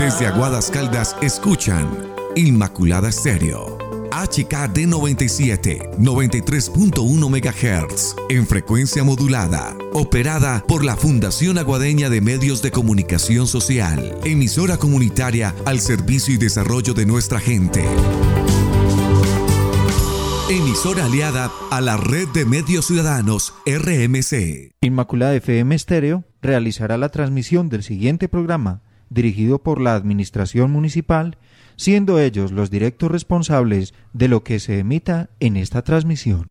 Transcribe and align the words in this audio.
Desde 0.00 0.26
Aguadas 0.26 0.70
Caldas 0.70 1.14
escuchan 1.20 1.86
Inmaculada 2.34 3.12
Stereo. 3.12 3.76
HKD 4.10 4.86
97, 4.86 5.90
93.1 5.98 7.28
MHz, 7.28 8.16
en 8.30 8.46
frecuencia 8.46 9.04
modulada, 9.04 9.76
operada 9.92 10.64
por 10.66 10.86
la 10.86 10.96
Fundación 10.96 11.58
Aguadeña 11.58 12.08
de 12.08 12.22
Medios 12.22 12.62
de 12.62 12.70
Comunicación 12.70 13.46
Social, 13.46 14.16
emisora 14.24 14.78
comunitaria 14.78 15.54
al 15.66 15.80
servicio 15.80 16.32
y 16.32 16.38
desarrollo 16.38 16.94
de 16.94 17.04
nuestra 17.04 17.38
gente. 17.38 17.84
Emisora 20.48 21.04
aliada 21.04 21.52
a 21.70 21.82
la 21.82 21.98
Red 21.98 22.28
de 22.28 22.46
Medios 22.46 22.86
Ciudadanos, 22.86 23.52
RMC. 23.66 24.72
Inmaculada 24.80 25.34
FM 25.34 25.74
Estéreo 25.74 26.24
realizará 26.40 26.96
la 26.96 27.10
transmisión 27.10 27.68
del 27.68 27.82
siguiente 27.82 28.30
programa, 28.30 28.80
dirigido 29.10 29.58
por 29.58 29.80
la 29.80 29.94
Administración 29.94 30.70
Municipal, 30.70 31.36
siendo 31.76 32.18
ellos 32.18 32.52
los 32.52 32.70
directos 32.70 33.10
responsables 33.10 33.92
de 34.12 34.28
lo 34.28 34.42
que 34.42 34.58
se 34.60 34.78
emita 34.78 35.30
en 35.40 35.56
esta 35.56 35.82
transmisión. 35.82 36.46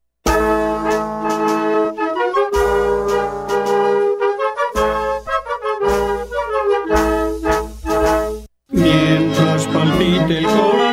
Mientras 8.71 9.65
palpite 9.67 10.37
el 10.37 10.45
corazón 10.45 10.88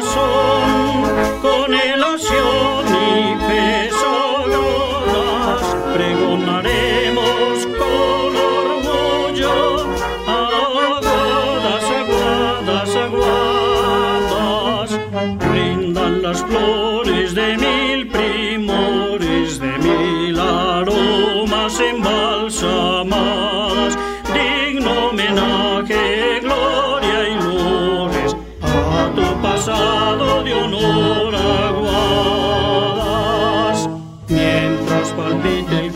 Mientras 35.15 35.96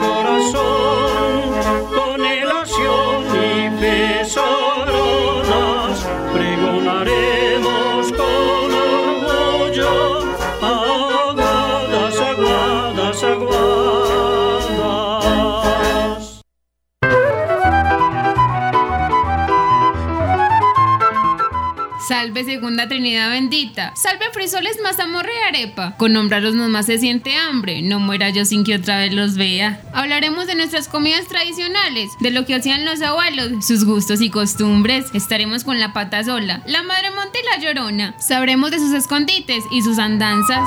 Segunda 22.44 22.88
Trinidad 22.88 23.30
bendita. 23.30 23.92
Salve 23.96 24.26
frisoles, 24.32 24.78
mazamorra 24.82 25.28
y 25.28 25.48
arepa. 25.48 25.96
Con 25.96 26.12
nombrarlos 26.12 26.54
nomás 26.54 26.86
se 26.86 26.98
siente 26.98 27.36
hambre. 27.36 27.82
No 27.82 28.00
muera 28.00 28.30
yo 28.30 28.44
sin 28.44 28.64
que 28.64 28.76
otra 28.76 28.98
vez 28.98 29.12
los 29.12 29.36
vea. 29.36 29.80
Hablaremos 29.92 30.46
de 30.46 30.54
nuestras 30.54 30.88
comidas 30.88 31.26
tradicionales, 31.26 32.10
de 32.20 32.30
lo 32.30 32.46
que 32.46 32.54
hacían 32.54 32.84
los 32.84 33.02
abuelos, 33.02 33.66
sus 33.66 33.84
gustos 33.84 34.20
y 34.20 34.30
costumbres. 34.30 35.06
Estaremos 35.14 35.64
con 35.64 35.78
la 35.80 35.92
pata 35.92 36.24
sola, 36.24 36.62
la 36.66 36.82
madre 36.82 37.10
monte 37.10 37.38
y 37.40 37.44
la 37.44 37.64
llorona. 37.64 38.14
Sabremos 38.18 38.70
de 38.70 38.78
sus 38.78 38.92
escondites 38.92 39.64
y 39.70 39.82
sus 39.82 39.98
andanzas. 39.98 40.66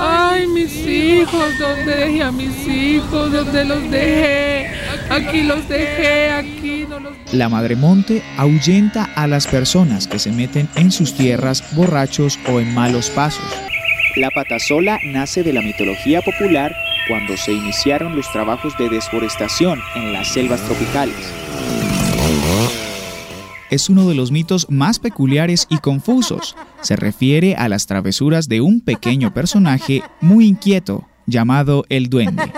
Ay, 0.00 0.46
mis 0.46 0.74
hijos, 0.86 1.58
¿dónde 1.58 1.96
dejé 1.96 2.22
a 2.22 2.30
mis 2.30 2.68
hijos? 2.68 3.32
¿Dónde 3.32 3.64
los 3.64 3.90
dejé? 3.90 4.70
Aquí 5.10 5.42
los 5.42 5.68
dejé, 5.68 6.30
aquí 6.30 6.77
La 7.32 7.48
Madre 7.48 7.76
Monte 7.76 8.22
ahuyenta 8.36 9.04
a 9.14 9.26
las 9.26 9.46
personas 9.46 10.06
que 10.06 10.18
se 10.18 10.32
meten 10.32 10.68
en 10.76 10.90
sus 10.90 11.14
tierras 11.14 11.64
borrachos 11.74 12.38
o 12.50 12.60
en 12.60 12.72
malos 12.74 13.10
pasos. 13.10 13.44
La 14.16 14.30
patasola 14.30 14.98
nace 15.04 15.42
de 15.42 15.52
la 15.52 15.62
mitología 15.62 16.22
popular 16.22 16.74
cuando 17.08 17.36
se 17.36 17.52
iniciaron 17.52 18.16
los 18.16 18.30
trabajos 18.32 18.76
de 18.78 18.88
desforestación 18.88 19.80
en 19.94 20.12
las 20.12 20.28
selvas 20.28 20.60
tropicales. 20.62 21.16
Es 23.70 23.90
uno 23.90 24.08
de 24.08 24.14
los 24.14 24.30
mitos 24.30 24.66
más 24.70 24.98
peculiares 24.98 25.66
y 25.68 25.78
confusos. 25.78 26.56
Se 26.80 26.96
refiere 26.96 27.54
a 27.54 27.68
las 27.68 27.86
travesuras 27.86 28.48
de 28.48 28.62
un 28.62 28.80
pequeño 28.80 29.34
personaje 29.34 30.02
muy 30.20 30.46
inquieto 30.46 31.06
llamado 31.26 31.84
el 31.90 32.08
duende. 32.08 32.50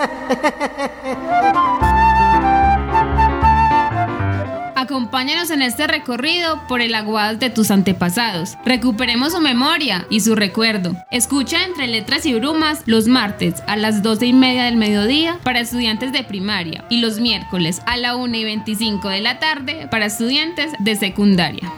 Acompáñanos 4.81 5.51
en 5.51 5.61
este 5.61 5.85
recorrido 5.85 6.59
por 6.67 6.81
el 6.81 6.95
aguas 6.95 7.37
de 7.39 7.51
tus 7.51 7.69
antepasados. 7.69 8.57
Recuperemos 8.65 9.33
su 9.33 9.39
memoria 9.39 10.07
y 10.09 10.21
su 10.21 10.33
recuerdo. 10.33 10.95
Escucha 11.11 11.63
entre 11.65 11.87
letras 11.87 12.25
y 12.25 12.33
brumas 12.33 12.81
los 12.87 13.07
martes 13.07 13.61
a 13.67 13.77
las 13.77 14.01
12 14.01 14.25
y 14.25 14.33
media 14.33 14.63
del 14.63 14.77
mediodía 14.77 15.37
para 15.43 15.59
estudiantes 15.59 16.11
de 16.11 16.23
primaria 16.23 16.83
y 16.89 16.99
los 16.99 17.19
miércoles 17.19 17.79
a 17.85 17.95
la 17.95 18.15
1 18.15 18.35
y 18.35 18.43
25 18.43 19.07
de 19.07 19.21
la 19.21 19.37
tarde 19.37 19.87
para 19.91 20.07
estudiantes 20.07 20.71
de 20.79 20.95
secundaria. 20.95 21.71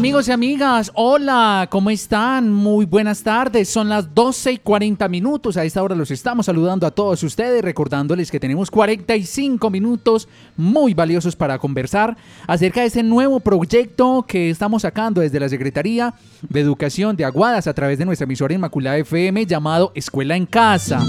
Amigos 0.00 0.28
y 0.28 0.32
amigas, 0.32 0.90
hola, 0.94 1.68
¿cómo 1.70 1.90
están? 1.90 2.50
Muy 2.50 2.86
buenas 2.86 3.22
tardes, 3.22 3.68
son 3.68 3.90
las 3.90 4.14
12 4.14 4.52
y 4.52 4.56
40 4.56 5.06
minutos, 5.10 5.58
a 5.58 5.64
esta 5.66 5.82
hora 5.82 5.94
los 5.94 6.10
estamos 6.10 6.46
saludando 6.46 6.86
a 6.86 6.90
todos 6.90 7.22
ustedes, 7.22 7.60
recordándoles 7.60 8.30
que 8.30 8.40
tenemos 8.40 8.70
45 8.70 9.68
minutos 9.68 10.26
muy 10.56 10.94
valiosos 10.94 11.36
para 11.36 11.58
conversar 11.58 12.16
acerca 12.46 12.80
de 12.80 12.86
este 12.86 13.02
nuevo 13.02 13.40
proyecto 13.40 14.24
que 14.26 14.48
estamos 14.48 14.80
sacando 14.80 15.20
desde 15.20 15.38
la 15.38 15.50
Secretaría 15.50 16.14
de 16.48 16.60
Educación 16.60 17.14
de 17.14 17.26
Aguadas 17.26 17.66
a 17.66 17.74
través 17.74 17.98
de 17.98 18.06
nuestra 18.06 18.24
emisora 18.24 18.54
Inmaculada 18.54 18.96
FM 18.96 19.44
llamado 19.44 19.92
Escuela 19.94 20.34
en 20.34 20.46
Casa. 20.46 21.04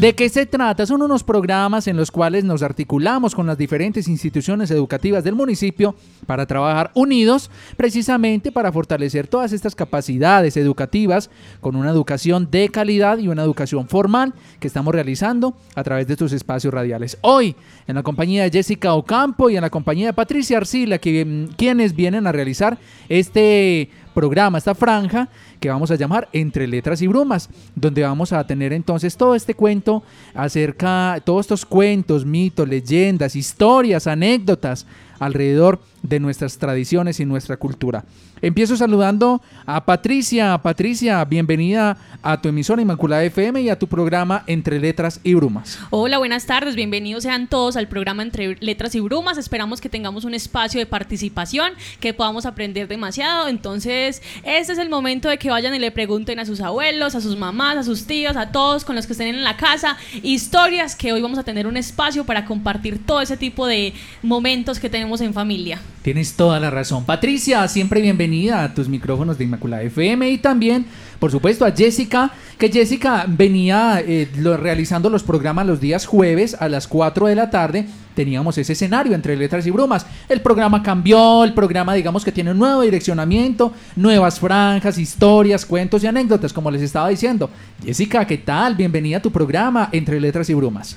¿De 0.00 0.14
qué 0.14 0.28
se 0.28 0.46
trata? 0.46 0.86
Son 0.86 1.02
unos 1.02 1.24
programas 1.24 1.88
en 1.88 1.96
los 1.96 2.12
cuales 2.12 2.44
nos 2.44 2.62
articulamos 2.62 3.34
con 3.34 3.48
las 3.48 3.58
diferentes 3.58 4.06
instituciones 4.06 4.70
educativas 4.70 5.24
del 5.24 5.34
municipio 5.34 5.96
para 6.24 6.46
trabajar 6.46 6.92
unidos 6.94 7.50
precisamente 7.76 8.52
para 8.52 8.70
fortalecer 8.70 9.26
todas 9.26 9.52
estas 9.52 9.74
capacidades 9.74 10.56
educativas 10.56 11.30
con 11.60 11.74
una 11.74 11.90
educación 11.90 12.48
de 12.48 12.68
calidad 12.68 13.18
y 13.18 13.26
una 13.26 13.42
educación 13.42 13.88
formal 13.88 14.34
que 14.60 14.68
estamos 14.68 14.94
realizando 14.94 15.56
a 15.74 15.82
través 15.82 16.06
de 16.06 16.12
estos 16.12 16.32
espacios 16.32 16.72
radiales. 16.72 17.18
Hoy, 17.22 17.56
en 17.88 17.96
la 17.96 18.04
compañía 18.04 18.44
de 18.44 18.52
Jessica 18.52 18.94
Ocampo 18.94 19.50
y 19.50 19.56
en 19.56 19.62
la 19.62 19.70
compañía 19.70 20.06
de 20.06 20.12
Patricia 20.12 20.58
Arcila, 20.58 20.98
que, 20.98 21.24
mm, 21.24 21.54
quienes 21.56 21.96
vienen 21.96 22.28
a 22.28 22.30
realizar 22.30 22.78
este 23.08 23.90
programa, 24.08 24.58
esta 24.58 24.74
franja 24.74 25.28
que 25.60 25.68
vamos 25.68 25.90
a 25.90 25.96
llamar 25.96 26.28
Entre 26.32 26.66
Letras 26.66 27.02
y 27.02 27.06
Brumas, 27.06 27.48
donde 27.74 28.02
vamos 28.02 28.32
a 28.32 28.46
tener 28.46 28.72
entonces 28.72 29.16
todo 29.16 29.34
este 29.34 29.54
cuento 29.54 30.02
acerca, 30.34 31.20
todos 31.24 31.42
estos 31.42 31.64
cuentos, 31.64 32.24
mitos, 32.24 32.68
leyendas, 32.68 33.36
historias, 33.36 34.06
anécdotas 34.06 34.86
alrededor 35.18 35.80
de 36.02 36.20
nuestras 36.20 36.58
tradiciones 36.58 37.20
y 37.20 37.24
nuestra 37.24 37.56
cultura. 37.56 38.04
Empiezo 38.40 38.76
saludando 38.76 39.42
a 39.66 39.84
Patricia. 39.84 40.56
Patricia, 40.58 41.24
bienvenida 41.24 41.96
a 42.22 42.40
tu 42.40 42.48
emisora 42.48 42.80
Inmaculada 42.80 43.24
FM 43.24 43.62
y 43.62 43.68
a 43.68 43.78
tu 43.78 43.88
programa 43.88 44.44
Entre 44.46 44.78
Letras 44.78 45.20
y 45.24 45.34
Brumas. 45.34 45.78
Hola, 45.90 46.18
buenas 46.18 46.46
tardes, 46.46 46.76
bienvenidos 46.76 47.24
sean 47.24 47.48
todos 47.48 47.76
al 47.76 47.88
programa 47.88 48.22
Entre 48.22 48.56
Letras 48.60 48.94
y 48.94 49.00
Brumas. 49.00 49.38
Esperamos 49.38 49.80
que 49.80 49.88
tengamos 49.88 50.24
un 50.24 50.34
espacio 50.34 50.78
de 50.78 50.86
participación, 50.86 51.72
que 51.98 52.14
podamos 52.14 52.46
aprender 52.46 52.86
demasiado. 52.86 53.48
Entonces, 53.48 54.22
este 54.44 54.72
es 54.72 54.78
el 54.78 54.88
momento 54.88 55.28
de 55.28 55.38
que 55.38 55.50
vayan 55.50 55.74
y 55.74 55.80
le 55.80 55.90
pregunten 55.90 56.38
a 56.38 56.44
sus 56.44 56.60
abuelos, 56.60 57.16
a 57.16 57.20
sus 57.20 57.36
mamás, 57.36 57.76
a 57.76 57.82
sus 57.82 58.06
tíos, 58.06 58.36
a 58.36 58.52
todos 58.52 58.84
con 58.84 58.94
los 58.94 59.06
que 59.06 59.12
estén 59.14 59.28
en 59.28 59.42
la 59.42 59.56
casa, 59.56 59.96
historias 60.22 60.94
que 60.94 61.12
hoy 61.12 61.22
vamos 61.22 61.38
a 61.38 61.42
tener 61.42 61.66
un 61.66 61.76
espacio 61.76 62.24
para 62.24 62.44
compartir 62.44 63.04
todo 63.04 63.20
ese 63.20 63.36
tipo 63.36 63.66
de 63.66 63.94
momentos 64.22 64.78
que 64.78 64.88
tenemos 64.88 65.07
en 65.16 65.32
familia. 65.32 65.80
Tienes 66.02 66.34
toda 66.34 66.60
la 66.60 66.70
razón. 66.70 67.04
Patricia, 67.04 67.66
siempre 67.66 68.00
bienvenida 68.00 68.62
a 68.62 68.74
tus 68.74 68.88
micrófonos 68.88 69.38
de 69.38 69.44
Inmaculada 69.44 69.82
FM 69.82 70.30
y 70.30 70.38
también, 70.38 70.86
por 71.18 71.30
supuesto, 71.30 71.64
a 71.64 71.72
Jessica, 71.72 72.30
que 72.58 72.70
Jessica 72.70 73.24
venía 73.26 74.02
eh, 74.06 74.28
realizando 74.60 75.08
los 75.10 75.22
programas 75.22 75.66
los 75.66 75.80
días 75.80 76.06
jueves 76.06 76.56
a 76.60 76.68
las 76.68 76.86
4 76.86 77.26
de 77.26 77.34
la 77.34 77.50
tarde 77.50 77.86
teníamos 78.18 78.58
ese 78.58 78.72
escenario 78.72 79.14
entre 79.14 79.36
letras 79.36 79.64
y 79.64 79.70
brumas. 79.70 80.04
El 80.28 80.40
programa 80.40 80.82
cambió, 80.82 81.44
el 81.44 81.54
programa 81.54 81.94
digamos 81.94 82.24
que 82.24 82.32
tiene 82.32 82.50
un 82.50 82.58
nuevo 82.58 82.80
direccionamiento, 82.82 83.72
nuevas 83.94 84.40
franjas, 84.40 84.98
historias, 84.98 85.64
cuentos 85.64 86.02
y 86.02 86.08
anécdotas, 86.08 86.52
como 86.52 86.68
les 86.68 86.82
estaba 86.82 87.10
diciendo. 87.10 87.48
Jessica, 87.80 88.26
¿qué 88.26 88.38
tal? 88.38 88.74
Bienvenida 88.74 89.18
a 89.18 89.22
tu 89.22 89.30
programa 89.30 89.88
Entre 89.92 90.20
letras 90.20 90.50
y 90.50 90.54
brumas. 90.54 90.96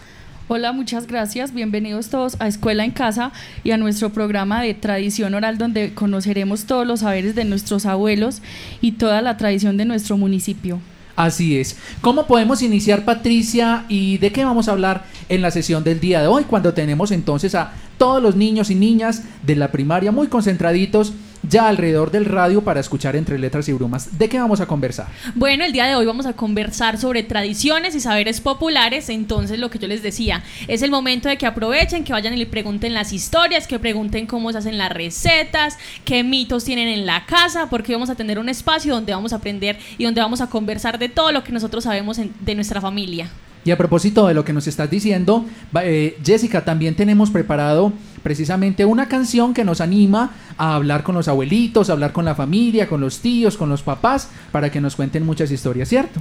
Hola, 0.53 0.73
muchas 0.73 1.07
gracias. 1.07 1.53
Bienvenidos 1.53 2.09
todos 2.09 2.35
a 2.39 2.47
Escuela 2.49 2.83
en 2.83 2.91
Casa 2.91 3.31
y 3.63 3.71
a 3.71 3.77
nuestro 3.77 4.09
programa 4.09 4.61
de 4.61 4.73
tradición 4.73 5.33
oral 5.33 5.57
donde 5.57 5.93
conoceremos 5.93 6.65
todos 6.65 6.85
los 6.85 6.99
saberes 6.99 7.35
de 7.35 7.45
nuestros 7.45 7.85
abuelos 7.85 8.41
y 8.81 8.91
toda 8.91 9.21
la 9.21 9.37
tradición 9.37 9.77
de 9.77 9.85
nuestro 9.85 10.17
municipio. 10.17 10.81
Así 11.15 11.57
es. 11.57 11.77
¿Cómo 12.01 12.27
podemos 12.27 12.61
iniciar, 12.63 13.05
Patricia? 13.05 13.85
¿Y 13.87 14.17
de 14.17 14.33
qué 14.33 14.43
vamos 14.43 14.67
a 14.67 14.73
hablar 14.73 15.05
en 15.29 15.41
la 15.41 15.51
sesión 15.51 15.85
del 15.85 16.01
día 16.01 16.19
de 16.21 16.27
hoy? 16.27 16.43
Cuando 16.43 16.73
tenemos 16.73 17.11
entonces 17.11 17.55
a 17.55 17.71
todos 17.97 18.21
los 18.21 18.35
niños 18.35 18.69
y 18.71 18.75
niñas 18.75 19.23
de 19.43 19.55
la 19.55 19.71
primaria 19.71 20.11
muy 20.11 20.27
concentraditos 20.27 21.13
ya 21.51 21.67
alrededor 21.67 22.11
del 22.11 22.25
radio 22.25 22.63
para 22.63 22.79
escuchar 22.79 23.17
entre 23.17 23.37
letras 23.37 23.67
y 23.67 23.73
brumas. 23.73 24.17
¿De 24.17 24.29
qué 24.29 24.39
vamos 24.39 24.61
a 24.61 24.65
conversar? 24.65 25.07
Bueno, 25.35 25.65
el 25.65 25.73
día 25.73 25.85
de 25.85 25.95
hoy 25.95 26.05
vamos 26.05 26.25
a 26.25 26.33
conversar 26.33 26.97
sobre 26.97 27.23
tradiciones 27.23 27.93
y 27.93 27.99
saberes 27.99 28.39
populares. 28.39 29.09
Entonces, 29.09 29.59
lo 29.59 29.69
que 29.69 29.77
yo 29.77 29.87
les 29.89 30.01
decía, 30.01 30.43
es 30.69 30.81
el 30.81 30.89
momento 30.89 31.27
de 31.27 31.37
que 31.37 31.45
aprovechen, 31.45 32.05
que 32.05 32.13
vayan 32.13 32.33
y 32.33 32.37
le 32.37 32.45
pregunten 32.45 32.93
las 32.93 33.11
historias, 33.11 33.67
que 33.67 33.79
pregunten 33.79 34.27
cómo 34.27 34.51
se 34.53 34.59
hacen 34.59 34.77
las 34.77 34.93
recetas, 34.93 35.77
qué 36.05 36.23
mitos 36.23 36.63
tienen 36.63 36.87
en 36.87 37.05
la 37.05 37.25
casa, 37.25 37.69
porque 37.69 37.93
vamos 37.93 38.09
a 38.09 38.15
tener 38.15 38.39
un 38.39 38.47
espacio 38.47 38.95
donde 38.95 39.13
vamos 39.13 39.33
a 39.33 39.35
aprender 39.35 39.77
y 39.97 40.05
donde 40.05 40.21
vamos 40.21 40.39
a 40.39 40.47
conversar 40.47 40.97
de 40.99 41.09
todo 41.09 41.33
lo 41.33 41.43
que 41.43 41.51
nosotros 41.51 41.83
sabemos 41.83 42.17
de 42.17 42.55
nuestra 42.55 42.79
familia. 42.79 43.29
Y 43.63 43.71
a 43.71 43.77
propósito 43.77 44.27
de 44.27 44.33
lo 44.33 44.43
que 44.43 44.53
nos 44.53 44.67
estás 44.67 44.89
diciendo, 44.89 45.45
eh, 45.81 46.17
Jessica, 46.23 46.65
también 46.65 46.95
tenemos 46.95 47.29
preparado 47.29 47.93
precisamente 48.23 48.85
una 48.85 49.07
canción 49.07 49.53
que 49.53 49.63
nos 49.63 49.81
anima 49.81 50.31
a 50.57 50.75
hablar 50.75 51.03
con 51.03 51.15
los 51.15 51.27
abuelitos, 51.27 51.89
a 51.89 51.93
hablar 51.93 52.11
con 52.11 52.25
la 52.25 52.33
familia, 52.33 52.87
con 52.87 53.01
los 53.01 53.19
tíos, 53.19 53.57
con 53.57 53.69
los 53.69 53.83
papás, 53.83 54.29
para 54.51 54.71
que 54.71 54.81
nos 54.81 54.95
cuenten 54.95 55.25
muchas 55.25 55.51
historias, 55.51 55.89
¿cierto? 55.89 56.19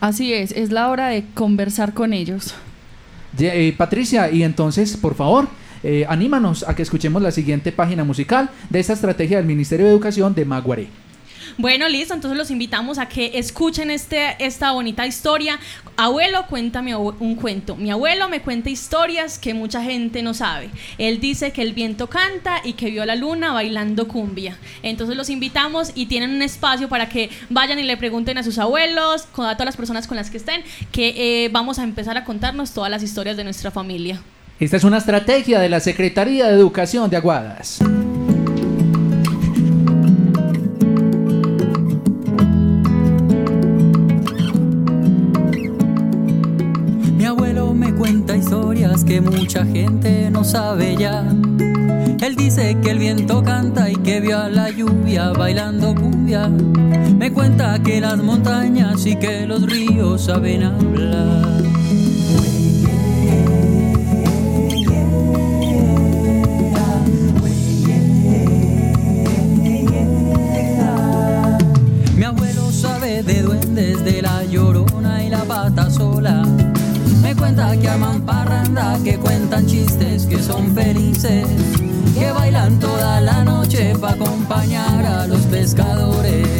Así 0.00 0.32
es, 0.32 0.52
es 0.52 0.70
la 0.70 0.88
hora 0.88 1.08
de 1.08 1.24
conversar 1.34 1.94
con 1.94 2.12
ellos. 2.12 2.54
Eh, 3.38 3.74
Patricia, 3.76 4.30
y 4.30 4.44
entonces, 4.44 4.96
por 4.96 5.14
favor, 5.16 5.48
eh, 5.82 6.06
anímanos 6.08 6.64
a 6.66 6.74
que 6.74 6.82
escuchemos 6.82 7.22
la 7.22 7.30
siguiente 7.30 7.72
página 7.72 8.04
musical 8.04 8.50
de 8.70 8.80
esta 8.80 8.92
estrategia 8.92 9.36
del 9.36 9.46
Ministerio 9.46 9.86
de 9.86 9.92
Educación 9.92 10.34
de 10.34 10.44
Maguaré. 10.44 10.88
Bueno, 11.56 11.88
listo, 11.88 12.14
entonces 12.14 12.36
los 12.36 12.50
invitamos 12.50 12.98
a 12.98 13.08
que 13.08 13.32
escuchen 13.34 13.90
este, 13.90 14.36
esta 14.38 14.72
bonita 14.72 15.06
historia. 15.06 15.58
Abuelo, 15.96 16.46
cuéntame 16.48 16.94
un 16.94 17.34
cuento. 17.34 17.74
Mi 17.74 17.90
abuelo 17.90 18.28
me 18.28 18.40
cuenta 18.40 18.70
historias 18.70 19.38
que 19.38 19.54
mucha 19.54 19.82
gente 19.82 20.22
no 20.22 20.34
sabe. 20.34 20.70
Él 20.98 21.20
dice 21.20 21.52
que 21.52 21.62
el 21.62 21.72
viento 21.72 22.08
canta 22.08 22.60
y 22.62 22.74
que 22.74 22.90
vio 22.90 23.02
a 23.02 23.06
la 23.06 23.16
luna 23.16 23.52
bailando 23.52 24.06
cumbia. 24.06 24.56
Entonces 24.82 25.16
los 25.16 25.30
invitamos 25.30 25.92
y 25.94 26.06
tienen 26.06 26.30
un 26.30 26.42
espacio 26.42 26.88
para 26.88 27.08
que 27.08 27.30
vayan 27.48 27.78
y 27.78 27.82
le 27.82 27.96
pregunten 27.96 28.38
a 28.38 28.42
sus 28.42 28.58
abuelos, 28.58 29.26
a 29.34 29.54
todas 29.54 29.66
las 29.66 29.76
personas 29.76 30.06
con 30.06 30.16
las 30.16 30.30
que 30.30 30.36
estén, 30.36 30.62
que 30.92 31.44
eh, 31.44 31.48
vamos 31.50 31.78
a 31.78 31.84
empezar 31.84 32.16
a 32.16 32.24
contarnos 32.24 32.72
todas 32.72 32.90
las 32.90 33.02
historias 33.02 33.36
de 33.36 33.44
nuestra 33.44 33.70
familia. 33.70 34.20
Esta 34.60 34.76
es 34.76 34.84
una 34.84 34.98
estrategia 34.98 35.60
de 35.60 35.68
la 35.68 35.80
Secretaría 35.80 36.46
de 36.46 36.54
Educación 36.54 37.08
de 37.10 37.16
Aguadas. 37.16 37.80
Cuenta 48.08 48.36
historias 48.36 49.04
que 49.04 49.20
mucha 49.20 49.66
gente 49.66 50.30
no 50.30 50.42
sabe 50.42 50.96
ya. 50.96 51.22
Él 52.22 52.36
dice 52.36 52.74
que 52.82 52.92
el 52.92 52.98
viento 52.98 53.42
canta 53.42 53.90
y 53.90 53.96
que 53.96 54.20
vio 54.20 54.38
a 54.38 54.48
la 54.48 54.70
lluvia 54.70 55.30
bailando 55.32 55.94
cumbia. 55.94 56.48
Me 56.48 57.30
cuenta 57.30 57.78
que 57.82 58.00
las 58.00 58.16
montañas 58.16 59.04
y 59.04 59.14
que 59.14 59.46
los 59.46 59.66
ríos 59.66 60.24
saben 60.24 60.62
hablar. 60.62 61.77
Que 79.04 79.18
cuentan 79.18 79.66
chistes, 79.66 80.26
que 80.26 80.42
son 80.42 80.74
felices, 80.74 81.46
que 82.14 82.30
bailan 82.32 82.78
toda 82.78 83.20
la 83.20 83.44
noche 83.44 83.94
para 83.98 84.14
acompañar 84.14 85.04
a 85.04 85.26
los 85.26 85.40
pescadores. 85.42 86.57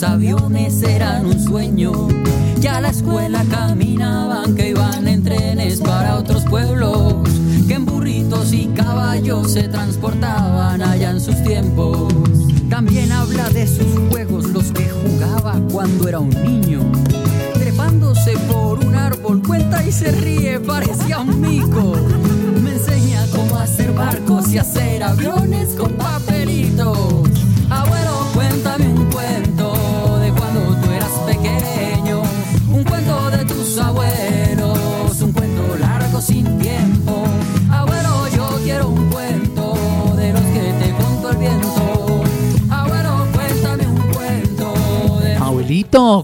Los 0.00 0.08
aviones 0.08 0.80
eran 0.84 1.26
un 1.26 1.40
sueño. 1.40 2.06
Ya 2.60 2.80
la 2.80 2.90
escuela 2.90 3.44
caminaban, 3.50 4.54
que 4.54 4.68
iban 4.68 5.08
en 5.08 5.24
trenes 5.24 5.80
para 5.80 6.14
otros 6.14 6.44
pueblos. 6.44 7.16
Que 7.66 7.74
en 7.74 7.84
burritos 7.84 8.52
y 8.52 8.66
caballos 8.68 9.50
se 9.52 9.66
transportaban 9.66 10.82
allá 10.82 11.10
en 11.10 11.20
sus 11.20 11.42
tiempos. 11.42 12.14
También 12.68 13.10
habla 13.10 13.50
de 13.50 13.66
sus 13.66 13.88
juegos, 14.08 14.44
los 14.50 14.70
que 14.70 14.88
jugaba 14.88 15.60
cuando 15.72 16.08
era 16.08 16.20
un 16.20 16.30
niño. 16.30 16.80
Trepándose 17.54 18.38
por 18.48 18.78
un 18.78 18.94
árbol, 18.94 19.42
cuenta 19.42 19.84
y 19.84 19.90
se 19.90 20.12
ríe, 20.12 20.60
parecía 20.60 21.18
un 21.18 21.40
mico. 21.40 21.96
Me 22.62 22.74
enseña 22.74 23.26
cómo 23.34 23.56
hacer 23.56 23.92
barcos 23.92 24.48
y 24.52 24.58
hacer 24.58 25.02
aviones 25.02 25.70
con 25.70 25.90
papelitos. 25.94 27.27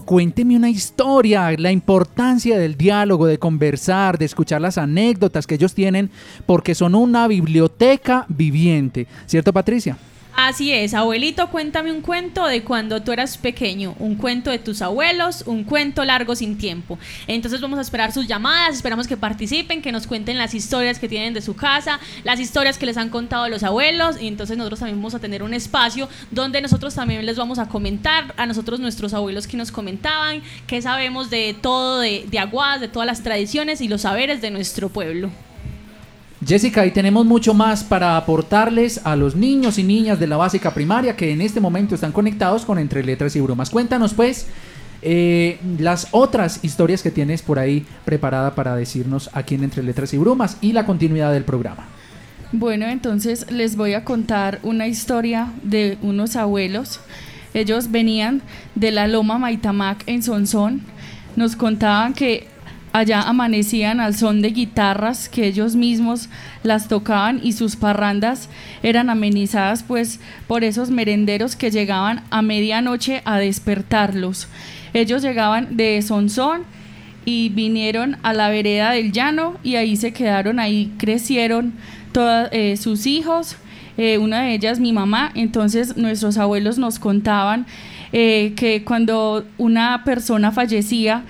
Cuénteme 0.05 0.55
una 0.55 0.69
historia, 0.69 1.51
la 1.57 1.71
importancia 1.71 2.57
del 2.57 2.77
diálogo, 2.77 3.25
de 3.25 3.39
conversar, 3.39 4.17
de 4.17 4.25
escuchar 4.25 4.61
las 4.61 4.77
anécdotas 4.77 5.47
que 5.47 5.55
ellos 5.55 5.73
tienen, 5.73 6.11
porque 6.45 6.75
son 6.75 6.95
una 6.95 7.27
biblioteca 7.27 8.25
viviente. 8.29 9.07
¿Cierto, 9.25 9.51
Patricia? 9.51 9.97
Así 10.37 10.73
es, 10.73 10.93
abuelito, 10.93 11.49
cuéntame 11.49 11.93
un 11.93 12.01
cuento 12.01 12.45
de 12.45 12.61
cuando 12.61 13.01
tú 13.01 13.13
eras 13.13 13.37
pequeño, 13.37 13.95
un 13.99 14.15
cuento 14.15 14.51
de 14.51 14.59
tus 14.59 14.81
abuelos, 14.81 15.43
un 15.45 15.63
cuento 15.63 16.03
largo 16.03 16.35
sin 16.35 16.57
tiempo. 16.57 16.99
Entonces 17.25 17.61
vamos 17.61 17.79
a 17.79 17.81
esperar 17.81 18.11
sus 18.11 18.27
llamadas, 18.27 18.75
esperamos 18.75 19.07
que 19.07 19.15
participen, 19.15 19.81
que 19.81 19.93
nos 19.93 20.07
cuenten 20.07 20.37
las 20.37 20.53
historias 20.53 20.99
que 20.99 21.07
tienen 21.07 21.33
de 21.33 21.41
su 21.41 21.55
casa, 21.55 22.01
las 22.25 22.41
historias 22.41 22.77
que 22.77 22.85
les 22.85 22.97
han 22.97 23.09
contado 23.09 23.47
los 23.47 23.63
abuelos, 23.63 24.21
y 24.21 24.27
entonces 24.27 24.57
nosotros 24.57 24.81
también 24.81 24.97
vamos 24.97 25.15
a 25.15 25.19
tener 25.19 25.41
un 25.41 25.53
espacio 25.53 26.09
donde 26.31 26.59
nosotros 26.59 26.93
también 26.93 27.25
les 27.25 27.37
vamos 27.37 27.57
a 27.57 27.69
comentar 27.69 28.33
a 28.35 28.45
nosotros 28.45 28.81
nuestros 28.81 29.13
abuelos 29.13 29.47
que 29.47 29.55
nos 29.55 29.71
comentaban, 29.71 30.41
que 30.67 30.81
sabemos 30.81 31.29
de 31.29 31.55
todo, 31.61 32.01
de, 32.01 32.25
de 32.29 32.39
Aguadas, 32.39 32.81
de 32.81 32.89
todas 32.89 33.07
las 33.07 33.23
tradiciones 33.23 33.79
y 33.79 33.87
los 33.87 34.01
saberes 34.01 34.41
de 34.41 34.51
nuestro 34.51 34.89
pueblo. 34.89 35.29
Jessica, 36.43 36.85
y 36.85 36.91
tenemos 36.91 37.25
mucho 37.25 37.53
más 37.53 37.83
para 37.83 38.17
aportarles 38.17 39.01
a 39.05 39.15
los 39.15 39.35
niños 39.35 39.77
y 39.77 39.83
niñas 39.83 40.19
de 40.19 40.27
la 40.27 40.37
básica 40.37 40.73
primaria 40.73 41.15
que 41.15 41.31
en 41.31 41.41
este 41.41 41.59
momento 41.59 41.95
están 41.95 42.11
conectados 42.11 42.65
con 42.65 42.77
Entre 42.77 43.03
Letras 43.03 43.35
y 43.35 43.41
Brumas. 43.41 43.69
Cuéntanos, 43.69 44.13
pues, 44.13 44.47
eh, 45.01 45.59
las 45.79 46.07
otras 46.11 46.59
historias 46.63 47.03
que 47.03 47.11
tienes 47.11 47.41
por 47.41 47.57
ahí 47.57 47.85
preparada 48.03 48.53
para 48.53 48.75
decirnos 48.75 49.29
aquí 49.33 49.55
en 49.55 49.63
Entre 49.63 49.81
Letras 49.81 50.13
y 50.13 50.17
Brumas 50.17 50.57
y 50.61 50.73
la 50.73 50.85
continuidad 50.85 51.31
del 51.31 51.43
programa. 51.43 51.85
Bueno, 52.51 52.87
entonces 52.87 53.49
les 53.49 53.75
voy 53.75 53.93
a 53.93 54.03
contar 54.03 54.59
una 54.63 54.87
historia 54.87 55.51
de 55.63 55.97
unos 56.01 56.35
abuelos. 56.35 56.99
Ellos 57.53 57.91
venían 57.91 58.41
de 58.75 58.91
la 58.91 59.07
Loma 59.07 59.37
Maitamac 59.37 60.03
en 60.07 60.21
Sonsón. 60.21 60.81
Nos 61.35 61.55
contaban 61.55 62.13
que 62.13 62.47
Allá 62.95 63.23
amanecían 63.23 63.99
al 63.99 64.15
son 64.15 64.41
de 64.41 64.51
guitarras 64.51 65.27
que 65.27 65.47
ellos 65.47 65.75
mismos 65.75 66.29
las 66.63 66.87
tocaban 66.87 67.41
y 67.43 67.51
sus 67.51 67.75
parrandas 67.75 68.47
eran 68.83 69.09
amenizadas 69.09 69.83
pues 69.83 70.21
por 70.47 70.63
esos 70.63 70.91
merenderos 70.91 71.57
que 71.57 71.71
llegaban 71.71 72.23
a 72.29 72.41
medianoche 72.41 73.21
a 73.25 73.37
despertarlos. 73.37 74.47
Ellos 74.93 75.23
llegaban 75.23 75.75
de 75.75 76.01
Sonsón 76.03 76.61
y 77.25 77.49
vinieron 77.49 78.15
a 78.23 78.31
la 78.31 78.47
vereda 78.47 78.91
del 78.91 79.11
llano 79.11 79.57
y 79.61 79.75
ahí 79.75 79.97
se 79.97 80.13
quedaron, 80.13 80.57
ahí 80.61 80.93
crecieron 80.97 81.73
todos 82.13 82.47
sus 82.79 83.07
hijos, 83.07 83.57
eh, 83.97 84.19
una 84.19 84.43
de 84.43 84.53
ellas 84.53 84.79
mi 84.79 84.93
mamá, 84.93 85.33
entonces 85.35 85.97
nuestros 85.97 86.37
abuelos 86.37 86.77
nos 86.77 86.99
contaban 86.99 87.65
eh, 88.13 88.53
que 88.55 88.85
cuando 88.85 89.45
una 89.57 90.05
persona 90.05 90.53
fallecía, 90.53 91.25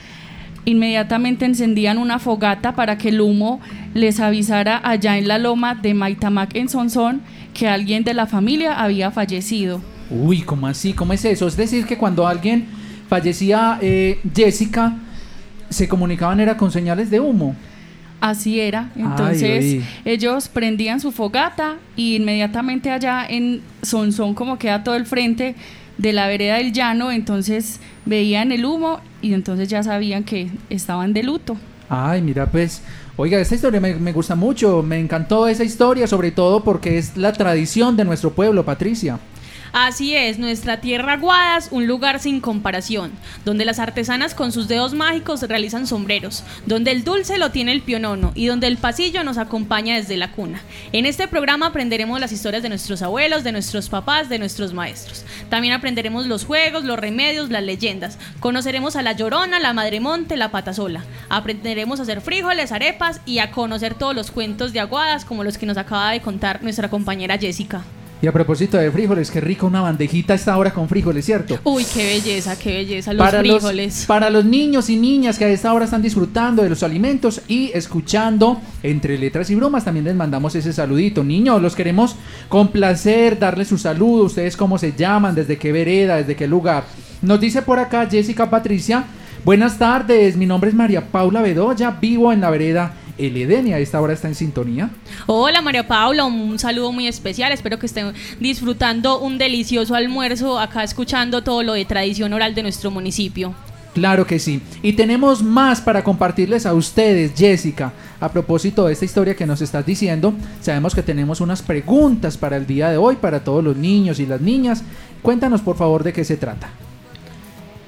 inmediatamente 0.65 1.45
encendían 1.45 1.97
una 1.97 2.19
fogata 2.19 2.75
para 2.75 2.97
que 2.97 3.09
el 3.09 3.21
humo 3.21 3.61
les 3.93 4.19
avisara 4.19 4.81
allá 4.83 5.17
en 5.17 5.27
la 5.27 5.37
loma 5.37 5.75
de 5.75 5.93
Maitamac 5.93 6.55
en 6.55 6.69
Sonsón 6.69 7.21
que 7.53 7.67
alguien 7.67 8.03
de 8.03 8.13
la 8.13 8.27
familia 8.27 8.81
había 8.81 9.11
fallecido. 9.11 9.81
Uy, 10.09 10.41
¿cómo 10.41 10.67
así? 10.67 10.93
¿Cómo 10.93 11.13
es 11.13 11.23
eso? 11.25 11.47
Es 11.47 11.57
decir, 11.57 11.85
que 11.85 11.97
cuando 11.97 12.27
alguien 12.27 12.65
fallecía, 13.07 13.79
eh, 13.81 14.19
Jessica, 14.35 14.95
se 15.69 15.87
comunicaban 15.87 16.39
era 16.39 16.57
con 16.57 16.71
señales 16.71 17.09
de 17.09 17.19
humo. 17.19 17.55
Así 18.21 18.59
era. 18.59 18.89
Entonces 18.95 19.83
ellos 20.03 20.47
prendían 20.47 20.99
su 20.99 21.11
fogata 21.11 21.75
y 21.95 22.15
inmediatamente 22.15 22.89
allá 22.89 23.25
en 23.27 23.61
Sonsón 23.81 24.33
como 24.33 24.57
queda 24.57 24.83
todo 24.83 24.95
el 24.95 25.05
frente 25.05 25.55
de 25.97 26.13
la 26.13 26.27
vereda 26.27 26.57
del 26.57 26.73
llano, 26.73 27.11
entonces 27.11 27.79
veían 28.05 28.51
el 28.51 28.65
humo 28.65 28.99
y 29.21 29.33
entonces 29.33 29.69
ya 29.69 29.83
sabían 29.83 30.23
que 30.23 30.49
estaban 30.69 31.13
de 31.13 31.23
luto. 31.23 31.57
Ay, 31.89 32.21
mira, 32.21 32.47
pues, 32.47 32.81
oiga, 33.15 33.39
esta 33.39 33.55
historia 33.55 33.79
me, 33.79 33.95
me 33.95 34.11
gusta 34.11 34.35
mucho, 34.35 34.81
me 34.81 34.99
encantó 34.99 35.47
esa 35.47 35.63
historia, 35.63 36.07
sobre 36.07 36.31
todo 36.31 36.63
porque 36.63 36.97
es 36.97 37.15
la 37.15 37.31
tradición 37.31 37.95
de 37.95 38.05
nuestro 38.05 38.31
pueblo, 38.31 38.65
Patricia. 38.65 39.19
Así 39.77 40.15
es, 40.15 40.39
nuestra 40.39 40.79
tierra 40.79 41.17
Guadas, 41.17 41.67
un 41.69 41.85
lugar 41.85 42.21
sin 42.21 42.39
comparación, 42.39 43.11
donde 43.43 43.65
las 43.65 43.77
artesanas 43.77 44.33
con 44.33 44.53
sus 44.53 44.69
dedos 44.69 44.93
mágicos 44.93 45.41
realizan 45.41 45.85
sombreros, 45.85 46.45
donde 46.65 46.91
el 46.91 47.03
dulce 47.03 47.37
lo 47.37 47.51
tiene 47.51 47.73
el 47.73 47.81
pionono 47.81 48.31
y 48.35 48.45
donde 48.45 48.67
el 48.67 48.77
pasillo 48.77 49.25
nos 49.25 49.37
acompaña 49.37 49.97
desde 49.97 50.15
la 50.15 50.31
cuna. 50.31 50.61
En 50.93 51.05
este 51.05 51.27
programa 51.27 51.65
aprenderemos 51.65 52.21
las 52.21 52.31
historias 52.31 52.63
de 52.63 52.69
nuestros 52.69 53.01
abuelos, 53.01 53.43
de 53.43 53.51
nuestros 53.51 53.89
papás, 53.89 54.29
de 54.29 54.39
nuestros 54.39 54.73
maestros. 54.73 55.25
También 55.49 55.73
aprenderemos 55.73 56.25
los 56.25 56.45
juegos, 56.45 56.83
los 56.83 56.99
remedios, 56.99 57.49
las 57.49 57.63
leyendas. 57.63 58.17
Conoceremos 58.39 58.95
a 58.95 59.01
la 59.01 59.13
llorona, 59.13 59.59
la 59.59 59.73
madremonte, 59.73 60.37
la 60.37 60.51
patasola. 60.51 61.03
Aprenderemos 61.29 61.99
a 61.99 62.03
hacer 62.03 62.21
frijoles, 62.21 62.71
arepas 62.71 63.21
y 63.25 63.39
a 63.39 63.51
conocer 63.51 63.93
todos 63.93 64.15
los 64.15 64.31
cuentos 64.31 64.73
de 64.73 64.79
Aguadas 64.79 65.25
como 65.25 65.43
los 65.43 65.57
que 65.57 65.65
nos 65.65 65.77
acaba 65.77 66.11
de 66.11 66.21
contar 66.21 66.63
nuestra 66.63 66.89
compañera 66.89 67.37
Jessica. 67.37 67.83
Y 68.21 68.27
a 68.27 68.31
propósito 68.31 68.77
de 68.77 68.89
frijoles, 68.91 69.29
qué 69.29 69.41
rico 69.41 69.67
una 69.67 69.81
bandejita 69.81 70.33
a 70.33 70.35
esta 70.35 70.57
hora 70.57 70.73
con 70.73 70.87
frijoles, 70.87 71.25
¿cierto? 71.25 71.59
Uy, 71.63 71.85
qué 71.93 72.05
belleza, 72.05 72.57
qué 72.57 72.73
belleza, 72.73 73.13
los 73.13 73.29
frijoles. 73.29 73.95
Los, 73.97 74.05
para 74.05 74.29
los 74.29 74.45
niños 74.45 74.89
y 74.89 74.95
niñas 74.95 75.37
que 75.37 75.45
a 75.45 75.49
esta 75.49 75.73
hora 75.73 75.85
están 75.85 76.01
disfrutando 76.01 76.63
de 76.63 76.69
los 76.69 76.81
alimentos 76.81 77.41
y 77.47 77.71
escuchando 77.73 78.61
entre 78.83 79.17
letras 79.17 79.49
y 79.49 79.55
bromas, 79.55 79.83
también 79.83 80.05
les 80.05 80.15
mandamos 80.15 80.55
ese 80.55 80.71
saludito. 80.71 81.23
Niños, 81.23 81.61
los 81.61 81.75
queremos 81.75 82.15
complacer, 82.47 83.37
darles 83.37 83.67
su 83.67 83.77
saludo. 83.77 84.23
Ustedes 84.23 84.55
cómo 84.55 84.77
se 84.77 84.93
llaman, 84.93 85.35
desde 85.35 85.57
qué 85.57 85.71
vereda, 85.71 86.15
desde 86.15 86.35
qué 86.35 86.47
lugar. 86.47 86.85
Nos 87.21 87.39
dice 87.41 87.61
por 87.61 87.79
acá 87.79 88.07
Jessica 88.09 88.49
Patricia. 88.49 89.03
Buenas 89.43 89.77
tardes, 89.77 90.37
mi 90.37 90.47
nombre 90.47 90.71
es 90.71 90.75
María 90.75 91.11
Paula 91.11 91.41
Bedoya, 91.41 91.91
vivo 91.91 92.33
en 92.33 92.41
la 92.41 92.49
vereda 92.49 92.93
El 93.17 93.37
Edén 93.37 93.67
y 93.67 93.73
a 93.73 93.79
esta 93.79 94.01
hora 94.01 94.13
está 94.13 94.27
en 94.27 94.35
sintonía. 94.35 94.89
Hola 95.25 95.61
María 95.61 95.87
Paula, 95.87 96.25
un 96.25 96.59
saludo 96.59 96.91
muy 96.91 97.07
especial. 97.07 97.51
Espero 97.53 97.79
que 97.79 97.85
estén 97.85 98.13
disfrutando 98.39 99.19
un 99.19 99.37
delicioso 99.37 99.95
almuerzo 99.95 100.59
acá 100.59 100.83
escuchando 100.83 101.41
todo 101.41 101.63
lo 101.63 101.73
de 101.73 101.85
tradición 101.85 102.33
oral 102.33 102.53
de 102.55 102.63
nuestro 102.63 102.91
municipio. 102.91 103.55
Claro 103.93 104.27
que 104.27 104.39
sí. 104.39 104.61
Y 104.83 104.91
tenemos 104.91 105.41
más 105.41 105.79
para 105.79 106.03
compartirles 106.03 106.65
a 106.65 106.73
ustedes, 106.73 107.31
Jessica. 107.33 107.93
A 108.19 108.29
propósito 108.29 108.85
de 108.85 108.91
esta 108.91 109.05
historia 109.05 109.35
que 109.35 109.45
nos 109.45 109.61
estás 109.61 109.85
diciendo, 109.85 110.33
sabemos 110.59 110.93
que 110.93 111.01
tenemos 111.01 111.39
unas 111.39 111.61
preguntas 111.61 112.37
para 112.37 112.57
el 112.57 112.67
día 112.67 112.89
de 112.89 112.97
hoy, 112.97 113.15
para 113.15 113.45
todos 113.45 113.63
los 113.63 113.77
niños 113.77 114.19
y 114.19 114.25
las 114.25 114.41
niñas. 114.41 114.83
Cuéntanos 115.21 115.61
por 115.61 115.77
favor 115.77 116.03
de 116.03 116.11
qué 116.11 116.25
se 116.25 116.35
trata. 116.35 116.69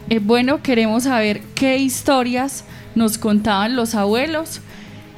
Eh, 0.10 0.19
bueno, 0.19 0.63
queremos 0.63 1.03
saber 1.03 1.41
qué 1.53 1.77
historias 1.77 2.63
nos 2.96 3.17
contaban 3.17 3.75
los 3.75 3.93
abuelos 3.93 4.62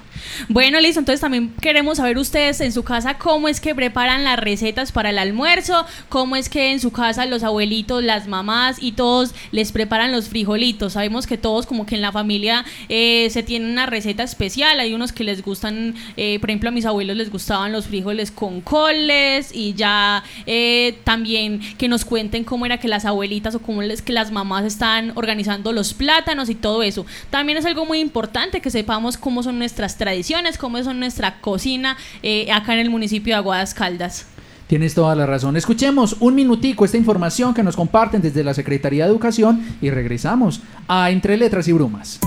Bueno, 0.47 0.79
listo. 0.79 1.01
Entonces 1.01 1.19
también 1.19 1.53
queremos 1.59 1.97
saber 1.97 2.17
ustedes 2.17 2.61
en 2.61 2.71
su 2.71 2.83
casa 2.83 3.17
cómo 3.17 3.49
es 3.49 3.59
que 3.59 3.75
preparan 3.75 4.23
las 4.23 4.39
recetas 4.39 4.93
para 4.93 5.09
el 5.09 5.17
almuerzo, 5.17 5.85
cómo 6.07 6.37
es 6.37 6.47
que 6.47 6.71
en 6.71 6.79
su 6.79 6.91
casa 6.91 7.25
los 7.25 7.43
abuelitos, 7.43 8.01
las 8.01 8.29
mamás 8.29 8.81
y 8.81 8.93
todos 8.93 9.35
les 9.51 9.73
preparan 9.73 10.13
los 10.13 10.29
frijolitos. 10.29 10.93
Sabemos 10.93 11.27
que 11.27 11.37
todos 11.37 11.65
como 11.65 11.85
que 11.85 11.95
en 11.95 12.01
la 12.01 12.13
familia 12.13 12.63
eh, 12.87 13.27
se 13.31 13.43
tiene 13.43 13.69
una 13.69 13.85
receta 13.85 14.23
especial. 14.23 14.79
Hay 14.79 14.93
unos 14.93 15.11
que 15.11 15.25
les 15.25 15.43
gustan, 15.43 15.93
eh, 16.15 16.39
por 16.39 16.51
ejemplo 16.51 16.69
a 16.69 16.71
mis 16.71 16.85
abuelos 16.85 17.17
les 17.17 17.29
gustaban 17.29 17.73
los 17.73 17.87
frijoles 17.87 18.31
con 18.31 18.61
coles 18.61 19.51
y 19.53 19.73
ya 19.73 20.23
eh, 20.45 20.99
también 21.03 21.61
que 21.77 21.87
nos 21.87 22.05
cuenten 22.05 22.43
cómo 22.43 22.65
era 22.65 22.79
que 22.79 22.87
las 22.87 23.05
abuelitas 23.05 23.55
o 23.55 23.59
cómo 23.59 23.81
es 23.81 24.01
que 24.01 24.13
las 24.13 24.31
mamás 24.31 24.65
están 24.65 25.11
organizando 25.15 25.73
los 25.73 25.93
plátanos 25.93 26.49
y 26.49 26.55
todo 26.55 26.83
eso. 26.83 27.05
También 27.29 27.57
es 27.57 27.65
algo 27.65 27.85
muy 27.85 27.99
importante 27.99 28.61
que 28.61 28.69
sepamos 28.69 29.17
cómo 29.17 29.43
son 29.43 29.57
nuestras 29.57 29.97
tradiciones, 29.97 30.57
cómo 30.57 30.81
son 30.83 30.99
nuestra 30.99 31.39
cocina 31.41 31.97
eh, 32.23 32.51
acá 32.51 32.73
en 32.73 32.79
el 32.79 32.89
municipio 32.89 33.33
de 33.33 33.37
Aguadas 33.37 33.73
Caldas. 33.73 34.25
Tienes 34.67 34.93
toda 34.93 35.15
la 35.15 35.25
razón. 35.25 35.57
Escuchemos 35.57 36.15
un 36.21 36.33
minutico 36.33 36.85
esta 36.85 36.95
información 36.95 37.53
que 37.53 37.61
nos 37.61 37.75
comparten 37.75 38.21
desde 38.21 38.41
la 38.41 38.53
Secretaría 38.53 39.03
de 39.03 39.11
Educación 39.11 39.61
y 39.81 39.89
regresamos 39.89 40.61
a 40.87 41.11
Entre 41.11 41.35
Letras 41.35 41.67
y 41.67 41.73
Brumas. 41.73 42.21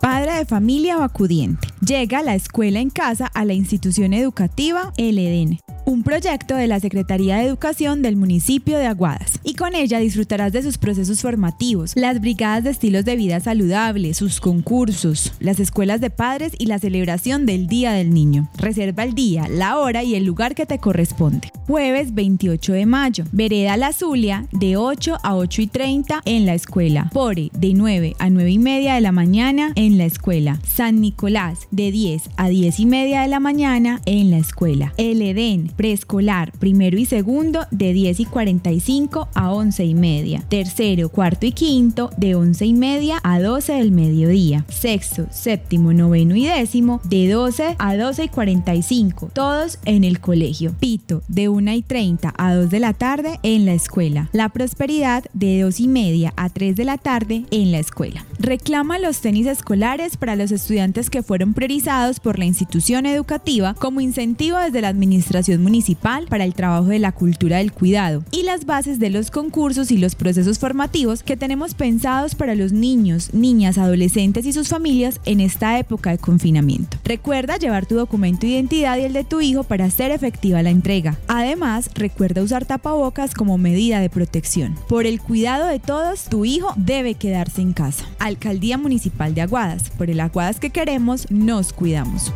Padre 0.00 0.36
de 0.36 0.46
familia 0.46 0.96
o 0.96 1.02
acudiente. 1.02 1.68
Llega 1.86 2.22
la 2.22 2.34
escuela 2.34 2.80
en 2.80 2.88
casa 2.88 3.26
a 3.26 3.44
la 3.44 3.52
institución 3.52 4.14
educativa 4.14 4.94
El 4.96 5.18
Edén, 5.18 5.58
un 5.90 6.04
proyecto 6.04 6.54
de 6.54 6.68
la 6.68 6.78
Secretaría 6.78 7.38
de 7.38 7.46
Educación 7.46 8.00
del 8.00 8.14
municipio 8.14 8.78
de 8.78 8.86
Aguadas. 8.86 9.40
Y 9.42 9.54
con 9.54 9.74
ella 9.74 9.98
disfrutarás 9.98 10.52
de 10.52 10.62
sus 10.62 10.78
procesos 10.78 11.20
formativos, 11.20 11.96
las 11.96 12.20
brigadas 12.20 12.62
de 12.62 12.70
estilos 12.70 13.04
de 13.04 13.16
vida 13.16 13.40
saludable, 13.40 14.14
sus 14.14 14.40
concursos, 14.40 15.32
las 15.40 15.58
escuelas 15.58 16.00
de 16.00 16.10
padres 16.10 16.52
y 16.58 16.66
la 16.66 16.78
celebración 16.78 17.44
del 17.44 17.66
Día 17.66 17.90
del 17.92 18.14
Niño. 18.14 18.48
Reserva 18.56 19.02
el 19.02 19.16
día, 19.16 19.48
la 19.48 19.78
hora 19.78 20.04
y 20.04 20.14
el 20.14 20.24
lugar 20.24 20.54
que 20.54 20.64
te 20.64 20.78
corresponde. 20.78 21.50
Jueves 21.66 22.14
28 22.14 22.72
de 22.72 22.86
mayo, 22.86 23.24
Vereda 23.32 23.76
La 23.76 23.92
Zulia, 23.92 24.46
de 24.52 24.76
8 24.76 25.18
a 25.22 25.34
8 25.34 25.62
y 25.62 25.66
30 25.66 26.22
en 26.24 26.46
la 26.46 26.54
escuela. 26.54 27.10
Pore, 27.12 27.50
de 27.52 27.74
9 27.74 28.14
a 28.20 28.30
9 28.30 28.50
y 28.50 28.58
media 28.60 28.94
de 28.94 29.00
la 29.00 29.10
mañana 29.10 29.72
en 29.74 29.98
la 29.98 30.04
escuela. 30.04 30.60
San 30.64 31.00
Nicolás, 31.00 31.66
de 31.72 31.90
10 31.90 32.30
a 32.36 32.48
10 32.48 32.78
y 32.78 32.86
media 32.86 33.22
de 33.22 33.28
la 33.28 33.40
mañana 33.40 34.00
en 34.06 34.30
la 34.30 34.38
escuela. 34.38 34.94
El 34.96 35.20
Edén, 35.22 35.72
preescolar, 35.80 36.52
primero 36.58 36.98
y 36.98 37.06
segundo, 37.06 37.60
de 37.70 37.94
10 37.94 38.20
y 38.20 38.24
45 38.26 39.30
a 39.32 39.50
11 39.50 39.82
y 39.86 39.94
media. 39.94 40.44
Tercero, 40.46 41.08
cuarto 41.08 41.46
y 41.46 41.52
quinto, 41.52 42.10
de 42.18 42.34
11 42.34 42.66
y 42.66 42.74
media 42.74 43.18
a 43.22 43.40
12 43.40 43.72
del 43.72 43.90
mediodía. 43.90 44.66
Sexto, 44.68 45.26
séptimo, 45.30 45.94
noveno 45.94 46.36
y 46.36 46.44
décimo, 46.44 47.00
de 47.04 47.30
12 47.30 47.76
a 47.78 47.96
12 47.96 48.24
y 48.24 48.28
45, 48.28 49.30
todos 49.32 49.78
en 49.86 50.04
el 50.04 50.20
colegio. 50.20 50.74
Pito, 50.78 51.22
de 51.28 51.48
1 51.48 51.72
y 51.72 51.80
30 51.80 52.34
a 52.36 52.54
2 52.54 52.68
de 52.68 52.78
la 52.78 52.92
tarde 52.92 53.40
en 53.42 53.64
la 53.64 53.72
escuela. 53.72 54.28
La 54.34 54.50
Prosperidad, 54.50 55.24
de 55.32 55.62
2 55.62 55.80
y 55.80 55.88
media 55.88 56.34
a 56.36 56.50
3 56.50 56.76
de 56.76 56.84
la 56.84 56.98
tarde 56.98 57.46
en 57.50 57.72
la 57.72 57.78
escuela. 57.78 58.26
Reclama 58.38 58.98
los 58.98 59.22
tenis 59.22 59.46
escolares 59.46 60.18
para 60.18 60.36
los 60.36 60.52
estudiantes 60.52 61.08
que 61.08 61.22
fueron 61.22 61.54
priorizados 61.54 62.20
por 62.20 62.38
la 62.38 62.44
institución 62.44 63.06
educativa 63.06 63.72
como 63.72 64.02
incentivo 64.02 64.58
desde 64.58 64.82
la 64.82 64.88
administración 64.88 65.59
Municipal 65.60 66.26
para 66.28 66.44
el 66.44 66.54
trabajo 66.54 66.86
de 66.86 66.98
la 66.98 67.12
cultura 67.12 67.58
del 67.58 67.72
cuidado 67.72 68.24
y 68.30 68.42
las 68.42 68.66
bases 68.66 68.98
de 68.98 69.10
los 69.10 69.30
concursos 69.30 69.90
y 69.90 69.98
los 69.98 70.14
procesos 70.14 70.58
formativos 70.58 71.22
que 71.22 71.36
tenemos 71.36 71.74
pensados 71.74 72.34
para 72.34 72.54
los 72.54 72.72
niños, 72.72 73.32
niñas, 73.32 73.78
adolescentes 73.78 74.46
y 74.46 74.52
sus 74.52 74.68
familias 74.68 75.20
en 75.24 75.40
esta 75.40 75.78
época 75.78 76.10
de 76.10 76.18
confinamiento. 76.18 76.98
Recuerda 77.04 77.56
llevar 77.56 77.86
tu 77.86 77.94
documento 77.94 78.46
de 78.46 78.54
identidad 78.54 78.98
y 78.98 79.02
el 79.02 79.12
de 79.12 79.24
tu 79.24 79.40
hijo 79.40 79.64
para 79.64 79.84
hacer 79.84 80.10
efectiva 80.10 80.62
la 80.62 80.70
entrega. 80.70 81.18
Además, 81.28 81.90
recuerda 81.94 82.42
usar 82.42 82.64
tapabocas 82.64 83.34
como 83.34 83.58
medida 83.58 84.00
de 84.00 84.10
protección. 84.10 84.76
Por 84.88 85.06
el 85.06 85.20
cuidado 85.20 85.66
de 85.66 85.78
todos, 85.78 86.24
tu 86.24 86.44
hijo 86.44 86.72
debe 86.76 87.14
quedarse 87.14 87.62
en 87.62 87.72
casa. 87.72 88.04
Alcaldía 88.18 88.78
Municipal 88.78 89.34
de 89.34 89.42
Aguadas. 89.42 89.90
Por 89.90 90.10
el 90.10 90.20
Aguadas 90.20 90.60
que 90.60 90.70
queremos, 90.70 91.30
nos 91.30 91.72
cuidamos. 91.72 92.32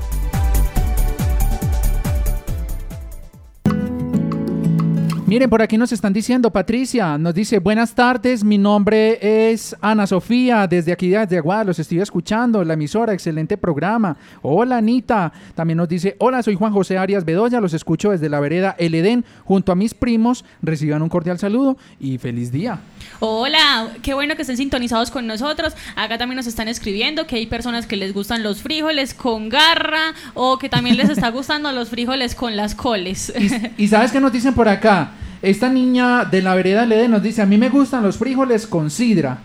Miren, 5.27 5.49
por 5.49 5.63
aquí 5.63 5.79
nos 5.79 5.91
están 5.91 6.13
diciendo, 6.13 6.51
Patricia, 6.51 7.17
nos 7.17 7.33
dice, 7.33 7.59
buenas 7.59 7.95
tardes, 7.95 8.45
mi 8.45 8.59
nombre 8.59 9.53
es 9.53 9.75
Ana 9.81 10.07
Sofía, 10.07 10.67
desde 10.67 10.93
aquí 10.93 11.09
desde 11.09 11.39
Aguada, 11.39 11.65
los 11.65 11.79
estoy 11.79 12.01
escuchando, 12.01 12.63
la 12.63 12.75
emisora, 12.75 13.15
excelente 13.15 13.57
programa. 13.57 14.19
Hola, 14.43 14.77
Anita. 14.77 15.33
También 15.55 15.79
nos 15.79 15.89
dice, 15.89 16.15
hola, 16.19 16.43
soy 16.43 16.57
Juan 16.57 16.75
José 16.75 16.99
Arias 16.99 17.25
Bedoya, 17.25 17.63
los 17.63 17.73
escucho 17.73 18.11
desde 18.11 18.29
la 18.29 18.39
vereda 18.39 18.77
El 18.79 18.95
Edén, 18.95 19.25
junto 19.45 19.73
a 19.73 19.75
mis 19.75 19.95
primos, 19.95 20.45
reciban 20.61 21.01
un 21.01 21.09
cordial 21.09 21.39
saludo 21.39 21.79
y 21.99 22.19
feliz 22.19 22.53
día. 22.53 22.81
Hola, 23.21 23.89
qué 24.03 24.15
bueno 24.15 24.37
que 24.37 24.43
estén 24.43 24.57
sintonizados 24.57 25.11
con 25.11 25.27
nosotros. 25.27 25.75
Acá 25.97 26.19
también 26.19 26.37
nos 26.37 26.47
están 26.47 26.69
escribiendo 26.69 27.27
que 27.27 27.37
hay 27.37 27.47
personas 27.47 27.87
que 27.87 27.97
les 27.97 28.13
gustan 28.13 28.43
los 28.43 28.63
frijoles 28.63 29.15
con 29.15 29.49
garra 29.49 30.15
o 30.35 30.59
que 30.59 30.69
también 30.69 30.97
les 30.97 31.11
está 31.11 31.29
gustando 31.31 31.73
los 31.73 31.89
frijoles 31.89 32.35
con 32.35 32.57
las 32.57 32.75
coles. 32.75 33.33
¿Y 33.77 33.89
sabes 33.89 34.13
qué 34.13 34.21
nos 34.21 34.33
dicen 34.33 34.55
por 34.55 34.69
acá? 34.69 35.13
Esta 35.43 35.69
niña 35.69 36.25
de 36.25 36.41
la 36.41 36.55
vereda 36.55 36.87
Lede 36.87 37.09
nos 37.09 37.23
dice, 37.23 37.43
a 37.43 37.47
mí 37.47 37.59
me 37.59 37.69
gustan 37.69 38.03
los 38.03 38.17
frijoles 38.17 38.67
con 38.67 38.91
sidra. 38.91 39.39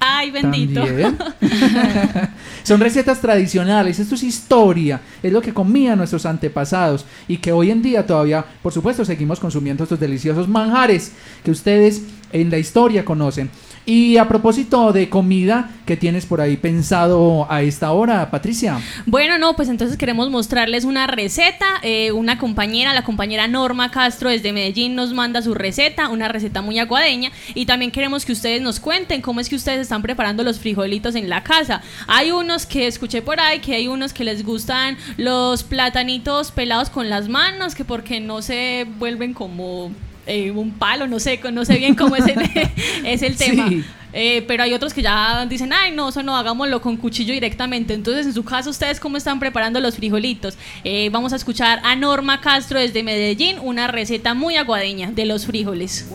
Ay, 0.00 0.30
bendito. 0.30 0.84
Son 2.62 2.80
recetas 2.80 3.20
tradicionales, 3.20 3.98
esto 3.98 4.14
es 4.14 4.22
historia, 4.22 5.00
es 5.22 5.32
lo 5.32 5.40
que 5.40 5.54
comían 5.54 5.98
nuestros 5.98 6.26
antepasados 6.26 7.04
y 7.28 7.38
que 7.38 7.52
hoy 7.52 7.70
en 7.70 7.82
día 7.82 8.04
todavía, 8.04 8.44
por 8.62 8.72
supuesto, 8.72 9.04
seguimos 9.04 9.40
consumiendo 9.40 9.84
estos 9.84 10.00
deliciosos 10.00 10.48
manjares 10.48 11.12
que 11.44 11.50
ustedes 11.50 12.02
en 12.32 12.50
la 12.50 12.58
historia 12.58 13.04
conocen. 13.04 13.50
Y 13.88 14.16
a 14.16 14.26
propósito 14.26 14.92
de 14.92 15.08
comida, 15.08 15.70
¿qué 15.86 15.96
tienes 15.96 16.26
por 16.26 16.40
ahí 16.40 16.56
pensado 16.56 17.46
a 17.48 17.62
esta 17.62 17.92
hora, 17.92 18.32
Patricia? 18.32 18.80
Bueno, 19.06 19.38
no, 19.38 19.54
pues 19.54 19.68
entonces 19.68 19.96
queremos 19.96 20.28
mostrarles 20.28 20.84
una 20.84 21.06
receta. 21.06 21.66
Eh, 21.82 22.10
una 22.10 22.36
compañera, 22.36 22.92
la 22.94 23.04
compañera 23.04 23.46
Norma 23.46 23.92
Castro 23.92 24.28
desde 24.28 24.52
Medellín 24.52 24.96
nos 24.96 25.14
manda 25.14 25.40
su 25.40 25.54
receta, 25.54 26.08
una 26.08 26.26
receta 26.26 26.62
muy 26.62 26.80
aguadeña. 26.80 27.30
Y 27.54 27.66
también 27.66 27.92
queremos 27.92 28.24
que 28.24 28.32
ustedes 28.32 28.60
nos 28.60 28.80
cuenten 28.80 29.22
cómo 29.22 29.38
es 29.38 29.48
que 29.48 29.54
ustedes 29.54 29.82
están 29.82 30.02
preparando 30.02 30.42
los 30.42 30.58
frijolitos 30.58 31.14
en 31.14 31.28
la 31.28 31.44
casa. 31.44 31.80
Hay 32.08 32.32
unos 32.32 32.66
que 32.66 32.88
escuché 32.88 33.22
por 33.22 33.38
ahí, 33.38 33.60
que 33.60 33.76
hay 33.76 33.86
unos 33.86 34.12
que 34.12 34.24
les 34.24 34.44
gustan 34.44 34.96
los 35.16 35.62
platanitos 35.62 36.50
pelados 36.50 36.90
con 36.90 37.08
las 37.08 37.28
manos, 37.28 37.76
que 37.76 37.84
porque 37.84 38.18
no 38.18 38.42
se 38.42 38.84
vuelven 38.98 39.32
como 39.32 39.92
eh, 40.26 40.50
un 40.50 40.72
palo, 40.72 41.06
no 41.06 41.18
sé, 41.20 41.40
no 41.52 41.64
sé 41.64 41.78
bien 41.78 41.94
cómo 41.94 42.16
es 42.16 42.26
el, 42.26 42.38
es 43.04 43.22
el 43.22 43.36
tema. 43.36 43.68
Sí. 43.68 43.84
Eh, 44.18 44.44
pero 44.48 44.62
hay 44.62 44.72
otros 44.72 44.94
que 44.94 45.02
ya 45.02 45.44
dicen, 45.44 45.72
ay, 45.74 45.94
no, 45.94 46.08
eso 46.08 46.22
no, 46.22 46.36
hagámoslo 46.36 46.80
con 46.80 46.96
cuchillo 46.96 47.34
directamente. 47.34 47.92
Entonces, 47.92 48.26
en 48.26 48.32
su 48.32 48.44
caso, 48.44 48.70
¿ustedes 48.70 48.98
cómo 48.98 49.18
están 49.18 49.38
preparando 49.38 49.78
los 49.78 49.96
frijolitos? 49.96 50.56
Eh, 50.84 51.10
vamos 51.10 51.34
a 51.34 51.36
escuchar 51.36 51.80
a 51.84 51.94
Norma 51.96 52.40
Castro 52.40 52.80
desde 52.80 53.02
Medellín, 53.02 53.58
una 53.62 53.88
receta 53.88 54.32
muy 54.32 54.56
aguadeña 54.56 55.12
de 55.12 55.26
los 55.26 55.44
frijoles. 55.44 56.10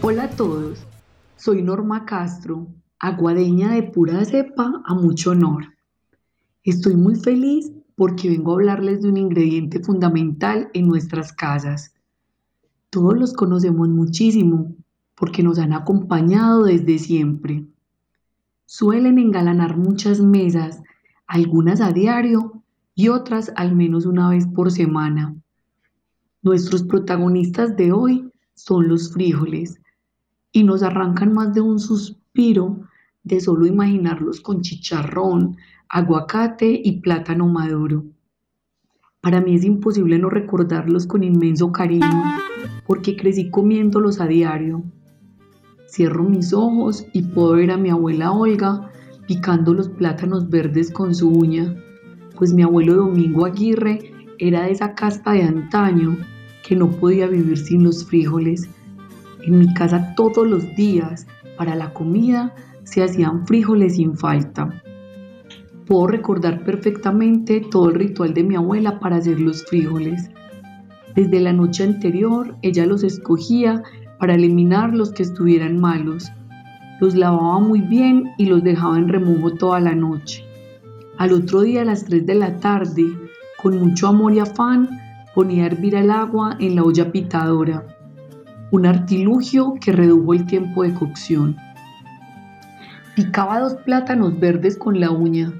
Hola 0.00 0.24
a 0.24 0.30
todos, 0.30 0.78
soy 1.36 1.60
Norma 1.60 2.06
Castro, 2.06 2.66
aguadeña 2.98 3.72
de 3.72 3.82
pura 3.82 4.24
cepa 4.24 4.82
a 4.86 4.94
mucho 4.94 5.32
honor. 5.32 5.74
Estoy 6.64 6.96
muy 6.96 7.16
feliz 7.16 7.70
porque 7.96 8.30
vengo 8.30 8.52
a 8.52 8.54
hablarles 8.54 9.02
de 9.02 9.08
un 9.10 9.18
ingrediente 9.18 9.80
fundamental 9.80 10.70
en 10.72 10.88
nuestras 10.88 11.34
casas. 11.34 11.95
Todos 12.90 13.18
los 13.18 13.32
conocemos 13.32 13.88
muchísimo 13.88 14.74
porque 15.14 15.42
nos 15.42 15.58
han 15.58 15.72
acompañado 15.72 16.64
desde 16.64 16.98
siempre. 16.98 17.66
Suelen 18.66 19.18
engalanar 19.18 19.76
muchas 19.76 20.20
mesas, 20.20 20.82
algunas 21.26 21.80
a 21.80 21.92
diario 21.92 22.62
y 22.94 23.08
otras 23.08 23.52
al 23.56 23.74
menos 23.74 24.06
una 24.06 24.30
vez 24.30 24.46
por 24.46 24.70
semana. 24.70 25.34
Nuestros 26.42 26.82
protagonistas 26.82 27.76
de 27.76 27.92
hoy 27.92 28.30
son 28.54 28.88
los 28.88 29.12
frijoles 29.12 29.80
y 30.52 30.64
nos 30.64 30.82
arrancan 30.82 31.32
más 31.32 31.52
de 31.52 31.60
un 31.60 31.78
suspiro 31.78 32.80
de 33.22 33.40
solo 33.40 33.66
imaginarlos 33.66 34.40
con 34.40 34.62
chicharrón, 34.62 35.56
aguacate 35.88 36.80
y 36.82 37.00
plátano 37.00 37.46
maduro. 37.48 38.04
Para 39.26 39.40
mí 39.40 39.56
es 39.56 39.64
imposible 39.64 40.20
no 40.20 40.30
recordarlos 40.30 41.04
con 41.04 41.24
inmenso 41.24 41.72
cariño 41.72 42.22
porque 42.86 43.16
crecí 43.16 43.50
comiéndolos 43.50 44.20
a 44.20 44.28
diario. 44.28 44.84
Cierro 45.88 46.22
mis 46.22 46.52
ojos 46.52 47.04
y 47.12 47.22
puedo 47.22 47.54
ver 47.54 47.72
a 47.72 47.76
mi 47.76 47.90
abuela 47.90 48.30
Olga 48.30 48.88
picando 49.26 49.74
los 49.74 49.88
plátanos 49.88 50.48
verdes 50.48 50.92
con 50.92 51.12
su 51.12 51.28
uña, 51.28 51.74
pues 52.36 52.54
mi 52.54 52.62
abuelo 52.62 52.94
Domingo 52.94 53.46
Aguirre 53.46 54.12
era 54.38 54.62
de 54.62 54.70
esa 54.70 54.94
casta 54.94 55.32
de 55.32 55.42
antaño 55.42 56.16
que 56.64 56.76
no 56.76 56.88
podía 56.88 57.26
vivir 57.26 57.58
sin 57.58 57.82
los 57.82 58.06
frijoles. 58.06 58.68
En 59.44 59.58
mi 59.58 59.74
casa 59.74 60.14
todos 60.14 60.46
los 60.46 60.62
días, 60.76 61.26
para 61.58 61.74
la 61.74 61.92
comida, 61.92 62.54
se 62.84 63.02
hacían 63.02 63.44
frijoles 63.44 63.96
sin 63.96 64.16
falta. 64.16 64.84
Puedo 65.86 66.08
recordar 66.08 66.64
perfectamente 66.64 67.60
todo 67.60 67.90
el 67.90 67.94
ritual 67.94 68.34
de 68.34 68.42
mi 68.42 68.56
abuela 68.56 68.98
para 68.98 69.16
hacer 69.16 69.38
los 69.40 69.64
frijoles. 69.64 70.30
Desde 71.14 71.38
la 71.38 71.52
noche 71.52 71.84
anterior, 71.84 72.56
ella 72.62 72.86
los 72.86 73.04
escogía 73.04 73.84
para 74.18 74.34
eliminar 74.34 74.92
los 74.92 75.12
que 75.12 75.22
estuvieran 75.22 75.78
malos. 75.78 76.32
Los 77.00 77.14
lavaba 77.14 77.60
muy 77.60 77.82
bien 77.82 78.32
y 78.36 78.46
los 78.46 78.64
dejaba 78.64 78.98
en 78.98 79.08
remojo 79.08 79.52
toda 79.52 79.78
la 79.78 79.94
noche. 79.94 80.44
Al 81.18 81.32
otro 81.32 81.60
día 81.60 81.82
a 81.82 81.84
las 81.84 82.04
3 82.04 82.26
de 82.26 82.34
la 82.34 82.58
tarde, 82.58 83.04
con 83.62 83.78
mucho 83.78 84.08
amor 84.08 84.34
y 84.34 84.40
afán, 84.40 84.88
ponía 85.36 85.64
a 85.64 85.66
hervir 85.66 85.94
el 85.94 86.10
agua 86.10 86.56
en 86.58 86.74
la 86.74 86.82
olla 86.82 87.12
pitadora, 87.12 87.86
un 88.72 88.86
artilugio 88.86 89.74
que 89.80 89.92
redujo 89.92 90.34
el 90.34 90.46
tiempo 90.46 90.82
de 90.82 90.94
cocción. 90.94 91.56
Picaba 93.14 93.60
dos 93.60 93.74
plátanos 93.76 94.38
verdes 94.38 94.76
con 94.76 94.98
la 94.98 95.10
uña, 95.10 95.52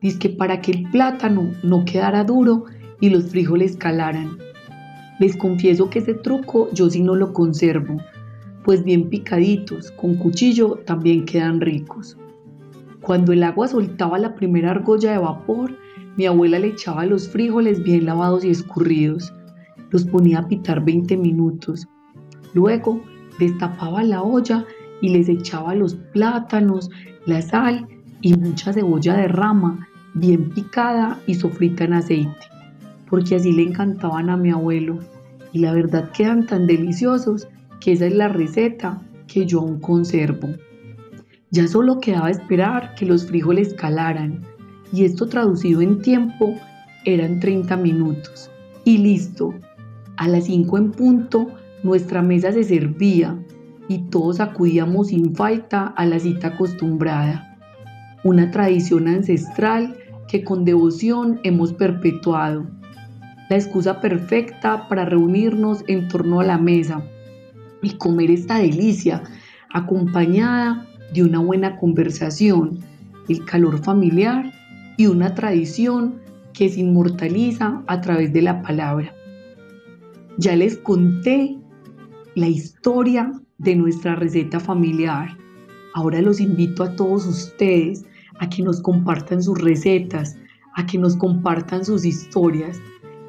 que 0.00 0.30
para 0.30 0.60
que 0.60 0.72
el 0.72 0.90
plátano 0.90 1.50
no 1.62 1.84
quedara 1.84 2.24
duro 2.24 2.64
y 3.00 3.10
los 3.10 3.24
frijoles 3.26 3.76
calaran. 3.76 4.38
Les 5.18 5.36
confieso 5.36 5.90
que 5.90 5.98
ese 5.98 6.14
truco 6.14 6.70
yo 6.72 6.88
sí 6.88 7.02
no 7.02 7.14
lo 7.14 7.32
conservo, 7.32 7.98
pues 8.64 8.82
bien 8.82 9.10
picaditos, 9.10 9.90
con 9.92 10.14
cuchillo 10.14 10.80
también 10.86 11.26
quedan 11.26 11.60
ricos. 11.60 12.16
Cuando 13.02 13.32
el 13.32 13.42
agua 13.42 13.68
soltaba 13.68 14.18
la 14.18 14.34
primera 14.34 14.70
argolla 14.70 15.12
de 15.12 15.18
vapor, 15.18 15.76
mi 16.16 16.26
abuela 16.26 16.58
le 16.58 16.68
echaba 16.68 17.04
los 17.06 17.28
frijoles 17.28 17.82
bien 17.82 18.06
lavados 18.06 18.44
y 18.44 18.50
escurridos. 18.50 19.32
Los 19.90 20.04
ponía 20.04 20.40
a 20.40 20.48
pitar 20.48 20.84
20 20.84 21.16
minutos. 21.16 21.86
Luego 22.54 23.02
destapaba 23.38 24.02
la 24.02 24.22
olla 24.22 24.64
y 25.00 25.10
les 25.10 25.28
echaba 25.28 25.74
los 25.74 25.94
plátanos, 25.94 26.90
la 27.26 27.40
sal 27.42 27.86
y 28.20 28.34
mucha 28.36 28.72
cebolla 28.72 29.16
de 29.16 29.28
rama 29.28 29.88
bien 30.14 30.50
picada 30.50 31.20
y 31.26 31.34
sofrita 31.34 31.84
en 31.84 31.94
aceite, 31.94 32.46
porque 33.08 33.36
así 33.36 33.52
le 33.52 33.62
encantaban 33.62 34.30
a 34.30 34.36
mi 34.36 34.50
abuelo. 34.50 34.98
Y 35.52 35.58
la 35.58 35.72
verdad 35.72 36.10
quedan 36.12 36.46
tan 36.46 36.66
deliciosos 36.66 37.48
que 37.80 37.92
esa 37.92 38.06
es 38.06 38.14
la 38.14 38.28
receta 38.28 39.02
que 39.26 39.46
yo 39.46 39.60
aún 39.60 39.80
conservo. 39.80 40.48
Ya 41.50 41.66
solo 41.66 41.98
quedaba 41.98 42.30
esperar 42.30 42.94
que 42.94 43.06
los 43.06 43.26
frijoles 43.26 43.74
calaran 43.74 44.42
y 44.92 45.04
esto 45.04 45.26
traducido 45.26 45.80
en 45.80 46.00
tiempo 46.00 46.54
eran 47.04 47.40
30 47.40 47.76
minutos. 47.76 48.50
Y 48.84 48.98
listo, 48.98 49.54
a 50.16 50.28
las 50.28 50.44
5 50.44 50.78
en 50.78 50.92
punto 50.92 51.48
nuestra 51.82 52.22
mesa 52.22 52.52
se 52.52 52.62
servía 52.62 53.36
y 53.88 53.98
todos 54.10 54.38
acudíamos 54.38 55.08
sin 55.08 55.34
falta 55.34 55.86
a 55.96 56.06
la 56.06 56.20
cita 56.20 56.48
acostumbrada. 56.48 57.58
Una 58.22 58.50
tradición 58.50 59.08
ancestral 59.08 59.96
que 60.30 60.44
con 60.44 60.64
devoción 60.64 61.40
hemos 61.42 61.72
perpetuado. 61.72 62.64
La 63.48 63.56
excusa 63.56 64.00
perfecta 64.00 64.86
para 64.88 65.04
reunirnos 65.04 65.82
en 65.88 66.06
torno 66.06 66.38
a 66.38 66.44
la 66.44 66.56
mesa 66.56 67.02
y 67.82 67.90
comer 67.94 68.30
esta 68.30 68.58
delicia 68.58 69.24
acompañada 69.72 70.86
de 71.12 71.24
una 71.24 71.40
buena 71.40 71.76
conversación, 71.76 72.78
el 73.28 73.44
calor 73.44 73.82
familiar 73.82 74.52
y 74.96 75.06
una 75.06 75.34
tradición 75.34 76.20
que 76.52 76.68
se 76.68 76.80
inmortaliza 76.80 77.82
a 77.88 78.00
través 78.00 78.32
de 78.32 78.42
la 78.42 78.62
palabra. 78.62 79.12
Ya 80.38 80.54
les 80.54 80.76
conté 80.76 81.58
la 82.36 82.46
historia 82.46 83.32
de 83.58 83.74
nuestra 83.74 84.14
receta 84.14 84.60
familiar. 84.60 85.36
Ahora 85.94 86.22
los 86.22 86.40
invito 86.40 86.84
a 86.84 86.94
todos 86.94 87.26
ustedes 87.26 88.04
a 88.40 88.48
que 88.48 88.62
nos 88.62 88.80
compartan 88.80 89.42
sus 89.42 89.60
recetas, 89.60 90.36
a 90.74 90.86
que 90.86 90.98
nos 90.98 91.14
compartan 91.16 91.84
sus 91.84 92.04
historias. 92.04 92.80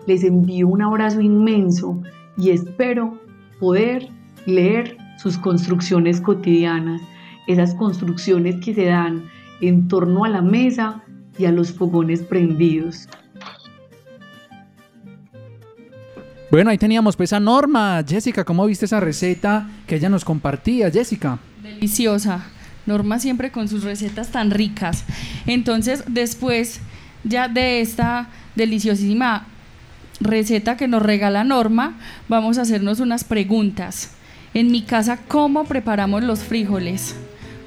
Les 0.08 0.24
envío 0.24 0.68
un 0.68 0.82
abrazo 0.82 1.22
inmenso 1.22 2.02
y 2.38 2.50
espero 2.50 3.20
poder 3.60 4.10
leer 4.46 4.98
sus 5.18 5.38
construcciones 5.38 6.20
cotidianas, 6.20 7.02
esas 7.48 7.76
construcciones 7.76 8.56
que 8.64 8.74
se 8.74 8.86
dan 8.86 9.26
en 9.60 9.88
torno 9.88 10.26
a 10.26 10.30
la 10.30 10.42
mesa 10.42 11.04
y 11.38 11.46
a 11.46 11.52
los 11.52 11.72
fogones 11.72 12.24
prendidos. 12.24 13.08
Bueno, 16.50 16.70
ahí 16.70 16.78
teníamos 16.78 17.16
pues 17.16 17.32
a 17.34 17.40
Norma. 17.40 18.04
Jessica, 18.06 18.44
¿cómo 18.44 18.66
viste 18.66 18.86
esa 18.86 19.00
receta 19.00 19.70
que 19.88 19.96
ella 19.96 20.10
nos 20.10 20.26
compartía, 20.26 20.90
Jessica? 20.90 21.40
Deliciosa. 21.62 22.51
Norma 22.86 23.20
siempre 23.20 23.52
con 23.52 23.68
sus 23.68 23.84
recetas 23.84 24.30
tan 24.30 24.52
ricas. 24.52 25.04
Entonces, 25.46 26.04
después 26.08 26.82
ya 27.24 27.48
de 27.48 27.82
esta 27.82 28.30
deliciosísima 28.56 29.46
receta 30.20 30.78
que 30.78 30.88
nos 30.88 31.02
regala 31.02 31.44
Norma, 31.44 31.98
vamos 32.28 32.58
a 32.58 32.62
hacernos 32.62 33.00
unas 33.00 33.24
preguntas. 33.24 34.12
En 34.54 34.72
mi 34.72 34.82
casa, 34.82 35.18
¿cómo 35.28 35.64
preparamos 35.64 36.24
los 36.24 36.40
frijoles? 36.40 37.16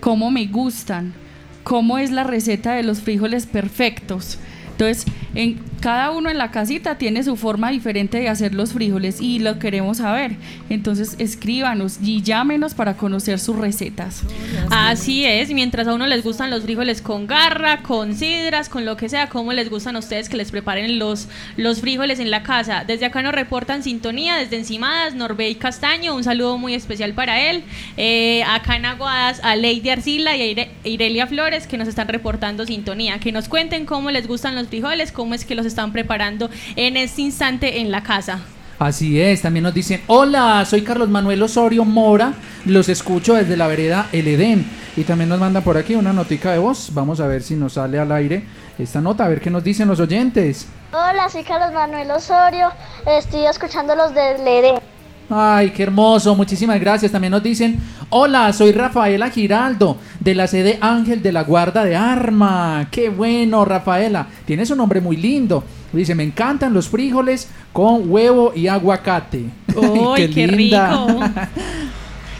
¿Cómo 0.00 0.30
me 0.30 0.46
gustan? 0.46 1.14
¿Cómo 1.62 1.98
es 1.98 2.10
la 2.10 2.24
receta 2.24 2.74
de 2.74 2.82
los 2.82 3.00
frijoles 3.00 3.46
perfectos? 3.46 4.38
Entonces, 4.72 5.06
en, 5.34 5.60
cada 5.80 6.10
uno 6.10 6.30
en 6.30 6.38
la 6.38 6.50
casita 6.50 6.96
tiene 6.96 7.22
su 7.22 7.36
forma 7.36 7.70
diferente 7.70 8.18
de 8.18 8.28
hacer 8.28 8.54
los 8.54 8.72
frijoles 8.72 9.20
y 9.20 9.38
lo 9.40 9.58
queremos 9.58 9.98
saber. 9.98 10.36
Entonces, 10.70 11.16
escríbanos 11.18 11.98
y 12.02 12.22
llámenos 12.22 12.74
para 12.74 12.94
conocer 12.94 13.38
sus 13.38 13.56
recetas. 13.56 14.22
Así 14.70 15.24
es, 15.24 15.50
mientras 15.50 15.86
a 15.88 15.94
uno 15.94 16.06
les 16.06 16.24
gustan 16.24 16.50
los 16.50 16.62
frijoles 16.62 17.02
con 17.02 17.26
garra, 17.26 17.82
con 17.82 18.14
sidras, 18.14 18.68
con 18.68 18.84
lo 18.84 18.96
que 18.96 19.08
sea, 19.08 19.28
¿cómo 19.28 19.52
les 19.52 19.68
gustan 19.70 19.96
a 19.96 19.98
ustedes 19.98 20.28
que 20.28 20.36
les 20.36 20.50
preparen 20.50 20.98
los, 20.98 21.28
los 21.56 21.80
frijoles 21.80 22.18
en 22.20 22.30
la 22.30 22.42
casa? 22.42 22.84
Desde 22.86 23.06
acá 23.06 23.22
nos 23.22 23.34
reportan 23.34 23.82
sintonía, 23.82 24.36
desde 24.36 24.56
Encimadas, 24.56 25.14
Norbey 25.14 25.54
Castaño, 25.56 26.14
un 26.14 26.24
saludo 26.24 26.58
muy 26.58 26.74
especial 26.74 27.12
para 27.12 27.50
él. 27.50 27.62
Eh, 27.96 28.42
acá 28.46 28.76
en 28.76 28.86
Aguadas, 28.86 29.40
a 29.42 29.56
Lady 29.56 29.88
Arcila 29.90 30.36
y 30.36 30.42
a 30.42 30.46
Ire- 30.46 30.68
Irelia 30.84 31.26
Flores, 31.26 31.66
que 31.66 31.76
nos 31.78 31.88
están 31.88 32.08
reportando 32.08 32.64
sintonía. 32.66 33.18
Que 33.18 33.32
nos 33.32 33.48
cuenten 33.48 33.84
cómo 33.86 34.10
les 34.10 34.26
gustan 34.26 34.54
los 34.54 34.68
frijoles, 34.68 35.12
cómo 35.12 35.23
es 35.32 35.46
que 35.46 35.54
los 35.54 35.64
están 35.64 35.92
preparando 35.92 36.50
en 36.76 36.98
este 36.98 37.22
instante 37.22 37.80
en 37.80 37.90
la 37.90 38.02
casa. 38.02 38.40
Así 38.78 39.20
es, 39.20 39.40
también 39.40 39.62
nos 39.62 39.72
dicen, 39.72 40.02
hola, 40.08 40.64
soy 40.66 40.82
Carlos 40.82 41.08
Manuel 41.08 41.42
Osorio 41.42 41.84
Mora, 41.84 42.34
los 42.66 42.88
escucho 42.88 43.34
desde 43.34 43.56
la 43.56 43.68
vereda 43.68 44.08
El 44.12 44.26
Edén. 44.26 44.66
Y 44.96 45.04
también 45.04 45.28
nos 45.28 45.40
mandan 45.40 45.62
por 45.62 45.76
aquí 45.76 45.94
una 45.94 46.12
notica 46.12 46.52
de 46.52 46.58
voz, 46.58 46.90
vamos 46.92 47.20
a 47.20 47.26
ver 47.26 47.42
si 47.42 47.54
nos 47.54 47.74
sale 47.74 47.98
al 47.98 48.12
aire 48.12 48.44
esta 48.78 49.00
nota, 49.00 49.24
a 49.24 49.28
ver 49.28 49.40
qué 49.40 49.50
nos 49.50 49.62
dicen 49.64 49.88
los 49.88 50.00
oyentes. 50.00 50.66
Hola, 50.92 51.28
soy 51.28 51.44
Carlos 51.44 51.72
Manuel 51.72 52.10
Osorio. 52.10 52.70
Estoy 53.06 53.46
escuchando 53.46 53.94
los 53.94 54.14
de 54.14 54.38
Ledé. 54.38 54.93
Ay, 55.36 55.70
qué 55.70 55.82
hermoso, 55.82 56.36
muchísimas 56.36 56.78
gracias. 56.78 57.10
También 57.10 57.32
nos 57.32 57.42
dicen, 57.42 57.80
hola, 58.10 58.52
soy 58.52 58.70
Rafaela 58.70 59.30
Giraldo, 59.30 59.96
de 60.20 60.32
la 60.32 60.46
sede 60.46 60.78
Ángel 60.80 61.22
de 61.24 61.32
la 61.32 61.42
Guarda 61.42 61.84
de 61.84 61.96
Arma. 61.96 62.86
Qué 62.88 63.08
bueno, 63.08 63.64
Rafaela, 63.64 64.28
tienes 64.44 64.70
un 64.70 64.78
nombre 64.78 65.00
muy 65.00 65.16
lindo. 65.16 65.64
Dice, 65.92 66.14
me 66.14 66.22
encantan 66.22 66.72
los 66.72 66.88
frijoles 66.88 67.48
con 67.72 68.08
huevo 68.08 68.52
y 68.54 68.68
aguacate. 68.68 69.46
¡Uy, 69.74 70.28
qué, 70.32 70.46
linda. 70.46 71.04
rico! 71.04 71.20